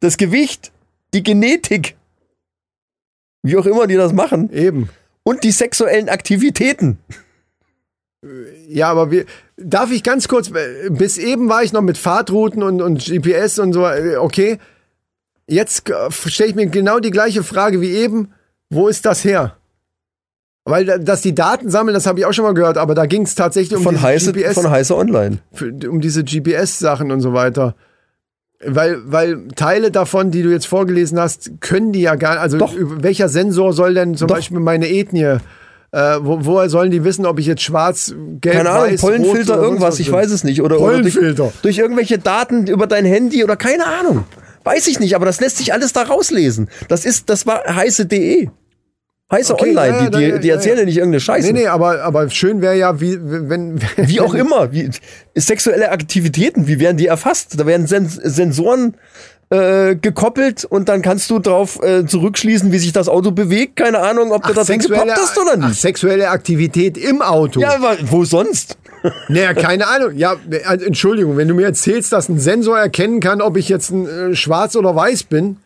das 0.00 0.16
Gewicht, 0.16 0.72
die 1.14 1.22
Genetik, 1.22 1.96
wie 3.42 3.56
auch 3.56 3.66
immer 3.66 3.86
die 3.86 3.96
das 3.96 4.12
machen, 4.12 4.52
Eben. 4.52 4.88
und 5.22 5.44
die 5.44 5.52
sexuellen 5.52 6.08
Aktivitäten. 6.08 6.98
Ja, 8.68 8.88
aber 8.88 9.10
wir, 9.10 9.26
darf 9.56 9.90
ich 9.90 10.02
ganz 10.02 10.28
kurz, 10.28 10.52
bis 10.90 11.18
eben 11.18 11.48
war 11.48 11.64
ich 11.64 11.72
noch 11.72 11.82
mit 11.82 11.98
Fahrtrouten 11.98 12.62
und, 12.62 12.80
und 12.80 13.04
GPS 13.04 13.58
und 13.58 13.72
so, 13.72 13.86
okay. 14.18 14.58
Jetzt 15.48 15.90
äh, 15.90 16.10
stelle 16.10 16.50
ich 16.50 16.54
mir 16.54 16.66
genau 16.66 17.00
die 17.00 17.10
gleiche 17.10 17.42
Frage 17.42 17.80
wie 17.80 17.90
eben. 17.90 18.32
Wo 18.70 18.88
ist 18.88 19.04
das 19.04 19.24
her? 19.24 19.56
Weil, 20.64 20.84
da- 20.84 20.98
dass 20.98 21.22
die 21.22 21.34
Daten 21.34 21.70
sammeln, 21.70 21.94
das 21.94 22.06
habe 22.06 22.20
ich 22.20 22.26
auch 22.26 22.32
schon 22.32 22.44
mal 22.44 22.54
gehört, 22.54 22.78
aber 22.78 22.94
da 22.94 23.06
ging 23.06 23.22
es 23.22 23.34
tatsächlich 23.34 23.76
um 23.76 23.82
Von 23.82 23.94
diese 23.96 24.06
heiße, 24.06 24.32
GPS, 24.32 24.54
von 24.54 24.70
heiße 24.70 24.96
Online. 24.96 25.38
für, 25.52 25.72
um 25.88 26.00
diese 26.00 26.22
GPS-Sachen 26.22 27.10
und 27.10 27.20
so 27.20 27.32
weiter. 27.32 27.74
Weil, 28.64 28.98
weil 29.06 29.48
Teile 29.56 29.90
davon, 29.90 30.30
die 30.30 30.42
du 30.42 30.50
jetzt 30.50 30.66
vorgelesen 30.68 31.18
hast, 31.18 31.50
können 31.60 31.90
die 31.92 32.00
ja 32.02 32.14
gar 32.14 32.38
also 32.38 32.58
Doch. 32.58 32.74
welcher 32.78 33.28
Sensor 33.28 33.72
soll 33.72 33.94
denn 33.94 34.14
zum 34.16 34.28
Doch. 34.28 34.36
Beispiel 34.36 34.60
meine 34.60 34.88
Ethnie, 34.88 35.38
äh, 35.90 36.18
wo, 36.20 36.44
woher 36.44 36.68
sollen 36.70 36.92
die 36.92 37.02
wissen, 37.02 37.26
ob 37.26 37.40
ich 37.40 37.46
jetzt 37.46 37.62
schwarz, 37.62 38.14
gelb, 38.40 38.58
Keine 38.58 38.70
Ahnung, 38.70 38.92
weiß, 38.92 39.00
Pollenfilter, 39.00 39.54
rot 39.56 39.64
irgendwas, 39.64 39.88
was 39.94 39.98
ich 40.00 40.12
weiß 40.12 40.30
es 40.30 40.44
nicht. 40.44 40.62
Oder, 40.62 40.76
oder 40.80 40.98
durch, 41.02 41.14
Pollenfilter. 41.14 41.52
durch 41.62 41.78
irgendwelche 41.78 42.18
Daten 42.18 42.68
über 42.68 42.86
dein 42.86 43.04
Handy 43.04 43.42
oder 43.42 43.56
keine 43.56 43.84
Ahnung. 43.86 44.24
Weiß 44.62 44.86
ich 44.86 45.00
nicht, 45.00 45.16
aber 45.16 45.26
das 45.26 45.40
lässt 45.40 45.56
sich 45.58 45.72
alles 45.72 45.92
da 45.92 46.02
rauslesen. 46.02 46.68
Das 46.86 47.04
ist, 47.04 47.30
das 47.30 47.46
war 47.46 47.64
heiße.de. 47.66 48.48
Heiße 49.32 49.54
Okay, 49.54 49.70
Online, 49.70 49.96
ja, 49.96 50.10
die, 50.10 50.18
die, 50.18 50.24
ja, 50.24 50.38
die 50.38 50.48
erzählen 50.50 50.78
ja, 50.78 50.84
nicht 50.84 50.98
irgendeine 50.98 51.20
Scheiße. 51.20 51.52
Nee, 51.52 51.60
nee, 51.62 51.66
aber, 51.66 52.02
aber 52.02 52.28
schön 52.28 52.60
wäre 52.60 52.76
ja, 52.76 53.00
wie, 53.00 53.18
wenn, 53.20 53.80
Wie 53.96 54.20
auch 54.20 54.34
immer, 54.44 54.72
wie, 54.72 54.90
sexuelle 55.34 55.90
Aktivitäten, 55.90 56.68
wie 56.68 56.78
werden 56.78 56.98
die 56.98 57.06
erfasst? 57.06 57.58
Da 57.58 57.64
werden 57.66 57.86
Sen 57.86 58.08
Sensoren 58.08 58.94
äh, 59.48 59.96
gekoppelt 59.96 60.66
und 60.66 60.90
dann 60.90 61.00
kannst 61.00 61.30
du 61.30 61.38
drauf 61.38 61.82
äh, 61.82 62.04
zurückschließen, 62.04 62.72
wie 62.72 62.78
sich 62.78 62.92
das 62.92 63.08
Auto 63.08 63.30
bewegt. 63.30 63.76
Keine 63.76 64.00
Ahnung, 64.00 64.32
ob 64.32 64.46
du 64.46 64.52
da 64.52 64.64
drin 64.64 64.80
gepappt 64.80 65.12
hast 65.12 65.38
oder 65.38 65.52
ach, 65.60 65.68
nicht. 65.68 65.80
sexuelle 65.80 66.28
Aktivität 66.28 66.98
im 66.98 67.22
Auto. 67.22 67.60
Ja, 67.60 67.74
aber 67.74 67.96
wo 68.02 68.24
sonst? 68.24 68.76
Naja, 69.28 69.52
keine 69.52 69.88
Ahnung. 69.88 70.16
Ja, 70.16 70.36
also, 70.64 70.84
Entschuldigung, 70.84 71.36
wenn 71.36 71.48
du 71.48 71.54
mir 71.54 71.66
erzählst, 71.66 72.12
dass 72.12 72.28
ein 72.28 72.38
Sensor 72.38 72.78
erkennen 72.78 73.18
kann, 73.18 73.40
ob 73.40 73.56
ich 73.56 73.68
jetzt 73.68 73.90
ein, 73.90 74.06
äh, 74.06 74.36
schwarz 74.36 74.76
oder 74.76 74.94
weiß 74.94 75.24
bin, 75.24 75.56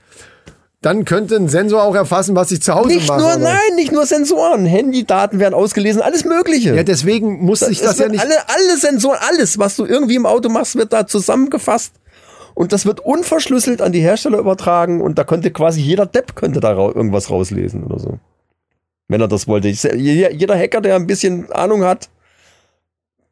dann 0.87 1.05
könnte 1.05 1.37
ein 1.37 1.49
Sensor 1.49 1.83
auch 1.83 1.94
erfassen, 1.94 2.37
was 2.37 2.51
ich 2.53 2.62
zu 2.62 2.75
Hause 2.75 2.88
Nicht 2.88 3.09
mache. 3.09 3.20
nur, 3.20 3.29
oder? 3.35 3.38
nein, 3.38 3.75
nicht 3.75 3.92
nur 3.92 4.07
Sensoren. 4.07 4.64
Handydaten 4.64 5.38
werden 5.40 5.55
ausgelesen, 5.55 6.01
alles 6.01 6.25
Mögliche. 6.25 6.75
Ja, 6.75 6.83
deswegen 6.85 7.44
muss 7.44 7.61
sich 7.61 7.81
das 7.81 7.94
es 7.94 7.99
ja 7.99 8.09
nicht. 8.09 8.20
alle, 8.22 8.35
alle 8.49 8.77
Sensoren, 8.79 9.18
alles, 9.29 9.59
was 9.59 9.77
du 9.77 9.85
irgendwie 9.85 10.14
im 10.14 10.27
Auto 10.27 10.49
machst, 10.49 10.77
wird 10.77 10.92
da 10.92 11.07
zusammengefasst. 11.07 11.92
Und 12.55 12.72
das 12.72 12.87
wird 12.87 13.01
unverschlüsselt 13.01 13.83
an 13.83 13.92
die 13.92 14.01
Hersteller 14.01 14.38
übertragen 14.38 15.03
und 15.03 15.18
da 15.18 15.25
könnte 15.25 15.51
quasi 15.51 15.81
jeder 15.81 16.07
Depp 16.07 16.37
könnte 16.37 16.61
da 16.61 16.72
rau 16.72 16.90
irgendwas 16.92 17.29
rauslesen 17.31 17.85
oder 17.85 17.99
so. 17.99 18.18
Wenn 19.09 19.20
er 19.20 19.29
das 19.29 19.46
wollte. 19.46 19.68
Ich, 19.68 19.83
je- 19.83 20.33
jeder 20.33 20.57
Hacker, 20.59 20.81
der 20.81 20.96
ein 20.96 21.07
bisschen 21.07 21.53
Ahnung 21.53 21.85
hat, 21.85 22.09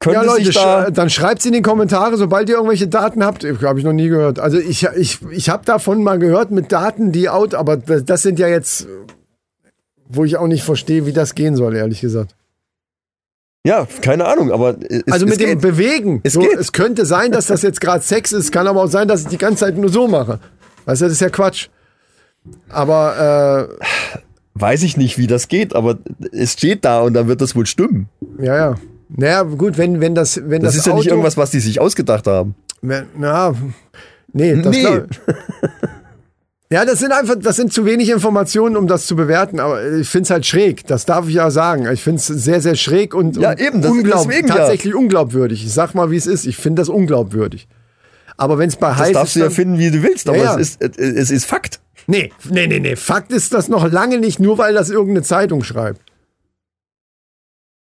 könnte 0.04 0.20
Ja, 0.20 0.22
Leute, 0.24 0.50
da. 0.52 0.84
sch- 0.84 0.90
dann 0.90 1.10
schreibt's 1.10 1.44
in 1.46 1.52
die 1.52 1.62
Kommentare, 1.62 2.16
sobald 2.16 2.48
ihr 2.48 2.54
irgendwelche 2.56 2.86
Daten 2.86 3.24
habt. 3.24 3.44
Habe 3.44 3.78
ich 3.78 3.84
noch 3.84 3.92
nie 3.92 4.08
gehört. 4.08 4.38
Also 4.38 4.58
ich, 4.58 4.84
ich, 4.96 5.18
ich 5.30 5.48
habe 5.50 5.64
davon 5.64 6.02
mal 6.04 6.18
gehört 6.18 6.50
mit 6.52 6.70
Daten, 6.70 7.10
die 7.10 7.28
out, 7.28 7.54
aber 7.54 7.76
das 7.76 8.22
sind 8.22 8.38
ja 8.38 8.46
jetzt, 8.46 8.86
wo 10.08 10.24
ich 10.24 10.36
auch 10.36 10.46
nicht 10.46 10.62
verstehe, 10.62 11.06
wie 11.06 11.12
das 11.12 11.34
gehen 11.34 11.56
soll, 11.56 11.74
ehrlich 11.74 12.00
gesagt. 12.00 12.36
Ja, 13.66 13.88
keine 14.02 14.26
Ahnung, 14.26 14.52
aber 14.52 14.76
es, 14.88 15.02
also 15.10 15.24
mit 15.24 15.32
es 15.34 15.38
dem 15.38 15.48
geht. 15.48 15.60
Bewegen. 15.62 16.20
Es 16.22 16.34
so, 16.34 16.40
geht. 16.40 16.52
es 16.58 16.72
könnte 16.72 17.06
sein, 17.06 17.32
dass 17.32 17.46
das 17.46 17.62
jetzt 17.62 17.80
gerade 17.80 18.04
Sex 18.04 18.32
ist, 18.32 18.52
kann 18.52 18.66
aber 18.66 18.82
auch 18.82 18.88
sein, 18.90 19.08
dass 19.08 19.22
ich 19.22 19.28
die 19.28 19.38
ganze 19.38 19.60
Zeit 19.64 19.78
nur 19.78 19.88
so 19.88 20.06
mache. 20.06 20.38
Weißt 20.84 21.00
du, 21.00 21.06
das 21.06 21.14
ist 21.14 21.20
ja 21.20 21.30
Quatsch. 21.30 21.68
Aber 22.68 23.68
Weiß 24.56 24.82
ich 24.82 24.96
nicht, 24.96 25.18
wie 25.18 25.26
das 25.26 25.48
geht, 25.48 25.74
aber 25.74 25.98
es 26.30 26.52
steht 26.52 26.84
da 26.84 27.00
und 27.00 27.14
dann 27.14 27.26
wird 27.26 27.40
das 27.40 27.56
wohl 27.56 27.66
stimmen. 27.66 28.08
äh, 28.38 28.46
ja, 28.46 28.56
ja. 28.56 28.74
Naja, 29.08 29.42
gut, 29.42 29.78
wenn, 29.78 30.00
wenn 30.00 30.14
das, 30.14 30.40
wenn 30.48 30.62
Das, 30.62 30.72
das, 30.72 30.80
ist 30.80 30.86
ja 30.86 30.92
Auto, 30.92 31.02
nicht 31.02 31.10
irgendwas, 31.10 31.36
was 31.36 31.50
die 31.50 31.60
sich 31.60 31.80
ausgedacht 31.80 32.26
haben. 32.26 32.54
Wenn, 32.82 33.06
na, 33.16 33.54
nee, 34.32 34.60
das 34.60 34.74
Nee. 34.76 35.00
Ja, 36.70 36.84
das 36.84 36.98
sind 36.98 37.12
einfach, 37.12 37.36
das 37.40 37.56
sind 37.56 37.72
zu 37.72 37.84
wenig 37.84 38.08
Informationen, 38.10 38.76
um 38.76 38.88
das 38.88 39.06
zu 39.06 39.14
bewerten, 39.14 39.60
aber 39.60 39.92
ich 39.92 40.08
find's 40.08 40.30
halt 40.30 40.44
schräg, 40.44 40.86
das 40.86 41.04
darf 41.06 41.28
ich 41.28 41.34
ja 41.34 41.50
sagen. 41.50 41.86
Ich 41.92 42.02
find's 42.02 42.26
sehr, 42.26 42.60
sehr 42.60 42.74
schräg 42.74 43.14
und, 43.14 43.36
Ja, 43.36 43.56
eben, 43.56 43.80
das- 43.80 43.92
unglaub, 43.92 44.26
deswegen 44.26 44.48
ja. 44.48 44.56
tatsächlich 44.56 44.94
unglaubwürdig. 44.94 45.64
Ich 45.64 45.72
sag 45.72 45.94
mal, 45.94 46.10
wie 46.10 46.16
es 46.16 46.26
ist. 46.26 46.46
Ich 46.46 46.56
finde 46.56 46.80
das 46.80 46.88
unglaubwürdig. 46.88 47.68
Aber 48.36 48.58
wenn's 48.58 48.74
bei 48.76 48.88
Das 48.88 48.98
heiß 48.98 49.12
darfst 49.12 49.36
ist, 49.36 49.40
du 49.40 49.44
ja 49.44 49.50
finden, 49.50 49.78
wie 49.78 49.90
du 49.92 50.02
willst, 50.02 50.28
aber 50.28 50.38
Ja, 50.38 50.44
ja. 50.44 50.58
Es, 50.58 50.76
ist, 50.76 50.98
es 50.98 51.30
ist 51.30 51.44
Fakt. 51.44 51.78
Nee, 52.08 52.32
nee, 52.50 52.66
nee, 52.66 52.80
nee. 52.80 52.96
Fakt 52.96 53.30
ist 53.30 53.54
das 53.54 53.68
noch 53.68 53.88
lange 53.90 54.18
nicht, 54.18 54.40
nur 54.40 54.58
weil 54.58 54.74
das 54.74 54.90
irgendeine 54.90 55.22
Zeitung 55.22 55.62
schreibt. 55.62 56.00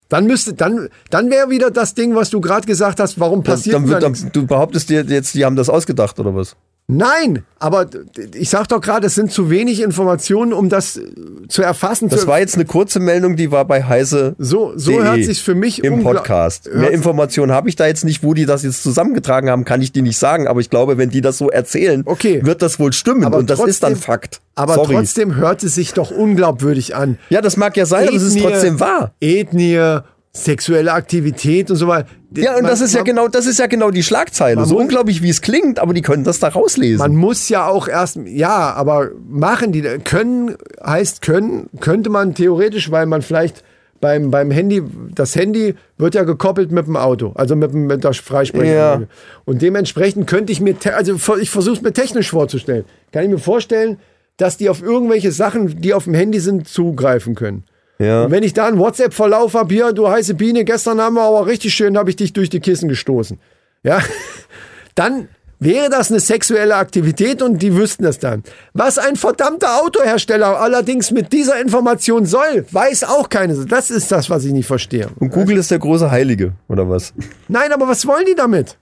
Dann 0.10 0.26
müsste, 0.26 0.54
dann, 0.54 0.89
dann 1.12 1.30
wäre 1.30 1.50
wieder 1.50 1.69
das 1.72 1.93
Ding, 1.93 2.15
was 2.15 2.32
du 2.32 2.41
gerade 2.41 2.65
gesagt 2.65 3.00
hast, 3.00 3.19
warum 3.19 3.43
Dann, 3.43 3.54
passiert 3.54 3.76
dann 3.76 3.88
wird, 3.88 4.04
dann, 4.04 4.12
nichts? 4.12 4.32
du 4.34 4.45
behauptest 4.45 4.89
dir 4.89 5.04
jetzt, 5.04 5.36
die 5.36 5.45
haben 5.45 5.56
das 5.56 5.69
ausgedacht 5.69 6.19
oder 6.19 6.36
was? 6.36 6.56
Nein, 6.91 7.43
aber 7.60 7.86
ich 8.34 8.49
sag 8.49 8.67
doch 8.67 8.82
gerade, 8.82 9.06
es 9.06 9.13
sind 9.13 9.32
zu 9.32 9.52
wenig 9.52 9.80
Informationen, 9.84 10.54
um 10.54 10.69
das 10.69 10.97
äh, 10.97 11.04
zu 11.47 11.62
erfassen. 11.62 12.10
Das 12.10 12.25
war 12.25 12.39
jetzt 12.39 12.56
eine 12.56 12.65
kurze 12.65 12.99
Meldung, 12.99 13.36
die 13.36 13.52
war 13.52 13.63
bei 13.65 13.84
Heise 13.84 14.34
so 14.39 14.73
so 14.75 14.93
DE 14.93 15.04
hört 15.04 15.23
sich's 15.23 15.39
für 15.39 15.54
mich 15.54 15.84
im 15.84 16.02
Podcast. 16.02 16.67
Mehr 16.73 16.89
Informationen 16.89 17.52
habe 17.52 17.69
ich 17.69 17.75
da 17.75 17.86
jetzt 17.86 18.06
nicht, 18.06 18.23
wo 18.23 18.34
die 18.34 18.47
das 18.47 18.63
jetzt 18.63 18.82
zusammengetragen 18.82 19.52
haben, 19.52 19.65
kann 19.65 19.84
ich 19.84 19.91
dir 19.91 20.02
nicht 20.02 20.17
sagen. 20.17 20.47
Aber 20.47 20.62
ich 20.62 20.71
glaube, 20.71 20.97
wenn 20.97 21.12
die 21.12 21.21
das 21.21 21.38
so 21.38 21.52
erzählen, 21.52 22.02
Okay. 22.06 22.43
wird 22.43 22.63
das 22.63 22.80
wohl 22.80 22.91
stimmen. 22.91 23.23
Aber 23.23 23.38
und 23.38 23.52
das 23.52 23.60
ist 23.60 23.84
dann 23.84 23.95
Fakt. 23.95 24.41
Aber 24.56 24.73
Sorry. 24.73 24.95
trotzdem 24.95 25.36
hört 25.36 25.63
es 25.63 25.75
sich 25.75 25.93
doch 25.93 26.10
unglaubwürdig 26.10 26.95
an. 26.95 27.19
Ja, 27.30 27.41
das 27.41 27.56
mag 27.56 27.78
ja 27.78 27.86
sein, 27.86 28.08
aber 28.08 28.17
es 28.17 28.23
ist 28.23 28.36
Ethnie- 28.36 28.41
trotzdem 28.49 28.80
wahr. 28.80 29.13
Ethnie, 29.21 29.99
sexuelle 30.32 30.94
Aktivität 30.94 31.70
und 31.72 31.78
so 31.78 31.88
weiter. 31.88 32.08
Ja, 32.36 32.56
und 32.56 32.62
Man- 32.62 32.72
das 32.72 32.82
ist 32.82 32.94
ja 32.94 33.00
man- 33.00 33.06
genau, 33.06 33.28
das 33.28 33.48
ist 33.48 33.58
ja 33.60 33.65
genau 33.68 33.89
die 33.89 34.04
Schlagzeile. 34.04 34.63
So 34.65 34.76
muss- 34.76 34.84
unglaublich, 34.84 35.24
wie 35.24 35.30
es 35.30 35.42
klingt, 35.42 35.80
aber 35.80 35.94
die 35.94 36.02
können 36.04 36.24
das 36.24 36.39
da 36.39 36.50
rauslesen. 36.50 37.00
Man 37.00 37.15
muss 37.15 37.50
ja 37.50 37.68
auch 37.68 37.88
erst, 37.88 38.18
ja, 38.26 38.74
aber 38.74 39.10
machen 39.28 39.72
die, 39.72 39.82
können 40.04 40.56
heißt 40.86 41.22
können, 41.24 41.68
könnte 41.80 42.10
man 42.12 42.36
theoretisch, 42.36 42.92
weil 42.92 43.08
man 43.08 43.22
vielleicht 43.24 43.63
beim, 44.02 44.30
beim 44.32 44.50
Handy, 44.52 44.84
das 45.13 45.36
Handy 45.36 45.76
wird 45.98 46.15
ja 46.15 46.24
gekoppelt 46.24 46.72
mit 46.72 46.86
dem 46.86 46.96
Auto, 46.96 47.32
also 47.36 47.56
mit, 47.56 47.74
dem- 47.74 47.88
mit 47.88 48.04
der 48.04 48.13
Freisprechanlage. 48.13 49.04
Ja. 49.04 49.08
Und 49.46 49.62
dementsprechend 49.63 50.28
könnte 50.28 50.54
ich 50.54 50.62
mir, 50.62 50.76
also 50.96 51.15
ich 51.42 51.50
versuche 51.50 51.76
es 51.78 51.82
mir 51.82 51.92
technisch 51.92 52.30
vorzustellen, 52.30 52.86
kann 53.12 53.24
ich 53.24 53.30
mir 53.30 53.39
vorstellen, 53.39 53.98
dass 54.38 54.56
die 54.58 54.70
auf 54.70 54.82
irgendwelche 54.82 55.32
Sachen, 55.34 55.82
die 55.82 55.94
auf 55.94 56.06
dem 56.06 56.13
Handy 56.13 56.39
sind, 56.39 56.68
zugreifen 56.68 57.36
können. 57.36 57.63
Ja. 58.02 58.24
Und 58.24 58.32
wenn 58.32 58.44
ich 58.44 58.54
da 58.54 58.68
einen 58.68 58.80
WhatsApp-Verlauf 58.80 59.54
habe, 59.54 59.74
hier, 59.74 59.94
du 59.94 60.08
heiße 60.08 60.34
Biene, 60.34 60.64
gestern 60.64 61.02
haben 61.02 61.16
wir 61.16 61.24
aber 61.24 61.46
richtig 61.46 61.74
schön, 61.74 61.98
habe 61.98 62.10
ich 62.10 62.16
dich 62.16 62.34
durch 62.34 62.50
die 62.50 62.60
Kissen 62.60 62.90
gestoßen. 62.90 63.40
Ja, 63.84 64.00
dann 64.96 65.28
wäre 65.60 65.90
das 65.90 66.10
eine 66.10 66.20
sexuelle 66.20 66.76
Aktivität 66.76 67.42
und 67.42 67.62
die 67.62 67.76
wüssten 67.76 68.04
das 68.04 68.20
dann. 68.20 68.44
Was 68.74 68.98
ein 68.98 69.16
verdammter 69.16 69.82
Autohersteller 69.84 70.60
allerdings 70.60 71.12
mit 71.12 71.34
dieser 71.34 71.60
Information 71.60 72.26
soll, 72.26 72.66
weiß 72.72 73.04
auch 73.04 73.30
keine. 73.30 73.66
Das 73.66 73.92
ist 73.92 74.12
das, 74.12 74.30
was 74.30 74.46
ich 74.46 74.54
nicht 74.54 74.68
verstehe. 74.68 75.10
Und 75.20 75.32
Google 75.32 75.58
ist 75.58 75.72
der 75.72 75.80
große 75.80 76.10
Heilige, 76.10 76.54
oder 76.70 76.90
was? 76.90 77.14
Nein, 77.48 77.72
aber 77.72 77.88
was 77.88 78.08
wollen 78.08 78.26
die 78.26 78.36
damit? 78.36 78.78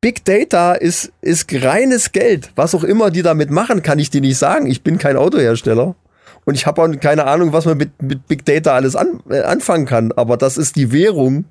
Big 0.00 0.24
Data 0.24 0.72
ist, 0.72 1.12
ist 1.20 1.46
reines 1.52 2.12
Geld. 2.12 2.50
Was 2.56 2.74
auch 2.74 2.84
immer 2.84 3.10
die 3.10 3.22
damit 3.22 3.50
machen, 3.50 3.82
kann 3.82 3.98
ich 3.98 4.08
dir 4.08 4.22
nicht 4.22 4.38
sagen. 4.38 4.66
Ich 4.66 4.82
bin 4.82 4.96
kein 4.96 5.16
Autohersteller. 5.16 5.94
Und 6.44 6.54
ich 6.54 6.66
habe 6.66 6.82
auch 6.82 7.00
keine 7.00 7.26
Ahnung, 7.26 7.52
was 7.52 7.66
man 7.66 7.76
mit, 7.76 8.02
mit 8.02 8.26
Big 8.26 8.44
Data 8.44 8.74
alles 8.74 8.96
an, 8.96 9.22
äh, 9.28 9.40
anfangen 9.40 9.86
kann. 9.86 10.12
Aber 10.12 10.36
das 10.36 10.56
ist 10.56 10.76
die 10.76 10.92
Währung 10.92 11.44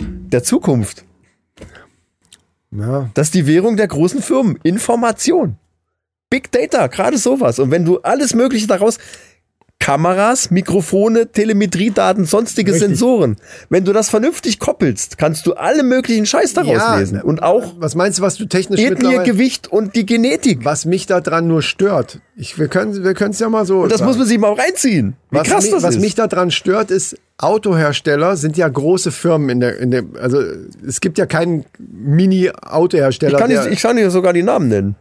der 0.00 0.42
Zukunft. 0.42 1.04
Ja. 2.70 3.10
Das 3.14 3.28
ist 3.28 3.34
die 3.34 3.46
Währung 3.46 3.76
der 3.76 3.88
großen 3.88 4.20
Firmen. 4.20 4.58
Information. 4.62 5.56
Big 6.30 6.50
Data, 6.50 6.88
gerade 6.88 7.18
sowas. 7.18 7.58
Und 7.58 7.70
wenn 7.70 7.84
du 7.84 8.00
alles 8.00 8.34
Mögliche 8.34 8.66
daraus, 8.66 8.98
Kameras, 9.84 10.50
Mikrofone, 10.50 11.26
Telemetriedaten, 11.30 12.24
sonstige 12.24 12.72
Richtig. 12.72 12.88
Sensoren. 12.88 13.36
Wenn 13.68 13.84
du 13.84 13.92
das 13.92 14.08
vernünftig 14.08 14.58
koppelst, 14.58 15.18
kannst 15.18 15.44
du 15.46 15.52
alle 15.52 15.82
möglichen 15.82 16.24
Scheiß 16.24 16.54
daraus 16.54 16.78
Ja, 16.78 16.96
lesen. 16.98 17.20
Und 17.20 17.42
auch 17.42 17.74
Was 17.76 17.94
meinst 17.94 18.18
du, 18.18 18.22
was 18.22 18.36
du 18.36 18.46
technisch 18.46 18.80
Ethnie. 18.80 19.18
Gewicht 19.24 19.70
und 19.70 19.94
die 19.94 20.06
Genetik. 20.06 20.64
Was 20.64 20.86
mich 20.86 21.04
daran 21.04 21.48
nur 21.48 21.60
stört, 21.60 22.20
ich, 22.34 22.58
wir 22.58 22.68
können 22.68 23.04
wir 23.04 23.20
es 23.28 23.38
ja 23.38 23.50
mal 23.50 23.66
so 23.66 23.80
Und 23.80 23.92
das 23.92 23.98
sagen. 23.98 24.08
muss 24.08 24.16
man 24.16 24.26
sich 24.26 24.38
mal 24.38 24.54
reinziehen. 24.54 25.16
Wie 25.30 25.36
was, 25.36 25.48
krass 25.48 25.66
mi- 25.66 25.70
das 25.72 25.82
was 25.82 25.96
ist. 25.96 26.00
mich 26.00 26.14
daran 26.14 26.50
stört, 26.50 26.90
ist, 26.90 27.16
Autohersteller 27.36 28.36
sind 28.38 28.56
ja 28.56 28.66
große 28.66 29.12
Firmen 29.12 29.50
in 29.50 29.60
der, 29.60 29.78
in 29.78 29.90
der 29.90 30.04
also 30.18 30.40
es 30.86 31.02
gibt 31.02 31.18
ja 31.18 31.26
keinen 31.26 31.66
Mini-Autohersteller. 31.78 33.34
ich, 33.34 33.38
kann 33.38 33.50
nicht, 33.50 33.66
ich 33.66 33.82
kann 33.82 33.96
dir 33.98 34.10
sogar 34.10 34.32
die 34.32 34.42
Namen 34.42 34.68
nennen. 34.68 34.96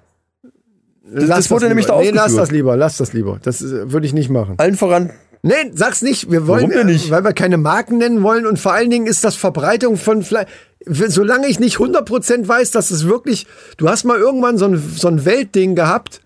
Lass 1.03 1.27
das 1.27 1.51
wurde 1.51 1.67
nämlich 1.67 1.85
lieber. 1.87 1.97
da 1.97 2.01
Nee, 2.03 2.09
lass 2.11 2.23
aufgeführt. 2.23 2.41
das 2.41 2.51
lieber, 2.51 2.77
lass 2.77 2.97
das 2.97 3.13
lieber. 3.13 3.39
Das 3.43 3.61
äh, 3.61 3.91
würde 3.91 4.05
ich 4.07 4.13
nicht 4.13 4.29
machen. 4.29 4.55
Allen 4.57 4.75
voran. 4.75 5.11
Nee, 5.41 5.53
sag's 5.73 6.01
nicht. 6.01 6.31
Wir 6.31 6.47
wollen, 6.47 6.63
Warum 6.69 6.71
denn 6.71 6.87
nicht? 6.87 7.07
äh, 7.07 7.11
weil 7.11 7.23
wir 7.25 7.33
keine 7.33 7.57
Marken 7.57 7.97
nennen 7.97 8.23
wollen 8.23 8.45
und 8.45 8.59
vor 8.59 8.73
allen 8.73 8.89
Dingen 8.89 9.07
ist 9.07 9.23
das 9.23 9.35
Verbreitung 9.35 9.97
von 9.97 10.23
Fleisch. 10.23 10.47
Solange 10.85 11.47
ich 11.47 11.59
nicht 11.59 11.77
100% 11.77 12.47
weiß, 12.47 12.71
dass 12.71 12.91
es 12.91 13.07
wirklich, 13.07 13.47
du 13.77 13.89
hast 13.89 14.03
mal 14.05 14.17
irgendwann 14.17 14.57
so 14.57 14.65
ein, 14.65 14.77
so 14.77 15.07
ein 15.07 15.25
Weltding 15.25 15.75
gehabt 15.75 16.21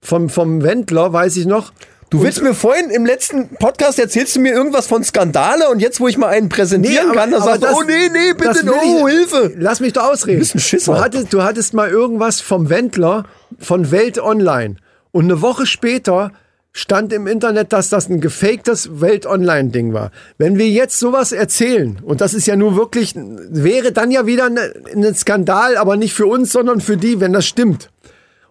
vom, 0.00 0.28
vom 0.28 0.62
Wendler, 0.62 1.12
weiß 1.12 1.36
ich 1.36 1.46
noch. 1.46 1.72
Du 2.14 2.22
willst 2.22 2.42
mir 2.42 2.54
vorhin 2.54 2.90
im 2.90 3.04
letzten 3.04 3.48
Podcast 3.48 3.98
erzählst 3.98 4.36
du 4.36 4.40
mir 4.40 4.52
irgendwas 4.52 4.86
von 4.86 5.02
Skandale 5.02 5.68
und 5.68 5.80
jetzt, 5.80 5.98
wo 5.98 6.06
ich 6.06 6.16
mal 6.16 6.28
einen 6.28 6.48
präsentieren 6.48 7.10
kann, 7.10 7.32
dann 7.32 7.42
sagst 7.42 7.64
du, 7.64 7.66
oh 7.66 7.82
nee, 7.82 8.08
nee, 8.08 8.32
bitte, 8.34 8.72
oh, 8.72 9.08
ich- 9.08 9.12
Hilfe. 9.14 9.52
Lass 9.58 9.80
mich 9.80 9.94
doch 9.94 10.04
ausreden. 10.12 10.36
Du 10.38 10.42
bist 10.42 10.54
ein 10.54 10.60
Schisser. 10.60 10.94
Du 10.94 11.00
hattest, 11.00 11.32
du 11.32 11.42
hattest 11.42 11.74
mal 11.74 11.90
irgendwas 11.90 12.40
vom 12.40 12.70
Wendler 12.70 13.24
von 13.58 13.90
Welt 13.90 14.20
Online. 14.20 14.76
Und 15.10 15.24
eine 15.24 15.42
Woche 15.42 15.66
später 15.66 16.30
stand 16.70 17.12
im 17.12 17.26
Internet, 17.26 17.72
dass 17.72 17.88
das 17.88 18.08
ein 18.08 18.20
gefaktes 18.20 19.00
Welt 19.00 19.26
Online 19.26 19.70
Ding 19.70 19.92
war. 19.92 20.12
Wenn 20.38 20.56
wir 20.56 20.68
jetzt 20.68 21.00
sowas 21.00 21.32
erzählen, 21.32 21.98
und 22.04 22.20
das 22.20 22.32
ist 22.32 22.46
ja 22.46 22.54
nur 22.54 22.76
wirklich, 22.76 23.14
wäre 23.16 23.90
dann 23.90 24.12
ja 24.12 24.24
wieder 24.24 24.44
ein 24.46 24.58
ein 24.58 25.14
Skandal, 25.16 25.76
aber 25.76 25.96
nicht 25.96 26.14
für 26.14 26.26
uns, 26.26 26.52
sondern 26.52 26.80
für 26.80 26.96
die, 26.96 27.18
wenn 27.18 27.32
das 27.32 27.44
stimmt. 27.44 27.90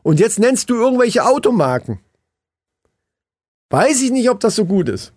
Und 0.01 0.19
jetzt 0.19 0.37
nennst 0.37 0.69
du 0.69 0.75
irgendwelche 0.75 1.23
Automarken. 1.25 1.99
Weiß 3.73 4.03
ich 4.03 4.11
nicht, 4.11 4.29
ob 4.29 4.39
das 4.39 4.55
so 4.55 4.65
gut 4.65 4.87
ist. 4.87 5.13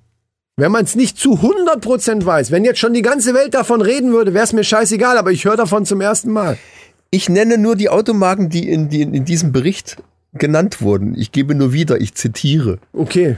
Wenn 0.57 0.73
man 0.73 0.85
es 0.85 0.95
nicht 0.97 1.19
zu 1.19 1.35
100% 1.35 2.25
weiß, 2.25 2.51
wenn 2.51 2.65
jetzt 2.65 2.79
schon 2.79 2.95
die 2.95 3.03
ganze 3.03 3.35
Welt 3.35 3.53
davon 3.53 3.83
reden 3.83 4.13
würde, 4.13 4.33
wäre 4.33 4.45
es 4.45 4.55
mir 4.55 4.65
scheißegal, 4.65 5.19
aber 5.19 5.31
ich 5.31 5.45
höre 5.45 5.59
davon 5.59 5.85
zum 5.85 6.01
ersten 6.01 6.33
Mal. 6.33 6.57
Ich 7.11 7.29
nenne 7.29 7.59
nur 7.59 7.77
die 7.77 7.91
Automarken, 7.91 8.49
die 8.49 8.67
in, 8.71 8.89
die 8.89 9.03
in 9.03 9.27
diesem 9.27 9.53
Bericht 9.53 9.99
genannt 10.33 10.81
wurden. 10.81 11.15
Ich 11.19 11.33
gebe 11.33 11.55
nur 11.55 11.75
wieder, 11.75 12.01
ich 12.01 12.15
zitiere. 12.15 12.79
Okay. 12.95 13.37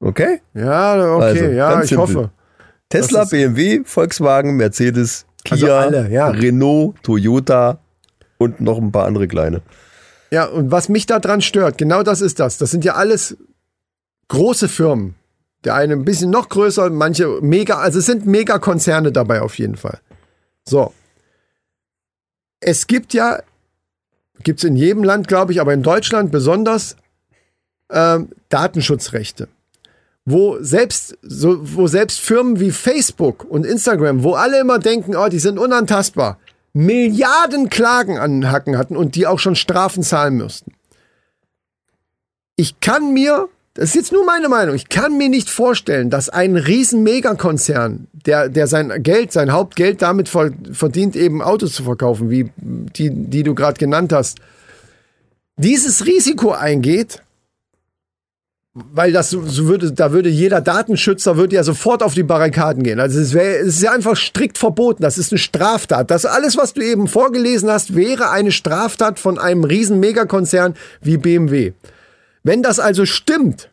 Okay? 0.00 0.42
Ja, 0.52 1.14
okay, 1.14 1.24
Also, 1.24 1.44
ja, 1.46 1.82
ich 1.82 1.88
simpel. 1.88 1.98
hoffe. 2.02 2.30
Tesla, 2.90 3.24
BMW, 3.24 3.80
Volkswagen, 3.84 4.56
Mercedes, 4.56 5.24
Kia, 5.44 5.54
Also 5.54 5.72
alle, 5.72 6.10
ja. 6.10 6.28
Renault, 6.28 7.02
Toyota 7.02 7.78
und 8.36 8.60
noch 8.60 8.76
ein 8.76 8.92
paar 8.92 9.06
andere 9.06 9.28
kleine. 9.28 9.62
Ja, 10.30 10.44
und 10.44 10.70
was 10.70 10.90
mich 10.90 11.06
daran 11.06 11.40
stört, 11.40 11.78
genau 11.78 12.02
das 12.02 12.20
ist 12.20 12.38
das. 12.38 12.58
Das 12.58 12.70
sind 12.70 12.84
ja 12.84 12.96
alles 12.96 13.38
große 14.28 14.68
Firmen. 14.68 15.14
Der 15.64 15.74
eine 15.74 15.94
ein 15.94 16.04
bisschen 16.04 16.30
noch 16.30 16.48
größer, 16.48 16.88
manche 16.90 17.40
mega, 17.40 17.78
also 17.78 17.98
es 17.98 18.06
sind 18.06 18.26
Megakonzerne 18.26 19.10
dabei 19.10 19.42
auf 19.42 19.58
jeden 19.58 19.76
Fall. 19.76 20.00
So. 20.64 20.92
es 22.60 22.86
gibt 22.86 23.14
ja, 23.14 23.42
gibt 24.42 24.60
es 24.60 24.64
in 24.64 24.76
jedem 24.76 25.02
Land, 25.02 25.28
glaube 25.28 25.52
ich, 25.52 25.60
aber 25.60 25.72
in 25.72 25.82
Deutschland 25.82 26.30
besonders 26.30 26.96
ähm, 27.90 28.30
Datenschutzrechte. 28.48 29.48
Wo 30.24 30.62
selbst, 30.62 31.16
so, 31.22 31.58
wo 31.74 31.86
selbst 31.86 32.20
Firmen 32.20 32.60
wie 32.60 32.70
Facebook 32.70 33.44
und 33.44 33.64
Instagram, 33.64 34.22
wo 34.22 34.34
alle 34.34 34.60
immer 34.60 34.78
denken, 34.78 35.16
oh, 35.16 35.28
die 35.28 35.38
sind 35.38 35.58
unantastbar, 35.58 36.38
Milliarden 36.74 37.70
Klagen 37.70 38.18
an 38.18 38.40
den 38.40 38.52
Hacken 38.52 38.76
hatten 38.76 38.96
und 38.96 39.16
die 39.16 39.26
auch 39.26 39.38
schon 39.38 39.56
Strafen 39.56 40.02
zahlen 40.02 40.36
müssten. 40.36 40.74
Ich 42.56 42.80
kann 42.80 43.12
mir, 43.12 43.48
das 43.78 43.90
ist 43.90 43.94
jetzt 43.94 44.12
nur 44.12 44.26
meine 44.26 44.48
Meinung, 44.48 44.74
ich 44.74 44.88
kann 44.88 45.16
mir 45.16 45.28
nicht 45.28 45.48
vorstellen, 45.48 46.10
dass 46.10 46.28
ein 46.28 46.56
riesen 46.56 47.04
Megakonzern, 47.04 48.08
der, 48.12 48.48
der 48.48 48.66
sein 48.66 49.04
Geld, 49.04 49.30
sein 49.30 49.52
Hauptgeld 49.52 50.02
damit 50.02 50.28
verdient, 50.28 51.14
eben 51.14 51.40
Autos 51.42 51.74
zu 51.74 51.84
verkaufen, 51.84 52.28
wie 52.28 52.50
die, 52.56 53.10
die 53.10 53.44
du 53.44 53.54
gerade 53.54 53.78
genannt 53.78 54.12
hast, 54.12 54.38
dieses 55.58 56.06
Risiko 56.06 56.50
eingeht, 56.50 57.22
weil 58.74 59.12
das 59.12 59.30
so, 59.30 59.68
würde, 59.68 59.92
da 59.92 60.10
würde 60.10 60.28
jeder 60.28 60.60
Datenschützer 60.60 61.36
würde 61.36 61.54
ja 61.54 61.62
sofort 61.62 62.02
auf 62.02 62.14
die 62.14 62.24
Barrikaden 62.24 62.82
gehen. 62.82 62.98
Also 62.98 63.20
es 63.20 63.32
wäre, 63.32 63.58
es 63.58 63.76
ist 63.76 63.82
ja 63.82 63.92
einfach 63.92 64.16
strikt 64.16 64.58
verboten. 64.58 65.04
Das 65.04 65.18
ist 65.18 65.32
eine 65.32 65.38
Straftat. 65.38 66.10
Das 66.10 66.26
alles, 66.26 66.56
was 66.56 66.74
du 66.74 66.82
eben 66.82 67.06
vorgelesen 67.06 67.70
hast, 67.70 67.94
wäre 67.94 68.30
eine 68.30 68.50
Straftat 68.50 69.20
von 69.20 69.38
einem 69.38 69.62
riesen 69.62 70.00
Megakonzern 70.00 70.74
wie 71.00 71.16
BMW. 71.16 71.74
Wenn 72.42 72.62
das 72.62 72.78
also 72.80 73.04
stimmt, 73.06 73.70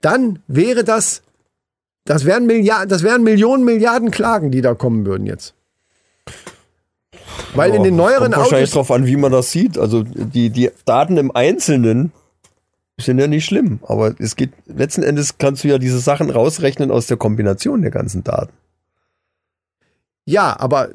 dann 0.00 0.40
wäre 0.46 0.84
das, 0.84 1.22
das 2.04 2.24
wären 2.24 2.46
Milliarden, 2.46 2.88
das 2.88 3.02
wären 3.02 3.22
Millionen 3.22 3.64
Milliarden 3.64 4.10
Klagen, 4.10 4.50
die 4.50 4.60
da 4.60 4.74
kommen 4.74 5.06
würden 5.06 5.26
jetzt. 5.26 5.54
Weil 7.54 7.70
Ja, 7.70 7.76
in 7.76 7.82
den 7.82 7.96
neueren 7.96 8.32
kommt 8.32 8.36
wahrscheinlich 8.36 8.70
Autos, 8.70 8.88
drauf 8.88 8.90
an, 8.90 9.06
wie 9.06 9.16
man 9.16 9.32
das 9.32 9.50
sieht. 9.50 9.78
Also 9.78 10.02
die, 10.02 10.50
die 10.50 10.70
Daten 10.84 11.16
im 11.16 11.30
Einzelnen 11.34 12.12
sind 12.98 13.18
ja 13.18 13.26
nicht 13.26 13.44
schlimm, 13.44 13.80
aber 13.82 14.14
es 14.18 14.36
geht 14.36 14.52
letzten 14.66 15.02
Endes 15.02 15.38
kannst 15.38 15.64
du 15.64 15.68
ja 15.68 15.78
diese 15.78 15.98
Sachen 15.98 16.30
rausrechnen 16.30 16.90
aus 16.90 17.06
der 17.06 17.16
Kombination 17.16 17.82
der 17.82 17.90
ganzen 17.90 18.22
Daten. 18.22 18.52
ja, 20.24 20.58
aber 20.58 20.90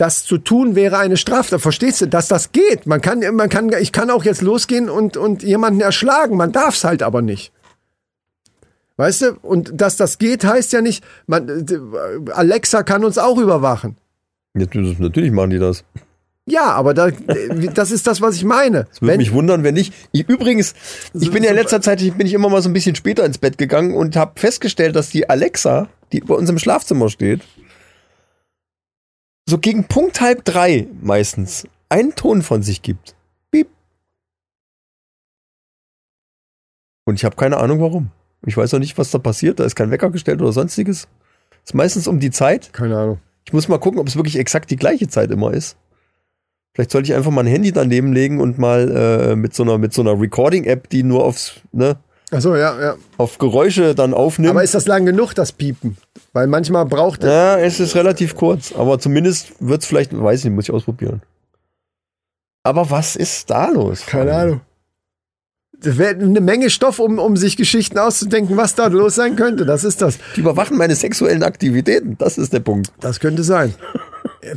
das 0.00 0.24
zu 0.24 0.38
tun 0.38 0.74
wäre 0.74 0.96
eine 0.96 1.18
Straftat. 1.18 1.60
Verstehst 1.60 2.00
du, 2.00 2.06
dass 2.06 2.26
das 2.26 2.52
geht? 2.52 2.86
Man 2.86 3.02
kann, 3.02 3.20
man 3.34 3.50
kann, 3.50 3.70
ich 3.78 3.92
kann 3.92 4.08
auch 4.08 4.24
jetzt 4.24 4.40
losgehen 4.40 4.88
und, 4.88 5.18
und 5.18 5.42
jemanden 5.42 5.82
erschlagen. 5.82 6.38
Man 6.38 6.52
darf 6.52 6.74
es 6.74 6.84
halt 6.84 7.02
aber 7.02 7.20
nicht. 7.20 7.52
Weißt 8.96 9.22
du? 9.22 9.32
Und 9.42 9.72
dass 9.74 9.98
das 9.98 10.16
geht, 10.16 10.42
heißt 10.42 10.72
ja 10.72 10.80
nicht, 10.80 11.04
man, 11.26 11.66
Alexa 12.32 12.82
kann 12.82 13.04
uns 13.04 13.18
auch 13.18 13.36
überwachen. 13.36 13.98
Natürlich 14.54 15.32
machen 15.32 15.50
die 15.50 15.58
das. 15.58 15.84
Ja, 16.46 16.72
aber 16.72 16.94
da, 16.94 17.10
das 17.74 17.90
ist 17.90 18.06
das, 18.06 18.22
was 18.22 18.36
ich 18.36 18.44
meine. 18.44 18.86
Es 18.90 19.02
würde 19.02 19.18
mich 19.18 19.32
wundern, 19.32 19.64
wenn 19.64 19.74
nicht. 19.74 19.92
Ich, 20.12 20.26
übrigens, 20.26 20.74
ich 21.12 21.30
bin 21.30 21.44
ja 21.44 21.50
in 21.50 21.56
letzter 21.56 21.82
Zeit 21.82 22.00
bin 22.16 22.26
ich 22.26 22.32
immer 22.32 22.48
mal 22.48 22.62
so 22.62 22.70
ein 22.70 22.72
bisschen 22.72 22.96
später 22.96 23.26
ins 23.26 23.36
Bett 23.36 23.58
gegangen 23.58 23.94
und 23.94 24.16
habe 24.16 24.40
festgestellt, 24.40 24.96
dass 24.96 25.10
die 25.10 25.28
Alexa, 25.28 25.88
die 26.12 26.20
bei 26.20 26.34
uns 26.34 26.48
im 26.48 26.58
Schlafzimmer 26.58 27.10
steht, 27.10 27.42
so 29.50 29.58
gegen 29.58 29.84
Punkt 29.84 30.20
halb 30.20 30.44
drei 30.44 30.86
meistens 31.02 31.66
einen 31.88 32.14
Ton 32.14 32.42
von 32.42 32.62
sich 32.62 32.80
gibt. 32.82 33.14
Piep. 33.50 33.68
Und 37.04 37.16
ich 37.16 37.24
habe 37.24 37.36
keine 37.36 37.58
Ahnung 37.58 37.80
warum. 37.80 38.10
Ich 38.46 38.56
weiß 38.56 38.72
auch 38.74 38.78
nicht, 38.78 38.96
was 38.96 39.10
da 39.10 39.18
passiert. 39.18 39.60
Da 39.60 39.64
ist 39.64 39.74
kein 39.74 39.90
Wecker 39.90 40.10
gestellt 40.10 40.40
oder 40.40 40.52
sonstiges. 40.52 41.08
Ist 41.64 41.74
meistens 41.74 42.06
um 42.06 42.20
die 42.20 42.30
Zeit. 42.30 42.72
Keine 42.72 42.96
Ahnung. 42.96 43.18
Ich 43.44 43.52
muss 43.52 43.68
mal 43.68 43.78
gucken, 43.78 44.00
ob 44.00 44.06
es 44.06 44.16
wirklich 44.16 44.38
exakt 44.38 44.70
die 44.70 44.76
gleiche 44.76 45.08
Zeit 45.08 45.30
immer 45.30 45.52
ist. 45.52 45.76
Vielleicht 46.72 46.92
sollte 46.92 47.10
ich 47.10 47.16
einfach 47.16 47.32
mal 47.32 47.42
ein 47.42 47.48
Handy 47.48 47.72
daneben 47.72 48.12
legen 48.12 48.40
und 48.40 48.58
mal 48.58 48.88
äh, 49.32 49.36
mit 49.36 49.54
so 49.54 49.64
einer 49.64 49.76
mit 49.76 49.92
so 49.92 50.02
einer 50.02 50.18
Recording-App, 50.18 50.88
die 50.88 51.02
nur 51.02 51.24
aufs, 51.24 51.60
ne, 51.72 51.98
Achso, 52.30 52.54
ja, 52.54 52.80
ja. 52.80 52.96
auf 53.16 53.38
Geräusche 53.38 53.94
dann 53.94 54.14
aufnimmt. 54.14 54.50
Aber 54.50 54.62
ist 54.62 54.74
das 54.74 54.86
lang 54.86 55.04
genug, 55.04 55.34
das 55.34 55.52
Piepen? 55.52 55.96
Weil 56.32 56.46
manchmal 56.46 56.86
braucht 56.86 57.24
er. 57.24 57.30
ja, 57.30 57.58
es 57.58 57.80
ist 57.80 57.96
relativ 57.96 58.36
kurz, 58.36 58.72
aber 58.72 59.00
zumindest 59.00 59.52
wird 59.58 59.82
es 59.82 59.86
vielleicht, 59.86 60.16
weiß 60.16 60.40
ich 60.40 60.44
nicht, 60.44 60.54
muss 60.54 60.64
ich 60.64 60.72
ausprobieren. 60.72 61.22
Aber 62.62 62.90
was 62.90 63.16
ist 63.16 63.50
da 63.50 63.70
los? 63.70 64.06
Keine 64.06 64.34
Ahnung. 64.34 64.60
Das 65.82 65.96
wäre 65.96 66.14
eine 66.14 66.40
Menge 66.40 66.68
Stoff, 66.68 66.98
um, 66.98 67.18
um 67.18 67.36
sich 67.36 67.56
Geschichten 67.56 67.98
auszudenken, 67.98 68.56
was 68.56 68.74
da 68.74 68.88
los 68.88 69.14
sein 69.14 69.34
könnte. 69.34 69.64
Das 69.64 69.82
ist 69.82 70.02
das. 70.02 70.18
Die 70.36 70.40
überwachen 70.40 70.76
meine 70.76 70.94
sexuellen 70.94 71.42
Aktivitäten. 71.42 72.16
Das 72.18 72.36
ist 72.36 72.52
der 72.52 72.60
Punkt. 72.60 72.92
Das 73.00 73.18
könnte 73.18 73.42
sein. 73.42 73.74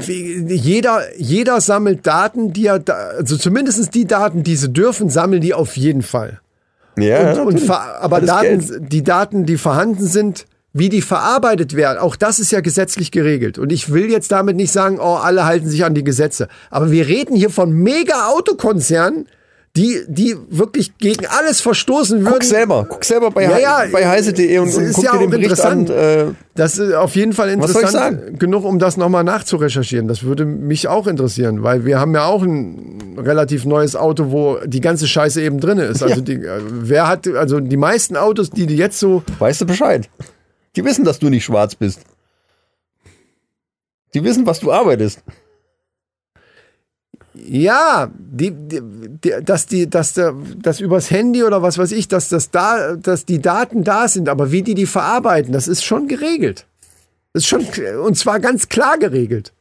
Jeder, 0.06 1.02
jeder 1.18 1.62
sammelt 1.62 2.06
Daten, 2.06 2.52
die 2.52 2.68
er, 2.68 2.80
da, 2.80 2.94
also 3.18 3.38
zumindest 3.38 3.96
die 3.96 4.06
Daten, 4.06 4.44
die 4.44 4.58
sie 4.58 4.70
dürfen, 4.70 5.10
sammeln 5.10 5.42
die 5.42 5.54
auf 5.54 5.78
jeden 5.78 6.02
Fall. 6.02 6.42
Ja, 6.98 7.42
Und, 7.42 7.56
und 7.56 7.70
aber 7.70 8.22
Daten, 8.22 8.88
die 8.88 9.04
Daten, 9.04 9.46
die 9.46 9.58
vorhanden 9.58 10.06
sind, 10.06 10.46
wie 10.74 10.90
die 10.90 11.02
verarbeitet 11.02 11.76
werden, 11.76 12.00
auch 12.00 12.16
das 12.16 12.40
ist 12.40 12.52
ja 12.52 12.62
gesetzlich 12.62 13.12
geregelt. 13.12 13.60
Und 13.60 13.72
ich 13.72 13.92
will 13.94 14.10
jetzt 14.10 14.32
damit 14.32 14.56
nicht 14.56 14.72
sagen, 14.72 15.00
oh, 15.00 15.16
alle 15.16 15.46
halten 15.46 15.70
sich 15.70 15.86
an 15.86 15.94
die 15.94 16.04
Gesetze. 16.04 16.48
Aber 16.72 16.92
wir 16.92 17.08
reden 17.08 17.36
hier 17.36 17.52
von 17.52 17.72
Mega-Autokonzernen, 17.72 19.28
die, 19.76 20.02
die 20.08 20.36
wirklich 20.50 21.00
gegen 21.00 21.26
alles 21.26 21.60
verstoßen 21.60 22.22
würden. 22.22 22.32
Guck 22.34 22.44
selber, 22.44 22.86
guck 22.88 23.04
selber 23.04 23.32
bei, 23.32 23.42
Ja, 23.44 23.58
ja, 23.58 23.84
bei 23.92 24.08
heise.de 24.08 24.60
und, 24.60 24.72
und 24.72 24.94
guck 24.94 25.04
ja 25.04 25.14
dir 25.14 25.20
den 25.22 25.30
Bericht 25.32 25.46
interessant. 25.50 25.90
an. 25.90 25.98
Äh, 25.98 26.26
Das 26.54 26.78
ist 26.78 26.94
auf 26.94 27.16
jeden 27.16 27.34
Fall 27.34 27.48
Was 27.60 27.72
soll 27.74 27.82
ich 27.82 27.88
interessant 27.90 28.22
sagen? 28.22 28.38
genug, 28.38 28.66
um 28.66 28.78
das 28.78 28.98
nochmal 28.98 29.24
nachzurecherchieren. 29.24 30.08
Das 30.08 30.22
würde 30.22 30.46
mich 30.46 30.88
auch 30.88 31.08
interessieren, 31.08 31.64
weil 31.64 31.86
wir 31.86 32.00
haben 32.00 32.14
ja 32.14 32.26
auch 32.26 32.44
ein 32.44 33.16
relativ 33.18 33.66
neues 33.66 33.96
Auto, 33.96 34.32
wo 34.32 34.60
die 34.64 34.80
ganze 34.80 35.08
Scheiße 35.08 35.42
eben 35.42 35.60
drin 35.60 35.80
ist. 35.80 36.04
Also 36.04 36.18
Ja. 36.18 36.22
die, 36.22 36.34
äh, 36.34 36.62
wer 36.70 37.08
hat, 37.08 37.28
also 37.28 37.60
die 37.60 37.78
meisten 37.78 38.16
Autos, 38.16 38.52
die 38.52 38.68
die 38.68 38.78
jetzt 38.78 39.00
so, 39.00 39.24
weißt 39.40 39.62
du 39.62 39.66
Bescheid. 39.66 40.08
Die 40.76 40.86
wissen, 40.86 41.04
dass 41.04 41.18
du 41.18 41.30
nicht 41.30 41.46
schwarz 41.46 41.74
bist. 41.74 42.02
Die 44.14 44.24
wissen, 44.24 44.46
was 44.46 44.60
du 44.60 44.72
arbeitest. 44.72 45.24
Ja, 47.46 48.10
die, 48.18 48.52
die, 48.52 48.82
die, 49.24 49.34
dass 49.44 49.66
die, 49.66 49.90
dass 49.90 50.14
der, 50.14 50.34
dass 50.62 50.80
übers 50.80 51.12
Handy 51.12 51.44
oder 51.44 51.62
was 51.62 51.78
weiß 51.78 51.92
ich, 51.92 52.08
dass 52.08 52.30
das 52.30 52.52
da, 52.52 52.96
dass 52.96 53.26
die 53.26 53.42
Daten 53.42 53.84
da 53.84 54.08
sind, 54.08 54.30
aber 54.30 54.52
wie 54.52 54.62
die 54.62 54.76
die 54.76 54.86
verarbeiten, 54.86 55.54
das 55.54 55.68
ist 55.68 55.84
schon 55.84 56.08
geregelt. 56.08 56.66
Das 57.34 57.44
ist 57.44 57.50
schon, 57.50 57.66
und 58.04 58.18
zwar 58.18 58.40
ganz 58.40 58.70
klar 58.70 58.98
geregelt. 58.98 59.54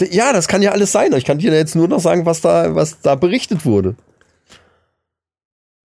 Ja, 0.00 0.32
das 0.32 0.48
kann 0.48 0.62
ja 0.62 0.72
alles 0.72 0.92
sein. 0.92 1.12
Ich 1.12 1.24
kann 1.24 1.38
dir 1.38 1.52
jetzt 1.52 1.76
nur 1.76 1.88
noch 1.88 2.00
sagen, 2.00 2.26
was 2.26 2.40
da, 2.40 2.74
was 2.74 3.00
da 3.00 3.14
berichtet 3.14 3.64
wurde. 3.64 3.94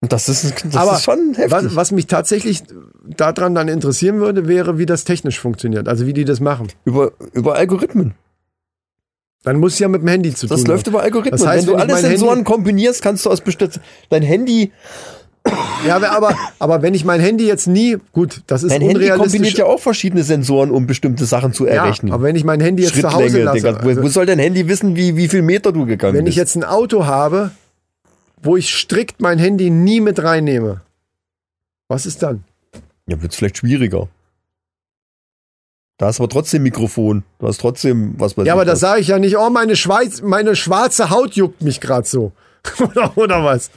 Und 0.02 0.14
das 0.14 0.30
ist, 0.30 0.64
das 0.66 0.76
Aber 0.76 0.93
ist 0.93 1.04
schon 1.04 1.34
heftig. 1.34 1.52
Was, 1.52 1.76
was 1.76 1.91
mich 1.91 2.08
tatsächlich 2.08 2.64
daran 3.04 3.56
dann 3.56 3.68
interessieren 3.68 4.20
würde, 4.20 4.48
wäre, 4.48 4.78
wie 4.78 4.86
das 4.86 5.04
technisch 5.04 5.39
funktioniert. 5.39 5.88
Also 5.88 6.06
wie 6.06 6.14
die 6.14 6.26
das 6.26 6.39
machen. 6.39 6.68
über, 6.86 7.14
über 7.34 7.56
Algorithmen. 7.56 8.14
Dann 9.43 9.57
muss 9.59 9.73
es 9.73 9.79
ja 9.79 9.88
mit 9.88 10.01
dem 10.01 10.07
Handy 10.09 10.33
zu 10.33 10.47
Das 10.47 10.61
tun 10.63 10.71
läuft 10.71 10.88
haben. 10.88 10.93
über 10.93 11.03
Algorithmen. 11.03 11.39
Das 11.39 11.47
heißt, 11.47 11.67
wenn 11.67 11.73
du 11.73 11.79
wenn 11.79 11.88
ich 11.88 11.93
alle 11.93 11.93
mein 12.01 12.11
Sensoren 12.11 12.35
Handy- 12.38 12.43
kombinierst, 12.51 13.01
kannst 13.01 13.25
du 13.25 13.29
aus 13.29 13.41
bestimmten 13.41 13.79
dein 14.09 14.23
Handy, 14.23 14.71
Ja, 15.88 15.95
aber, 16.11 16.35
aber, 16.59 16.81
wenn 16.81 16.93
ich 16.93 17.05
mein 17.05 17.21
Handy 17.21 17.47
jetzt 17.47 17.67
nie, 17.67 17.95
gut, 18.11 18.41
das 18.47 18.63
ist 18.63 18.71
dein 18.73 18.81
Handy 18.81 18.95
unrealistisch. 18.95 19.31
kombiniert 19.31 19.57
ja 19.57 19.65
auch 19.65 19.79
verschiedene 19.79 20.23
Sensoren, 20.23 20.71
um 20.71 20.88
bestimmte 20.88 21.23
Sachen 21.25 21.53
zu 21.53 21.65
ja, 21.65 21.73
errechnen. 21.85 22.11
aber 22.11 22.23
wenn 22.23 22.35
ich 22.35 22.43
mein 22.43 22.59
Handy 22.59 22.83
jetzt 22.83 22.99
zu 22.99 23.09
Hause 23.13 23.43
lasse, 23.43 23.57
Digga. 23.59 23.79
Wo, 23.83 23.88
also, 23.88 24.03
wo 24.03 24.07
soll 24.09 24.25
dein 24.25 24.39
Handy 24.39 24.67
wissen, 24.67 24.97
wie, 24.97 25.15
wie 25.15 25.29
viel 25.29 25.41
Meter 25.43 25.71
du 25.71 25.85
gegangen 25.85 26.15
wenn 26.17 26.25
bist? 26.25 26.33
ich 26.33 26.38
jetzt 26.38 26.55
ein 26.57 26.65
Auto 26.65 27.05
habe, 27.05 27.51
wo 28.43 28.57
ich 28.57 28.73
strikt 28.75 29.21
mein 29.21 29.39
Handy 29.39 29.69
nie 29.69 30.01
mit 30.01 30.21
reinnehme, 30.21 30.81
was 31.88 32.05
ist 32.05 32.21
dann? 32.23 32.43
ja, 33.07 33.21
wird's 33.21 33.38
vielleicht 33.38 33.57
schwieriger. 33.59 34.09
Da 35.98 36.08
hast 36.08 36.20
du 36.20 36.24
aber 36.24 36.30
trotzdem 36.32 36.64
Mikrofon. 36.64 37.24
Du 37.39 37.48
hast 37.48 37.60
trotzdem 37.60 38.14
was 38.18 38.38
weiß 38.38 38.45
Ja, 38.45 38.54
ich 38.54 38.54
aber 38.54 38.66
da 38.66 38.76
sage 38.76 39.02
ich 39.02 39.08
ja 39.08 39.20
nicht, 39.20 39.38
oh, 39.38 39.50
meine, 39.50 39.76
Schweiz, 39.76 40.22
meine 40.22 40.56
schwarze 40.56 41.10
Haut 41.10 41.34
juckt 41.34 41.62
mich 41.62 41.82
gerade 41.82 42.08
so. 42.08 42.32
oder, 42.80 43.18
oder 43.18 43.43
was? 43.43 43.72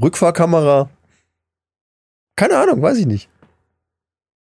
Rückfahrkamera. 0.00 0.88
Keine 2.36 2.56
Ahnung, 2.56 2.82
weiß 2.82 2.98
ich 2.98 3.06
nicht. 3.06 3.28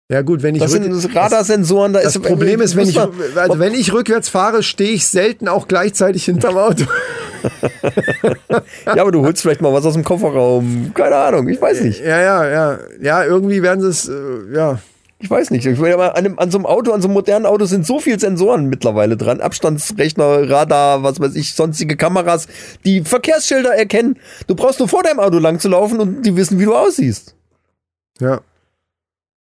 Ja 0.09 0.21
gut, 0.21 0.43
wenn 0.43 0.55
ich 0.55 0.61
Das 0.61 0.71
sind 0.71 1.15
Radarsensoren. 1.15 1.93
Da 1.93 2.01
Das 2.01 2.15
ist, 2.15 2.21
Problem 2.21 2.61
ist, 2.61 2.75
wenn 2.75 2.87
ich, 2.87 2.99
also 2.99 3.59
wenn 3.59 3.73
ich 3.73 3.91
rückwärts 3.91 4.29
fahre, 4.29 4.61
stehe 4.61 4.91
ich 4.91 5.07
selten 5.07 5.47
auch 5.47 5.67
gleichzeitig 5.67 6.25
hinterm 6.25 6.57
Auto. 6.57 6.85
Ja, 8.85 9.01
aber 9.01 9.11
du 9.11 9.23
holst 9.23 9.41
vielleicht 9.41 9.61
mal 9.61 9.73
was 9.73 9.85
aus 9.85 9.93
dem 9.93 10.03
Kofferraum. 10.03 10.91
Keine 10.93 11.15
Ahnung, 11.15 11.47
ich 11.47 11.61
weiß 11.61 11.81
nicht. 11.81 12.01
Ja, 12.01 12.21
ja, 12.21 12.49
ja. 12.49 12.79
Ja, 13.01 13.23
irgendwie 13.23 13.61
werden 13.61 13.81
sie 13.81 13.89
es, 13.89 14.07
äh, 14.07 14.55
ja. 14.55 14.79
Ich 15.25 15.31
weiß 15.31 15.49
nicht. 15.49 15.65
Ich 15.65 15.79
aber 15.79 16.15
an, 16.15 16.23
einem, 16.23 16.37
an 16.37 16.51
so 16.51 16.59
einem 16.59 16.67
Auto, 16.67 16.91
an 16.91 17.01
so 17.01 17.07
einem 17.07 17.15
modernen 17.15 17.47
Auto 17.47 17.65
sind 17.65 17.83
so 17.83 17.97
viele 17.97 18.19
Sensoren 18.19 18.67
mittlerweile 18.67 19.17
dran. 19.17 19.41
Abstandsrechner, 19.41 20.47
Radar, 20.47 21.01
was 21.01 21.19
weiß 21.19 21.33
ich, 21.33 21.55
sonstige 21.55 21.97
Kameras, 21.97 22.47
die 22.85 23.01
Verkehrsschilder 23.01 23.75
erkennen. 23.75 24.19
Du 24.45 24.53
brauchst 24.53 24.77
nur 24.77 24.87
vor 24.87 25.01
deinem 25.01 25.19
Auto 25.19 25.39
lang 25.39 25.59
zu 25.59 25.67
laufen 25.67 25.99
und 25.99 26.21
die 26.21 26.35
wissen, 26.35 26.59
wie 26.59 26.65
du 26.65 26.75
aussiehst. 26.75 27.33
Ja. 28.19 28.41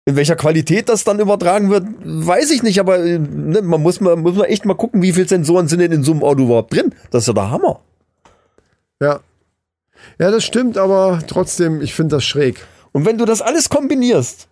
In 0.05 0.15
welcher 0.15 0.37
Qualität 0.37 0.89
das 0.89 1.03
dann 1.03 1.19
übertragen 1.19 1.69
wird, 1.69 1.85
weiß 2.05 2.53
ich 2.53 2.63
nicht, 2.63 2.79
aber 2.79 3.01
äh, 3.01 3.19
ne, 3.19 3.61
man 3.63 3.83
muss 3.83 4.01
mal, 4.01 4.15
muss 4.15 4.37
man 4.37 4.47
echt 4.47 4.67
mal 4.67 4.75
gucken, 4.75 5.03
wie 5.03 5.15
viele 5.15 5.27
Sensoren 5.27 5.67
sind 5.67 5.81
denn 5.81 5.91
in 5.91 6.05
so 6.05 6.13
einem 6.13 6.23
Auto 6.23 6.45
überhaupt 6.45 6.73
drin. 6.73 6.95
Das 7.11 7.25
ist 7.25 7.27
ja 7.27 7.33
der 7.35 7.51
Hammer. 7.51 7.81
Ja. 9.03 9.19
Ja, 10.21 10.31
das 10.31 10.45
stimmt, 10.45 10.79
aber 10.79 11.25
trotzdem, 11.27 11.81
ich 11.81 11.93
finde 11.93 12.15
das 12.15 12.25
schräg. 12.25 12.65
Und 12.93 13.05
wenn 13.05 13.19
du 13.19 13.25
das 13.25 13.43
alles 13.43 13.69
kombinierst, 13.69 14.47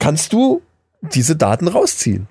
kannst 0.00 0.32
du 0.32 0.62
diese 1.02 1.36
Daten 1.36 1.68
rausziehen. 1.68 2.26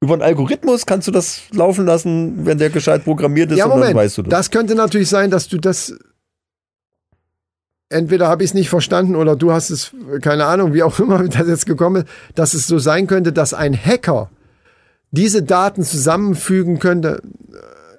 Über 0.00 0.14
einen 0.14 0.22
Algorithmus 0.22 0.86
kannst 0.86 1.08
du 1.08 1.10
das 1.12 1.42
laufen 1.50 1.86
lassen, 1.86 2.46
wenn 2.46 2.58
der 2.58 2.70
gescheit 2.70 3.04
programmiert 3.04 3.50
ist 3.50 3.58
Ja, 3.58 3.64
und 3.64 3.70
dann 3.72 3.78
Moment. 3.80 3.96
weißt 3.96 4.18
du 4.18 4.22
das. 4.22 4.30
das 4.30 4.50
könnte 4.50 4.74
natürlich 4.76 5.08
sein, 5.08 5.30
dass 5.30 5.48
du 5.48 5.58
das. 5.58 5.94
Entweder 7.90 8.28
habe 8.28 8.42
ich 8.42 8.50
es 8.50 8.54
nicht 8.54 8.70
verstanden 8.70 9.14
oder 9.14 9.36
du 9.36 9.52
hast 9.52 9.70
es, 9.70 9.92
keine 10.20 10.46
Ahnung, 10.46 10.72
wie 10.74 10.82
auch 10.82 10.98
immer 11.00 11.26
das 11.26 11.48
jetzt 11.48 11.66
gekommen 11.66 12.02
ist, 12.04 12.08
dass 12.34 12.54
es 12.54 12.66
so 12.66 12.78
sein 12.78 13.06
könnte, 13.06 13.32
dass 13.32 13.54
ein 13.54 13.74
Hacker 13.74 14.30
diese 15.10 15.42
Daten 15.42 15.82
zusammenfügen 15.84 16.78
könnte. 16.78 17.22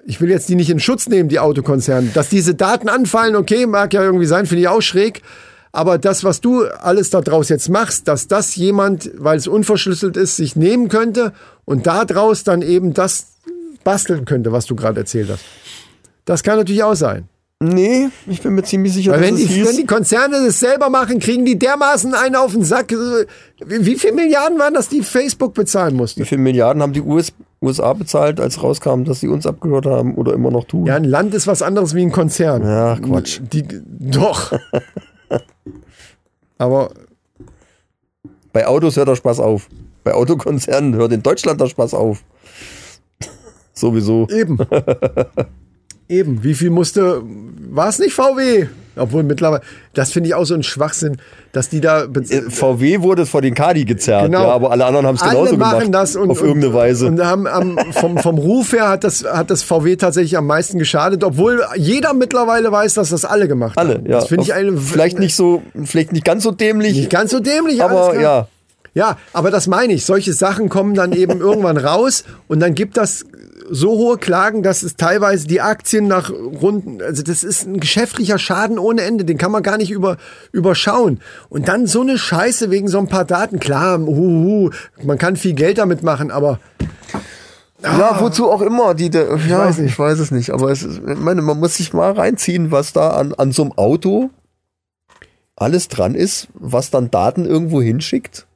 Ich 0.06 0.22
will 0.22 0.30
jetzt 0.30 0.50
die 0.50 0.56
nicht 0.56 0.70
in 0.70 0.80
Schutz 0.80 1.08
nehmen, 1.08 1.30
die 1.30 1.40
Autokonzerne. 1.40 2.10
Dass 2.14 2.30
diese 2.30 2.54
Daten 2.56 2.90
anfallen, 2.90 3.36
okay, 3.36 3.66
mag 3.66 3.94
ja 3.94 4.04
irgendwie 4.04 4.26
sein, 4.26 4.46
finde 4.46 4.62
ich 4.62 4.68
auch 4.68 4.82
schräg. 4.82 5.22
Aber 5.76 5.98
das, 5.98 6.24
was 6.24 6.40
du 6.40 6.64
alles 6.64 7.10
daraus 7.10 7.50
jetzt 7.50 7.68
machst, 7.68 8.08
dass 8.08 8.30
das 8.30 8.56
jemand, 8.56 9.12
weil 9.18 9.38
es 9.38 9.46
unverschlüsselt 9.46 10.16
ist, 10.16 10.38
sich 10.38 10.56
nehmen 10.56 10.88
könnte 10.88 11.34
und 11.66 11.86
daraus 11.86 12.46
dann 12.46 12.62
eben 12.62 12.94
das 12.94 13.28
basteln 13.84 14.24
könnte, 14.24 14.54
was 14.54 14.66
du 14.68 14.76
gerade 14.76 15.02
erzählt 15.02 15.30
hast. 15.30 15.44
Das 16.24 16.44
kann 16.44 16.58
natürlich 16.58 16.84
auch 16.84 16.96
sein. 16.96 17.28
nee, 17.60 18.08
ich 18.26 18.42
bin 18.42 18.56
mir 18.56 18.64
ziemlich 18.64 18.94
sicher, 18.94 19.12
Weil 19.12 19.20
dass 19.20 19.28
wenn 19.28 19.36
es 19.36 19.48
die, 19.48 19.66
wenn 19.66 19.76
die 19.76 19.86
Konzerne 19.86 20.46
das 20.46 20.62
selber 20.62 20.90
machen, 20.90 21.20
kriegen 21.20 21.44
die 21.44 21.60
dermaßen 21.60 22.14
einen 22.14 22.38
auf 22.38 22.54
den 22.54 22.64
Sack. 22.64 22.94
Wie, 23.66 23.86
wie 23.86 23.96
viele 23.96 24.14
Milliarden 24.14 24.58
waren 24.58 24.74
das, 24.74 24.88
die 24.88 25.04
Facebook 25.04 25.56
bezahlen 25.56 25.98
mussten? 25.98 26.22
wie 26.22 26.26
viele 26.26 26.40
Milliarden 26.40 26.82
haben 26.82 26.94
die 26.94 27.02
US, 27.02 27.34
USA 27.62 27.92
bezahlt, 27.92 28.40
als 28.40 28.64
rauskam, 28.64 29.04
dass 29.04 29.20
sie 29.20 29.28
uns 29.28 29.46
abgehört 29.46 29.88
haben 29.88 30.16
oder 30.16 30.34
immer 30.34 30.52
noch 30.52 30.64
tun. 30.64 30.86
Ja, 30.86 30.96
ein 30.96 31.04
Land 31.04 31.34
ist 31.34 31.48
was 31.48 31.62
anderes 31.62 31.94
wie 31.94 32.02
ein 32.02 32.14
Konzern. 32.14 32.64
Ja, 32.64 32.96
Quatsch. 32.96 33.42
Die, 33.52 33.66
doch. 34.00 34.54
Aber 36.58 36.92
Bei 38.54 38.68
Autos 38.68 38.96
hört 38.96 39.08
der 39.08 39.16
Spaß 39.16 39.40
auf. 39.40 39.68
Bei 40.04 40.14
Autokonzernen 40.14 40.96
hört 40.96 41.12
in 41.12 41.24
Deutschland 41.24 41.60
der 41.60 41.68
Spaß 41.68 41.94
auf. 41.94 42.24
Sowieso. 43.74 44.28
eben. 44.30 44.58
eben. 46.08 46.44
Wie 46.44 46.54
viel 46.54 46.70
musste. 46.70 47.22
War 47.24 47.90
es 47.90 48.00
nicht 48.00 48.14
VW? 48.14 48.68
Obwohl 48.96 49.24
mittlerweile. 49.24 49.62
Das 49.94 50.12
finde 50.12 50.30
ich 50.30 50.36
auch 50.36 50.46
so 50.46 50.54
ein 50.56 50.64
Schwachsinn, 50.64 51.18
dass 51.52 51.70
die 51.70 51.82
da. 51.82 52.04
Äh, 52.04 52.42
VW 52.50 53.02
wurde 53.02 53.26
vor 53.26 53.42
den 53.42 53.54
Kadi 53.54 53.86
gezerrt, 53.86 54.26
Genau. 54.26 54.44
ja, 54.44 54.54
aber 54.54 54.72
alle 54.72 54.86
anderen 54.86 55.06
haben 55.06 55.16
es 55.16 55.22
genauso 55.22 55.40
Alle 55.52 55.58
machen 55.58 55.80
gemacht. 55.80 55.94
das 55.94 56.16
und, 56.16 56.30
auf 56.30 56.42
irgendeine 56.42 56.74
Weise. 56.74 57.08
Und 57.08 57.24
haben 57.24 57.48
am, 57.48 57.78
vom, 57.92 58.18
vom 58.18 58.38
Ruf 58.38 58.74
her 58.74 58.90
hat 58.90 59.04
das, 59.04 59.24
hat 59.26 59.50
das 59.50 59.64
VW 59.64 59.96
tatsächlich 59.96 60.38
am 60.38 60.48
meisten 60.48 60.80
geschadet, 60.80 61.24
obwohl 61.24 61.64
jeder 61.76 62.14
mittlerweile 62.14 62.72
weiß, 62.72 62.94
dass 62.96 63.10
das 63.10 63.26
alle 63.26 63.48
gemacht 63.48 63.78
alle, 63.78 63.96
haben. 63.96 64.06
ja. 64.06 64.20
Das 64.20 64.28
finde 64.28 64.44
ich 64.44 64.54
eine, 64.54 64.78
vielleicht 64.78 65.20
nicht 65.20 65.36
so, 65.36 65.62
vielleicht 65.84 66.14
nicht 66.14 66.26
ganz 66.26 66.44
so 66.44 66.52
dämlich, 66.52 66.96
nicht 66.96 67.10
ganz 67.10 67.32
so 67.32 67.40
dämlich, 67.40 67.84
aber 67.84 68.20
ja. 68.20 68.48
Ja, 68.94 69.18
aber 69.34 69.52
das 69.52 69.68
meine 69.68 69.92
ich. 69.92 70.06
Solche 70.06 70.32
Sachen 70.32 70.70
kommen 70.70 70.94
dann 70.96 71.12
eben 71.12 71.40
irgendwann 71.42 71.76
raus 71.78 72.24
und 72.48 72.62
dann 72.62 72.76
gibt 72.76 72.96
das 72.96 73.26
so 73.70 73.92
hohe 73.92 74.18
Klagen, 74.18 74.64
dass 74.64 74.84
es 74.84 74.96
teilweise 74.96 75.48
die 75.48 75.62
Aktien 75.62 76.08
nach 76.08 76.30
runden, 76.32 77.02
also 77.02 77.24
das 77.24 77.44
ist 77.44 77.66
ein 77.66 77.80
geschäftlicher 77.80 78.38
Schaden 78.38 78.80
ohne 78.80 79.02
Ende, 79.02 79.26
den 79.26 79.38
kann 79.38 79.52
man 79.52 79.64
gar 79.64 79.78
nicht 79.78 79.92
über, 79.92 80.18
überschauen. 80.52 81.20
Und 81.50 81.68
dann 81.68 81.88
so 81.88 82.02
eine 82.02 82.18
Scheiße 82.18 82.72
wegen 82.72 82.88
so 82.88 83.00
ein 83.00 83.08
paar 83.08 83.26
Daten, 83.26 83.60
klar, 83.60 84.00
huhu, 84.00 84.70
man 85.04 85.18
kann 85.18 85.36
viel 85.36 85.54
Geld 85.54 85.78
damit 85.78 86.04
machen, 86.04 86.32
aber 86.32 86.60
Ja, 87.82 88.20
wozu 88.20 88.50
auch 88.50 88.62
immer. 88.62 88.94
Die, 88.96 89.10
der, 89.10 89.38
ja, 89.48 89.60
weiß 89.60 89.80
nicht. 89.80 89.92
ich 89.92 90.00
weiß 90.00 90.20
es 90.20 90.32
nicht. 90.32 90.52
Aber 90.52 90.72
es 90.72 90.82
ist, 90.84 91.02
ich 91.08 91.20
meine, 91.20 91.42
man 91.42 91.60
muss 91.60 91.76
sich 91.76 91.94
mal 91.94 92.12
reinziehen, 92.12 92.72
was 92.72 92.94
da 92.94 93.12
an, 93.12 93.34
an 93.34 93.52
so 93.52 93.64
einem 93.64 93.74
Auto 93.74 94.30
alles 95.56 95.88
dran 95.88 96.16
ist, 96.16 96.48
was 96.54 96.90
dann 96.90 97.12
Daten 97.12 97.46
irgendwo 97.46 97.82
hinschickt 97.82 98.48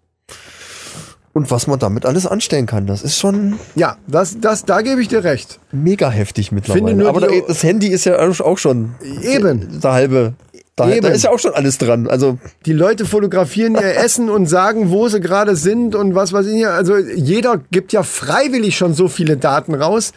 und 1.34 1.52
was 1.52 1.68
man 1.68 1.80
damit 1.80 2.06
alles 2.06 2.26
anstellen 2.26 2.66
kann. 2.66 2.88
Das 2.88 3.04
ist 3.04 3.18
schon 3.18 3.60
ja, 3.76 3.98
das, 4.08 4.40
das, 4.40 4.66
da 4.66 4.82
gebe 4.82 5.02
ich 5.02 5.08
dir 5.08 5.24
recht. 5.24 5.60
mega 5.72 6.10
heftig 6.10 6.52
mittlerweile. 6.52 7.08
Aber 7.08 7.22
da, 7.22 7.28
das 7.48 7.64
Handy 7.64 7.88
ist 7.88 8.06
ja 8.06 8.18
auch 8.20 8.58
schon 8.58 8.96
Eben. 9.24 9.80
der 9.82 9.92
halbe. 9.92 10.34
Da, 10.76 10.90
Eben. 10.90 11.02
da 11.02 11.10
ist 11.10 11.26
ja 11.26 11.32
auch 11.32 11.40
schon 11.40 11.54
alles 11.54 11.78
dran. 11.78 12.08
Also 12.08 12.38
Die 12.66 12.72
Leute 12.72 13.06
fotografieren 13.06 13.76
ihr 13.76 13.98
Essen 14.04 14.30
und 14.30 14.46
sagen, 14.46 14.92
wo 14.92 15.10
sie 15.10 15.20
gerade 15.20 15.58
sind 15.58 15.94
und 15.94 16.16
was 16.16 16.32
weiß 16.32 16.48
ich. 16.48 16.66
Also 16.66 16.98
jeder 16.98 17.60
gibt 17.72 17.92
ja 17.92 18.04
freiwillig 18.04 18.78
schon 18.78 18.94
so 18.94 19.10
viele 19.10 19.36
Daten 19.36 19.76
raus, 19.76 20.14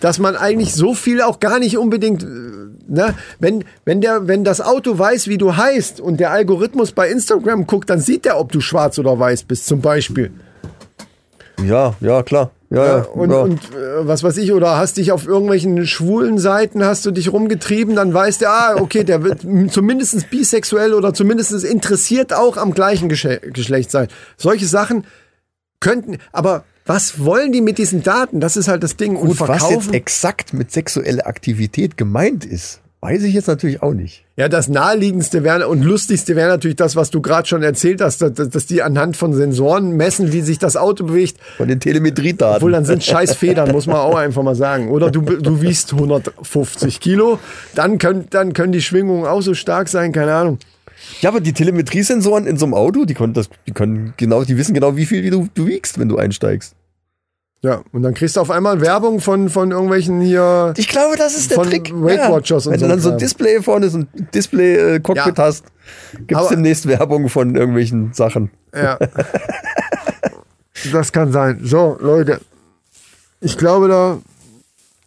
dass 0.00 0.18
man 0.18 0.34
eigentlich 0.34 0.74
so 0.74 0.94
viel 0.94 1.20
auch 1.20 1.38
gar 1.38 1.58
nicht 1.58 1.76
unbedingt, 1.76 2.22
äh, 2.22 2.26
ne, 2.88 3.14
wenn, 3.40 3.64
wenn 3.84 4.00
der, 4.00 4.26
wenn 4.26 4.42
das 4.42 4.62
Auto 4.62 4.98
weiß, 4.98 5.28
wie 5.28 5.36
du 5.36 5.56
heißt 5.56 6.00
und 6.00 6.18
der 6.18 6.30
Algorithmus 6.30 6.92
bei 6.92 7.10
Instagram 7.10 7.66
guckt, 7.66 7.90
dann 7.90 8.00
sieht 8.00 8.24
der, 8.24 8.40
ob 8.40 8.50
du 8.52 8.60
schwarz 8.60 8.98
oder 8.98 9.18
weiß 9.18 9.42
bist, 9.44 9.66
zum 9.66 9.82
Beispiel. 9.82 10.32
Ja, 11.64 11.94
ja, 12.00 12.22
klar. 12.22 12.50
Ja, 12.68 12.84
ja, 12.84 13.02
Und, 13.02 13.30
ja. 13.30 13.38
und 13.42 13.60
äh, 13.74 14.08
was 14.08 14.24
weiß 14.24 14.38
ich, 14.38 14.52
oder 14.52 14.76
hast 14.76 14.96
dich 14.96 15.12
auf 15.12 15.26
irgendwelchen 15.26 15.86
schwulen 15.86 16.38
Seiten, 16.38 16.84
hast 16.84 17.06
du 17.06 17.12
dich 17.12 17.32
rumgetrieben, 17.32 17.94
dann 17.94 18.12
weiß 18.12 18.38
der, 18.38 18.50
ah, 18.50 18.76
okay, 18.80 19.04
der 19.04 19.22
wird 19.22 19.42
zumindest 19.72 20.30
bisexuell 20.30 20.92
oder 20.92 21.14
zumindest 21.14 21.52
interessiert 21.64 22.34
auch 22.34 22.56
am 22.56 22.74
gleichen 22.74 23.08
Gesche 23.08 23.40
Geschlecht 23.52 23.92
sein. 23.92 24.08
Solche 24.36 24.66
Sachen 24.66 25.04
könnten, 25.78 26.18
aber 26.32 26.64
was 26.84 27.24
wollen 27.24 27.52
die 27.52 27.60
mit 27.60 27.78
diesen 27.78 28.02
Daten? 28.02 28.40
Das 28.40 28.56
ist 28.56 28.66
halt 28.68 28.82
das 28.82 28.96
Ding. 28.96 29.16
Und 29.16 29.28
Gut, 29.28 29.40
was 29.40 29.48
jetzt 29.48 29.66
verkaufen. 29.68 29.94
exakt 29.94 30.52
mit 30.52 30.72
sexueller 30.72 31.26
Aktivität 31.26 31.96
gemeint 31.96 32.44
ist, 32.44 32.80
weiß 33.06 33.22
ich 33.22 33.34
jetzt 33.34 33.46
natürlich 33.46 33.82
auch 33.82 33.94
nicht. 33.94 34.24
Ja, 34.36 34.48
das 34.48 34.68
naheliegendste 34.68 35.44
wäre 35.44 35.68
und 35.68 35.82
lustigste 35.82 36.34
wäre 36.34 36.48
natürlich 36.48 36.76
das, 36.76 36.96
was 36.96 37.10
du 37.10 37.22
gerade 37.22 37.46
schon 37.46 37.62
erzählt 37.62 38.00
hast, 38.00 38.20
dass, 38.20 38.32
dass 38.34 38.66
die 38.66 38.82
anhand 38.82 39.16
von 39.16 39.32
Sensoren 39.32 39.96
messen, 39.96 40.32
wie 40.32 40.40
sich 40.40 40.58
das 40.58 40.76
Auto 40.76 41.04
bewegt. 41.04 41.36
Von 41.56 41.68
den 41.68 41.78
Telemetriedaten. 41.78 42.56
Obwohl, 42.56 42.72
dann 42.72 42.84
sind 42.84 43.04
scheiß 43.04 43.36
Federn, 43.36 43.70
muss 43.70 43.86
man 43.86 43.96
auch 43.96 44.16
einfach 44.16 44.42
mal 44.42 44.56
sagen. 44.56 44.90
Oder 44.90 45.12
du, 45.12 45.20
du 45.22 45.62
wiegst 45.62 45.92
150 45.92 46.98
Kilo, 46.98 47.38
dann 47.76 47.98
können, 47.98 48.26
dann 48.30 48.52
können 48.54 48.72
die 48.72 48.82
Schwingungen 48.82 49.24
auch 49.24 49.40
so 49.40 49.54
stark 49.54 49.88
sein, 49.88 50.10
keine 50.10 50.34
Ahnung. 50.34 50.58
Ja, 51.20 51.30
aber 51.30 51.40
die 51.40 51.52
Telemetriesensoren 51.52 52.44
in 52.48 52.56
so 52.56 52.66
einem 52.66 52.74
Auto, 52.74 53.04
die 53.04 53.14
können 53.14 53.34
das, 53.34 53.48
die 53.68 53.72
können 53.72 54.14
genau, 54.16 54.42
die 54.42 54.58
wissen 54.58 54.74
genau, 54.74 54.96
wie 54.96 55.06
viel 55.06 55.30
du, 55.30 55.48
du 55.54 55.66
wiegst, 55.66 56.00
wenn 56.00 56.08
du 56.08 56.16
einsteigst. 56.16 56.74
Ja, 57.62 57.82
und 57.92 58.02
dann 58.02 58.14
kriegst 58.14 58.36
du 58.36 58.40
auf 58.40 58.50
einmal 58.50 58.80
Werbung 58.80 59.20
von, 59.20 59.48
von 59.48 59.70
irgendwelchen 59.70 60.20
hier. 60.20 60.74
Ich 60.76 60.88
glaube, 60.88 61.16
das 61.16 61.36
ist 61.36 61.50
der 61.50 61.56
Von 61.56 61.68
Trick. 61.68 61.90
Weight 61.92 62.30
Watchers 62.30 62.66
und 62.66 62.74
Wenn 62.74 62.80
so 62.80 62.86
du 62.86 62.90
dann 62.90 63.00
so 63.00 63.10
ein. 63.12 63.18
Display 63.18 63.62
vorne, 63.62 63.88
so 63.88 63.98
ein 63.98 64.08
Display-Cockpit 64.34 65.38
Ja. 65.38 65.44
hast, 65.44 65.64
gibt 66.26 66.40
es 66.40 66.48
demnächst 66.48 66.86
Werbung 66.86 67.28
von 67.28 67.56
irgendwelchen 67.56 68.12
Sachen. 68.12 68.50
Ja. 68.74 68.98
das 70.92 71.12
kann 71.12 71.32
sein. 71.32 71.60
So, 71.62 71.96
Leute. 72.00 72.40
Ich 73.40 73.56
glaube, 73.58 73.88
da, 73.88 74.18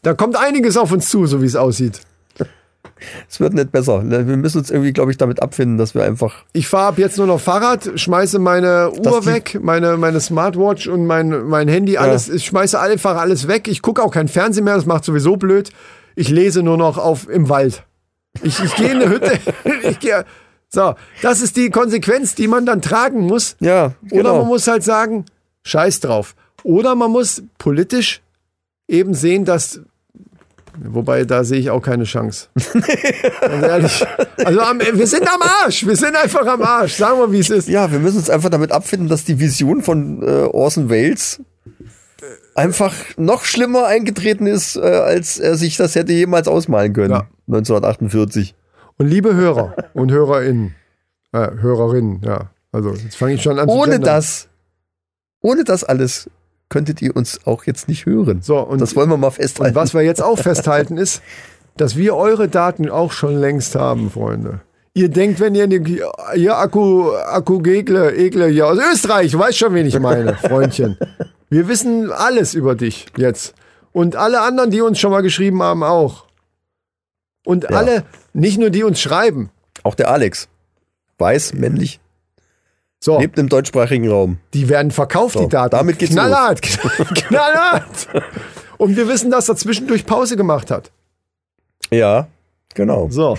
da 0.02 0.14
kommt 0.14 0.36
einiges 0.36 0.76
auf 0.76 0.91
uns 0.91 1.08
zu, 1.10 1.26
so 1.28 1.41
wie 1.41 1.45
es 1.45 1.56
aussieht. 1.56 2.02
Es 3.30 3.39
wird 3.39 3.54
nicht 3.54 3.72
besser. 3.72 4.04
Wir 4.04 4.38
müssen 4.38 4.60
uns 4.60 4.70
irgendwie, 4.70 4.93
glaube 4.93 5.12
ich, 5.12 5.18
damit 5.18 5.41
abfinden, 5.41 5.78
dass 5.78 5.95
wir 5.95 6.04
einfach. 6.04 6.43
Ich 6.54 6.68
fahre 6.68 6.88
ab 6.88 6.97
jetzt 6.97 7.18
nur 7.18 7.28
noch 7.28 7.39
Fahrrad, 7.39 7.91
schmeiße 7.95 8.39
meine 8.39 8.91
Uhr 8.91 9.26
weg, 9.26 9.60
meine, 9.62 9.97
meine 9.97 10.20
Smartwatch 10.20 10.88
und 10.88 11.06
mein, 11.06 11.47
mein 11.47 11.68
Handy, 11.68 11.97
alles, 11.97 12.30
ich 12.30 12.45
schmeiße 12.45 12.80
einfach 12.80 13.18
alles 13.18 13.47
weg. 13.47 13.68
Ich 13.68 13.82
gucke 13.82 14.04
auch 14.04 14.12
kein 14.12 14.28
Fernsehen 14.28 14.66
mehr, 14.66 14.76
das 14.76 14.86
macht 14.86 15.06
sowieso 15.06 15.38
blöd. 15.38 15.72
Ich 16.16 16.30
lese 16.30 16.64
nur 16.64 16.78
noch 16.78 16.97
auf 16.97 17.30
im 17.30 17.50
Wald. 17.50 17.84
Ich, 18.41 18.62
ich 18.64 18.76
gehe 18.76 18.91
in 18.91 19.02
eine 19.02 19.10
Hütte. 19.10 19.39
ich 19.84 20.00
gehe. 20.00 20.26
So, 20.70 20.93
das 21.22 21.41
ist 21.41 21.58
die 21.58 21.72
Konsequenz, 21.72 22.36
die 22.36 22.47
man 22.47 22.66
dann 22.66 22.82
tragen 22.82 23.22
muss. 23.22 23.56
Ja, 23.60 23.93
Oder 24.12 24.18
genau. 24.18 24.38
man 24.39 24.47
muss 24.47 24.68
halt 24.68 24.84
sagen, 24.84 25.26
scheiß 25.64 26.00
drauf. 26.00 26.36
Oder 26.64 26.95
man 26.95 27.12
muss 27.12 27.43
politisch 27.58 28.22
eben 28.88 29.14
sehen, 29.14 29.45
dass. 29.45 29.82
Wobei, 30.84 31.25
da 31.25 31.43
sehe 31.43 31.59
ich 31.59 31.69
auch 31.69 31.82
keine 31.82 32.03
Chance. 32.05 32.47
Ganz 33.41 33.63
ehrlich. 33.63 34.05
Also 34.45 34.59
wir 34.59 35.07
sind 35.07 35.27
am 35.27 35.41
Arsch. 35.41 35.86
Wir 35.86 35.95
sind 35.95 36.15
einfach 36.15 36.45
am 36.45 36.61
Arsch. 36.61 36.93
Sagen 36.95 37.19
wir, 37.19 37.32
wie 37.32 37.39
es 37.39 37.49
ist. 37.49 37.67
Ja, 37.67 37.91
wir 37.91 37.99
müssen 37.99 38.17
uns 38.17 38.30
einfach 38.30 38.49
damit 38.49 38.71
abfinden, 38.71 39.09
dass 39.09 39.25
die 39.25 39.39
Vision 39.39 39.82
von 39.82 40.21
äh, 40.23 40.25
Orson 40.45 40.89
Welles 40.89 41.41
einfach 42.55 42.93
noch 43.17 43.45
schlimmer 43.45 43.86
eingetreten 43.86 44.47
ist, 44.47 44.75
äh, 44.75 44.80
als 44.82 45.39
er 45.39 45.55
sich 45.55 45.77
das 45.77 45.95
hätte 45.95 46.13
jemals 46.13 46.47
ausmalen 46.47 46.93
können. 46.93 47.11
Ja. 47.11 47.27
1948. 47.47 48.55
Und 48.97 49.07
liebe 49.07 49.34
Hörer 49.34 49.75
und 49.93 50.11
Hörerinnen, 50.11 50.75
äh, 51.32 51.49
Hörerinnen, 51.59 52.21
ja. 52.23 52.51
Also 52.71 52.93
jetzt 52.93 53.15
fange 53.15 53.34
ich 53.34 53.41
schon 53.41 53.57
an 53.57 53.67
zu 53.67 53.73
Ohne 53.73 53.93
gendern. 53.93 54.15
das, 54.15 54.47
ohne 55.41 55.63
das 55.63 55.84
alles 55.84 56.30
könntet 56.70 57.01
ihr 57.01 57.15
uns 57.15 57.45
auch 57.45 57.65
jetzt 57.65 57.88
nicht 57.88 58.05
hören. 58.05 58.41
So, 58.41 58.59
und- 58.59 58.80
das 58.80 58.95
wollen 58.95 59.09
wir 59.09 59.17
mal 59.17 59.32
festhalten. 59.32 59.76
Und 59.76 59.82
was 59.82 59.93
wir 59.93 60.01
jetzt 60.01 60.22
auch 60.22 60.38
festhalten 60.38 60.97
ist, 60.97 61.22
dass 61.78 61.95
wir 61.95 62.15
eure 62.15 62.47
Daten 62.47 62.89
auch 62.89 63.11
schon 63.11 63.38
längst 63.38 63.76
haben, 63.76 64.11
Freunde. 64.11 64.61
Ihr 64.93 65.09
denkt, 65.09 65.39
wenn 65.39 65.55
ihr 65.55 65.67
ne, 65.67 65.82
hier 66.36 66.57
Akku, 66.57 67.11
Akku 67.11 67.59
Gegle, 67.59 68.15
Egle 68.15 68.47
hier 68.47 68.67
aus 68.67 68.80
Österreich, 68.93 69.32
du 69.32 69.39
weißt 69.39 69.57
schon, 69.57 69.74
wen 69.74 69.86
ich 69.86 69.97
meine, 69.99 70.36
Freundchen. 70.36 70.97
Wir 71.49 71.67
wissen 71.67 72.11
alles 72.11 72.53
über 72.53 72.76
dich 72.76 73.07
jetzt. 73.15 73.53
Und 73.91 74.15
alle 74.15 74.41
anderen, 74.41 74.72
die 74.72 74.82
uns 74.82 74.99
schon 74.99 75.11
mal 75.11 75.22
geschrieben 75.22 75.63
haben, 75.63 75.84
auch. 75.84 76.26
Und 77.45 77.72
alle, 77.74 78.03
nicht 78.34 78.59
nur 78.59 78.70
die 78.70 78.84
uns 78.84 78.99
schreiben. 78.99 79.49
Auch 79.84 79.95
der 79.95 80.11
Alex. 80.11 80.47
Weiß, 81.17 81.53
männlich, 81.53 81.99
So, 83.02 83.18
lebt 83.20 83.39
im 83.39 83.47
deutschsprachigen 83.47 84.10
Raum. 84.10 84.38
die 84.54 84.68
werden 84.68 84.91
verkauft, 84.91 85.36
So, 85.36 85.41
die 85.43 85.50
Daten. 85.50 85.72
damit 85.72 86.00
geht's 86.00 86.12
Knallhart, 86.12 86.62
knallhart. 87.16 88.08
Und 88.78 88.97
wir 88.97 89.08
wissen, 89.08 89.32
dass 89.32 89.47
er 89.47 89.56
zwischendurch 89.56 90.06
Pause 90.06 90.36
gemacht 90.36 90.70
hat. 90.70 90.91
Ja, 91.91 92.28
genau. 92.74 93.08
So. 93.10 93.38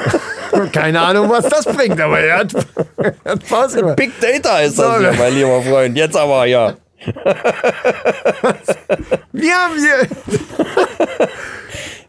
Keine 0.72 1.00
Ahnung, 1.02 1.28
was 1.28 1.46
das 1.48 1.66
bringt, 1.66 2.00
aber 2.00 2.18
er 2.20 2.38
hat, 2.38 2.54
er 2.96 3.32
hat 3.32 3.46
Pause 3.46 3.80
gemacht. 3.80 3.96
Big 3.96 4.18
Data 4.20 4.60
ist 4.60 4.78
das 4.78 4.96
So, 4.96 5.02
ja, 5.02 5.12
mein 5.12 5.34
lieber 5.34 5.60
Freund. 5.62 5.94
Jetzt 5.96 6.16
aber, 6.16 6.46
ja. 6.46 6.74
Wir 9.32 9.54
haben 9.54 9.74
hier. 9.78 10.08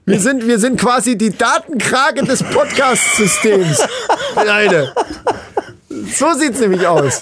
Wir 0.06 0.20
sind, 0.22 0.48
wir 0.48 0.58
sind 0.60 0.80
quasi 0.80 1.18
die 1.18 1.32
Datenkrake 1.32 2.24
des 2.24 2.42
Podcast-Systems. 2.44 3.86
Leute. 4.36 4.94
So 6.14 6.26
sieht's 6.38 6.60
nämlich 6.60 6.86
aus. 6.88 7.22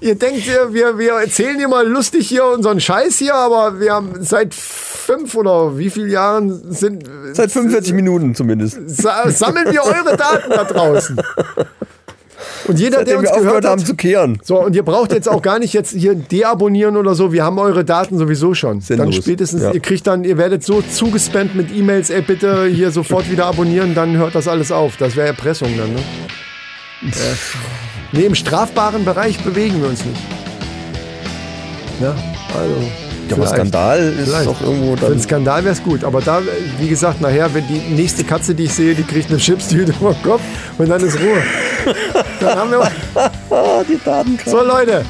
Ihr 0.00 0.14
denkt, 0.14 0.46
wir, 0.72 0.98
wir, 0.98 1.12
erzählen 1.12 1.56
hier 1.56 1.68
mal 1.68 1.86
lustig 1.86 2.28
hier 2.28 2.44
unseren 2.46 2.80
Scheiß 2.80 3.18
hier, 3.18 3.34
aber 3.34 3.80
wir 3.80 3.92
haben 3.92 4.12
seit 4.20 4.54
fünf 4.54 5.34
oder 5.34 5.78
wie 5.78 5.90
viele 5.90 6.08
Jahren 6.08 6.72
sind, 6.72 7.04
Seit 7.32 7.50
45 7.50 7.94
Minuten 7.94 8.34
zumindest. 8.34 8.78
sa 8.86 9.28
sammeln 9.30 9.72
wir 9.72 9.82
eure 9.82 10.16
Daten 10.16 10.50
da 10.50 10.64
draußen. 10.64 11.20
Und 12.68 12.78
jeder, 12.78 13.04
der 13.04 13.16
Seitdem 13.16 13.18
uns 13.20 13.30
wir 13.30 13.38
gehört 13.42 13.64
haben 13.64 13.80
hat, 13.80 13.86
zu 13.86 13.94
kehren. 13.96 14.38
so, 14.42 14.60
und 14.62 14.76
ihr 14.76 14.82
braucht 14.82 15.12
jetzt 15.12 15.28
auch 15.28 15.40
gar 15.40 15.58
nicht 15.58 15.72
jetzt 15.72 15.92
hier 15.92 16.14
deabonnieren 16.14 16.96
oder 16.96 17.14
so. 17.14 17.32
Wir 17.32 17.44
haben 17.44 17.58
eure 17.58 17.84
Daten 17.84 18.18
sowieso 18.18 18.54
schon. 18.54 18.80
Sinnlos. 18.80 19.04
Dann 19.06 19.22
spätestens, 19.22 19.62
Ja. 19.62 19.72
ihr 19.72 19.80
kriegt 19.80 20.06
dann, 20.06 20.24
ihr 20.24 20.36
werdet 20.36 20.62
so 20.64 20.82
zugespammt 20.82 21.54
mit 21.54 21.74
E-Mails, 21.74 22.10
ey, 22.10 22.22
bitte 22.22 22.66
hier 22.66 22.90
sofort 22.90 23.30
wieder 23.30 23.46
abonnieren, 23.46 23.94
dann 23.94 24.16
hört 24.16 24.34
das 24.34 24.48
alles 24.48 24.70
auf. 24.72 24.96
Das 24.96 25.16
wäre 25.16 25.28
Erpressung 25.28 25.70
dann, 25.78 25.92
ne? 25.94 26.00
Ja. 27.02 27.10
Nee, 28.12 28.24
im 28.26 28.34
strafbaren 28.34 29.04
Bereich 29.04 29.38
bewegen 29.38 29.80
wir 29.80 29.88
uns 29.88 30.04
nicht. 30.04 30.20
Ja, 32.00 32.14
also. 32.58 32.74
Ja, 33.28 33.36
aber. 33.36 33.46
Skandal 33.48 33.98
ist 34.18 34.28
Vielleicht. 34.28 34.46
doch 34.46 34.60
irgendwo 34.60 34.96
Für 34.96 35.06
einen 35.06 35.14
dann. 35.16 35.22
Skandal 35.22 35.64
wäre 35.64 35.74
es 35.74 35.82
gut. 35.82 36.04
Aber 36.04 36.20
da, 36.20 36.40
wie 36.78 36.88
gesagt, 36.88 37.20
nachher, 37.20 37.52
wenn 37.54 37.66
die 37.66 37.80
nächste 37.94 38.22
Katze, 38.22 38.54
die 38.54 38.64
ich 38.64 38.74
sehe, 38.74 38.94
die 38.94 39.02
kriegt 39.02 39.30
eine 39.30 39.38
Chipstüte 39.38 39.92
den 39.92 40.22
Kopf 40.22 40.40
und 40.78 40.88
dann 40.88 41.00
ist 41.02 41.18
Ruhe. 41.18 41.42
Dann 42.40 42.58
haben 42.58 42.70
wir. 42.70 42.90
Die 43.88 43.98
Daten. 44.04 44.38
So, 44.44 44.62
Leute. 44.62 45.04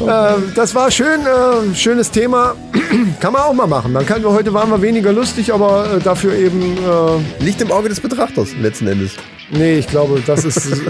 Äh, 0.00 0.32
das 0.54 0.74
war 0.74 0.90
schön, 0.90 1.20
äh, 1.22 1.74
schönes 1.74 2.10
Thema. 2.10 2.54
Kann 3.20 3.32
man 3.32 3.42
auch 3.42 3.54
mal 3.54 3.66
machen. 3.66 3.92
Man 3.92 4.04
kann, 4.04 4.24
heute 4.24 4.52
waren 4.52 4.68
wir 4.70 4.82
weniger 4.82 5.12
lustig, 5.12 5.52
aber 5.52 5.86
äh, 5.94 6.00
dafür 6.00 6.34
eben. 6.34 6.76
Äh, 6.76 7.44
Liegt 7.44 7.60
im 7.60 7.70
Auge 7.72 7.88
des 7.88 8.00
Betrachters, 8.00 8.48
letzten 8.60 8.86
Endes. 8.88 9.12
nee, 9.50 9.78
ich 9.78 9.86
glaube, 9.88 10.22
das 10.26 10.44
ist. 10.44 10.68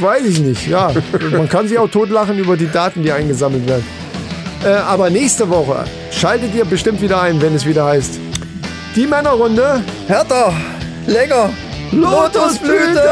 weiß 0.00 0.24
ich 0.24 0.40
nicht. 0.40 0.66
Ja, 0.68 0.92
man 1.32 1.48
kann 1.48 1.68
sich 1.68 1.78
auch 1.78 1.90
totlachen 1.90 2.38
über 2.38 2.56
die 2.56 2.70
Daten, 2.70 3.02
die 3.02 3.12
eingesammelt 3.12 3.66
werden. 3.68 3.84
Äh, 4.64 4.70
aber 4.70 5.10
nächste 5.10 5.48
Woche 5.48 5.84
schaltet 6.10 6.54
ihr 6.54 6.64
bestimmt 6.64 7.00
wieder 7.00 7.22
ein, 7.22 7.40
wenn 7.40 7.54
es 7.54 7.64
wieder 7.66 7.84
heißt. 7.84 8.18
Die 8.96 9.06
Männerrunde. 9.06 9.82
Hertha! 10.06 10.52
Lecker! 11.06 11.50
Lotusblüte! 11.92 13.08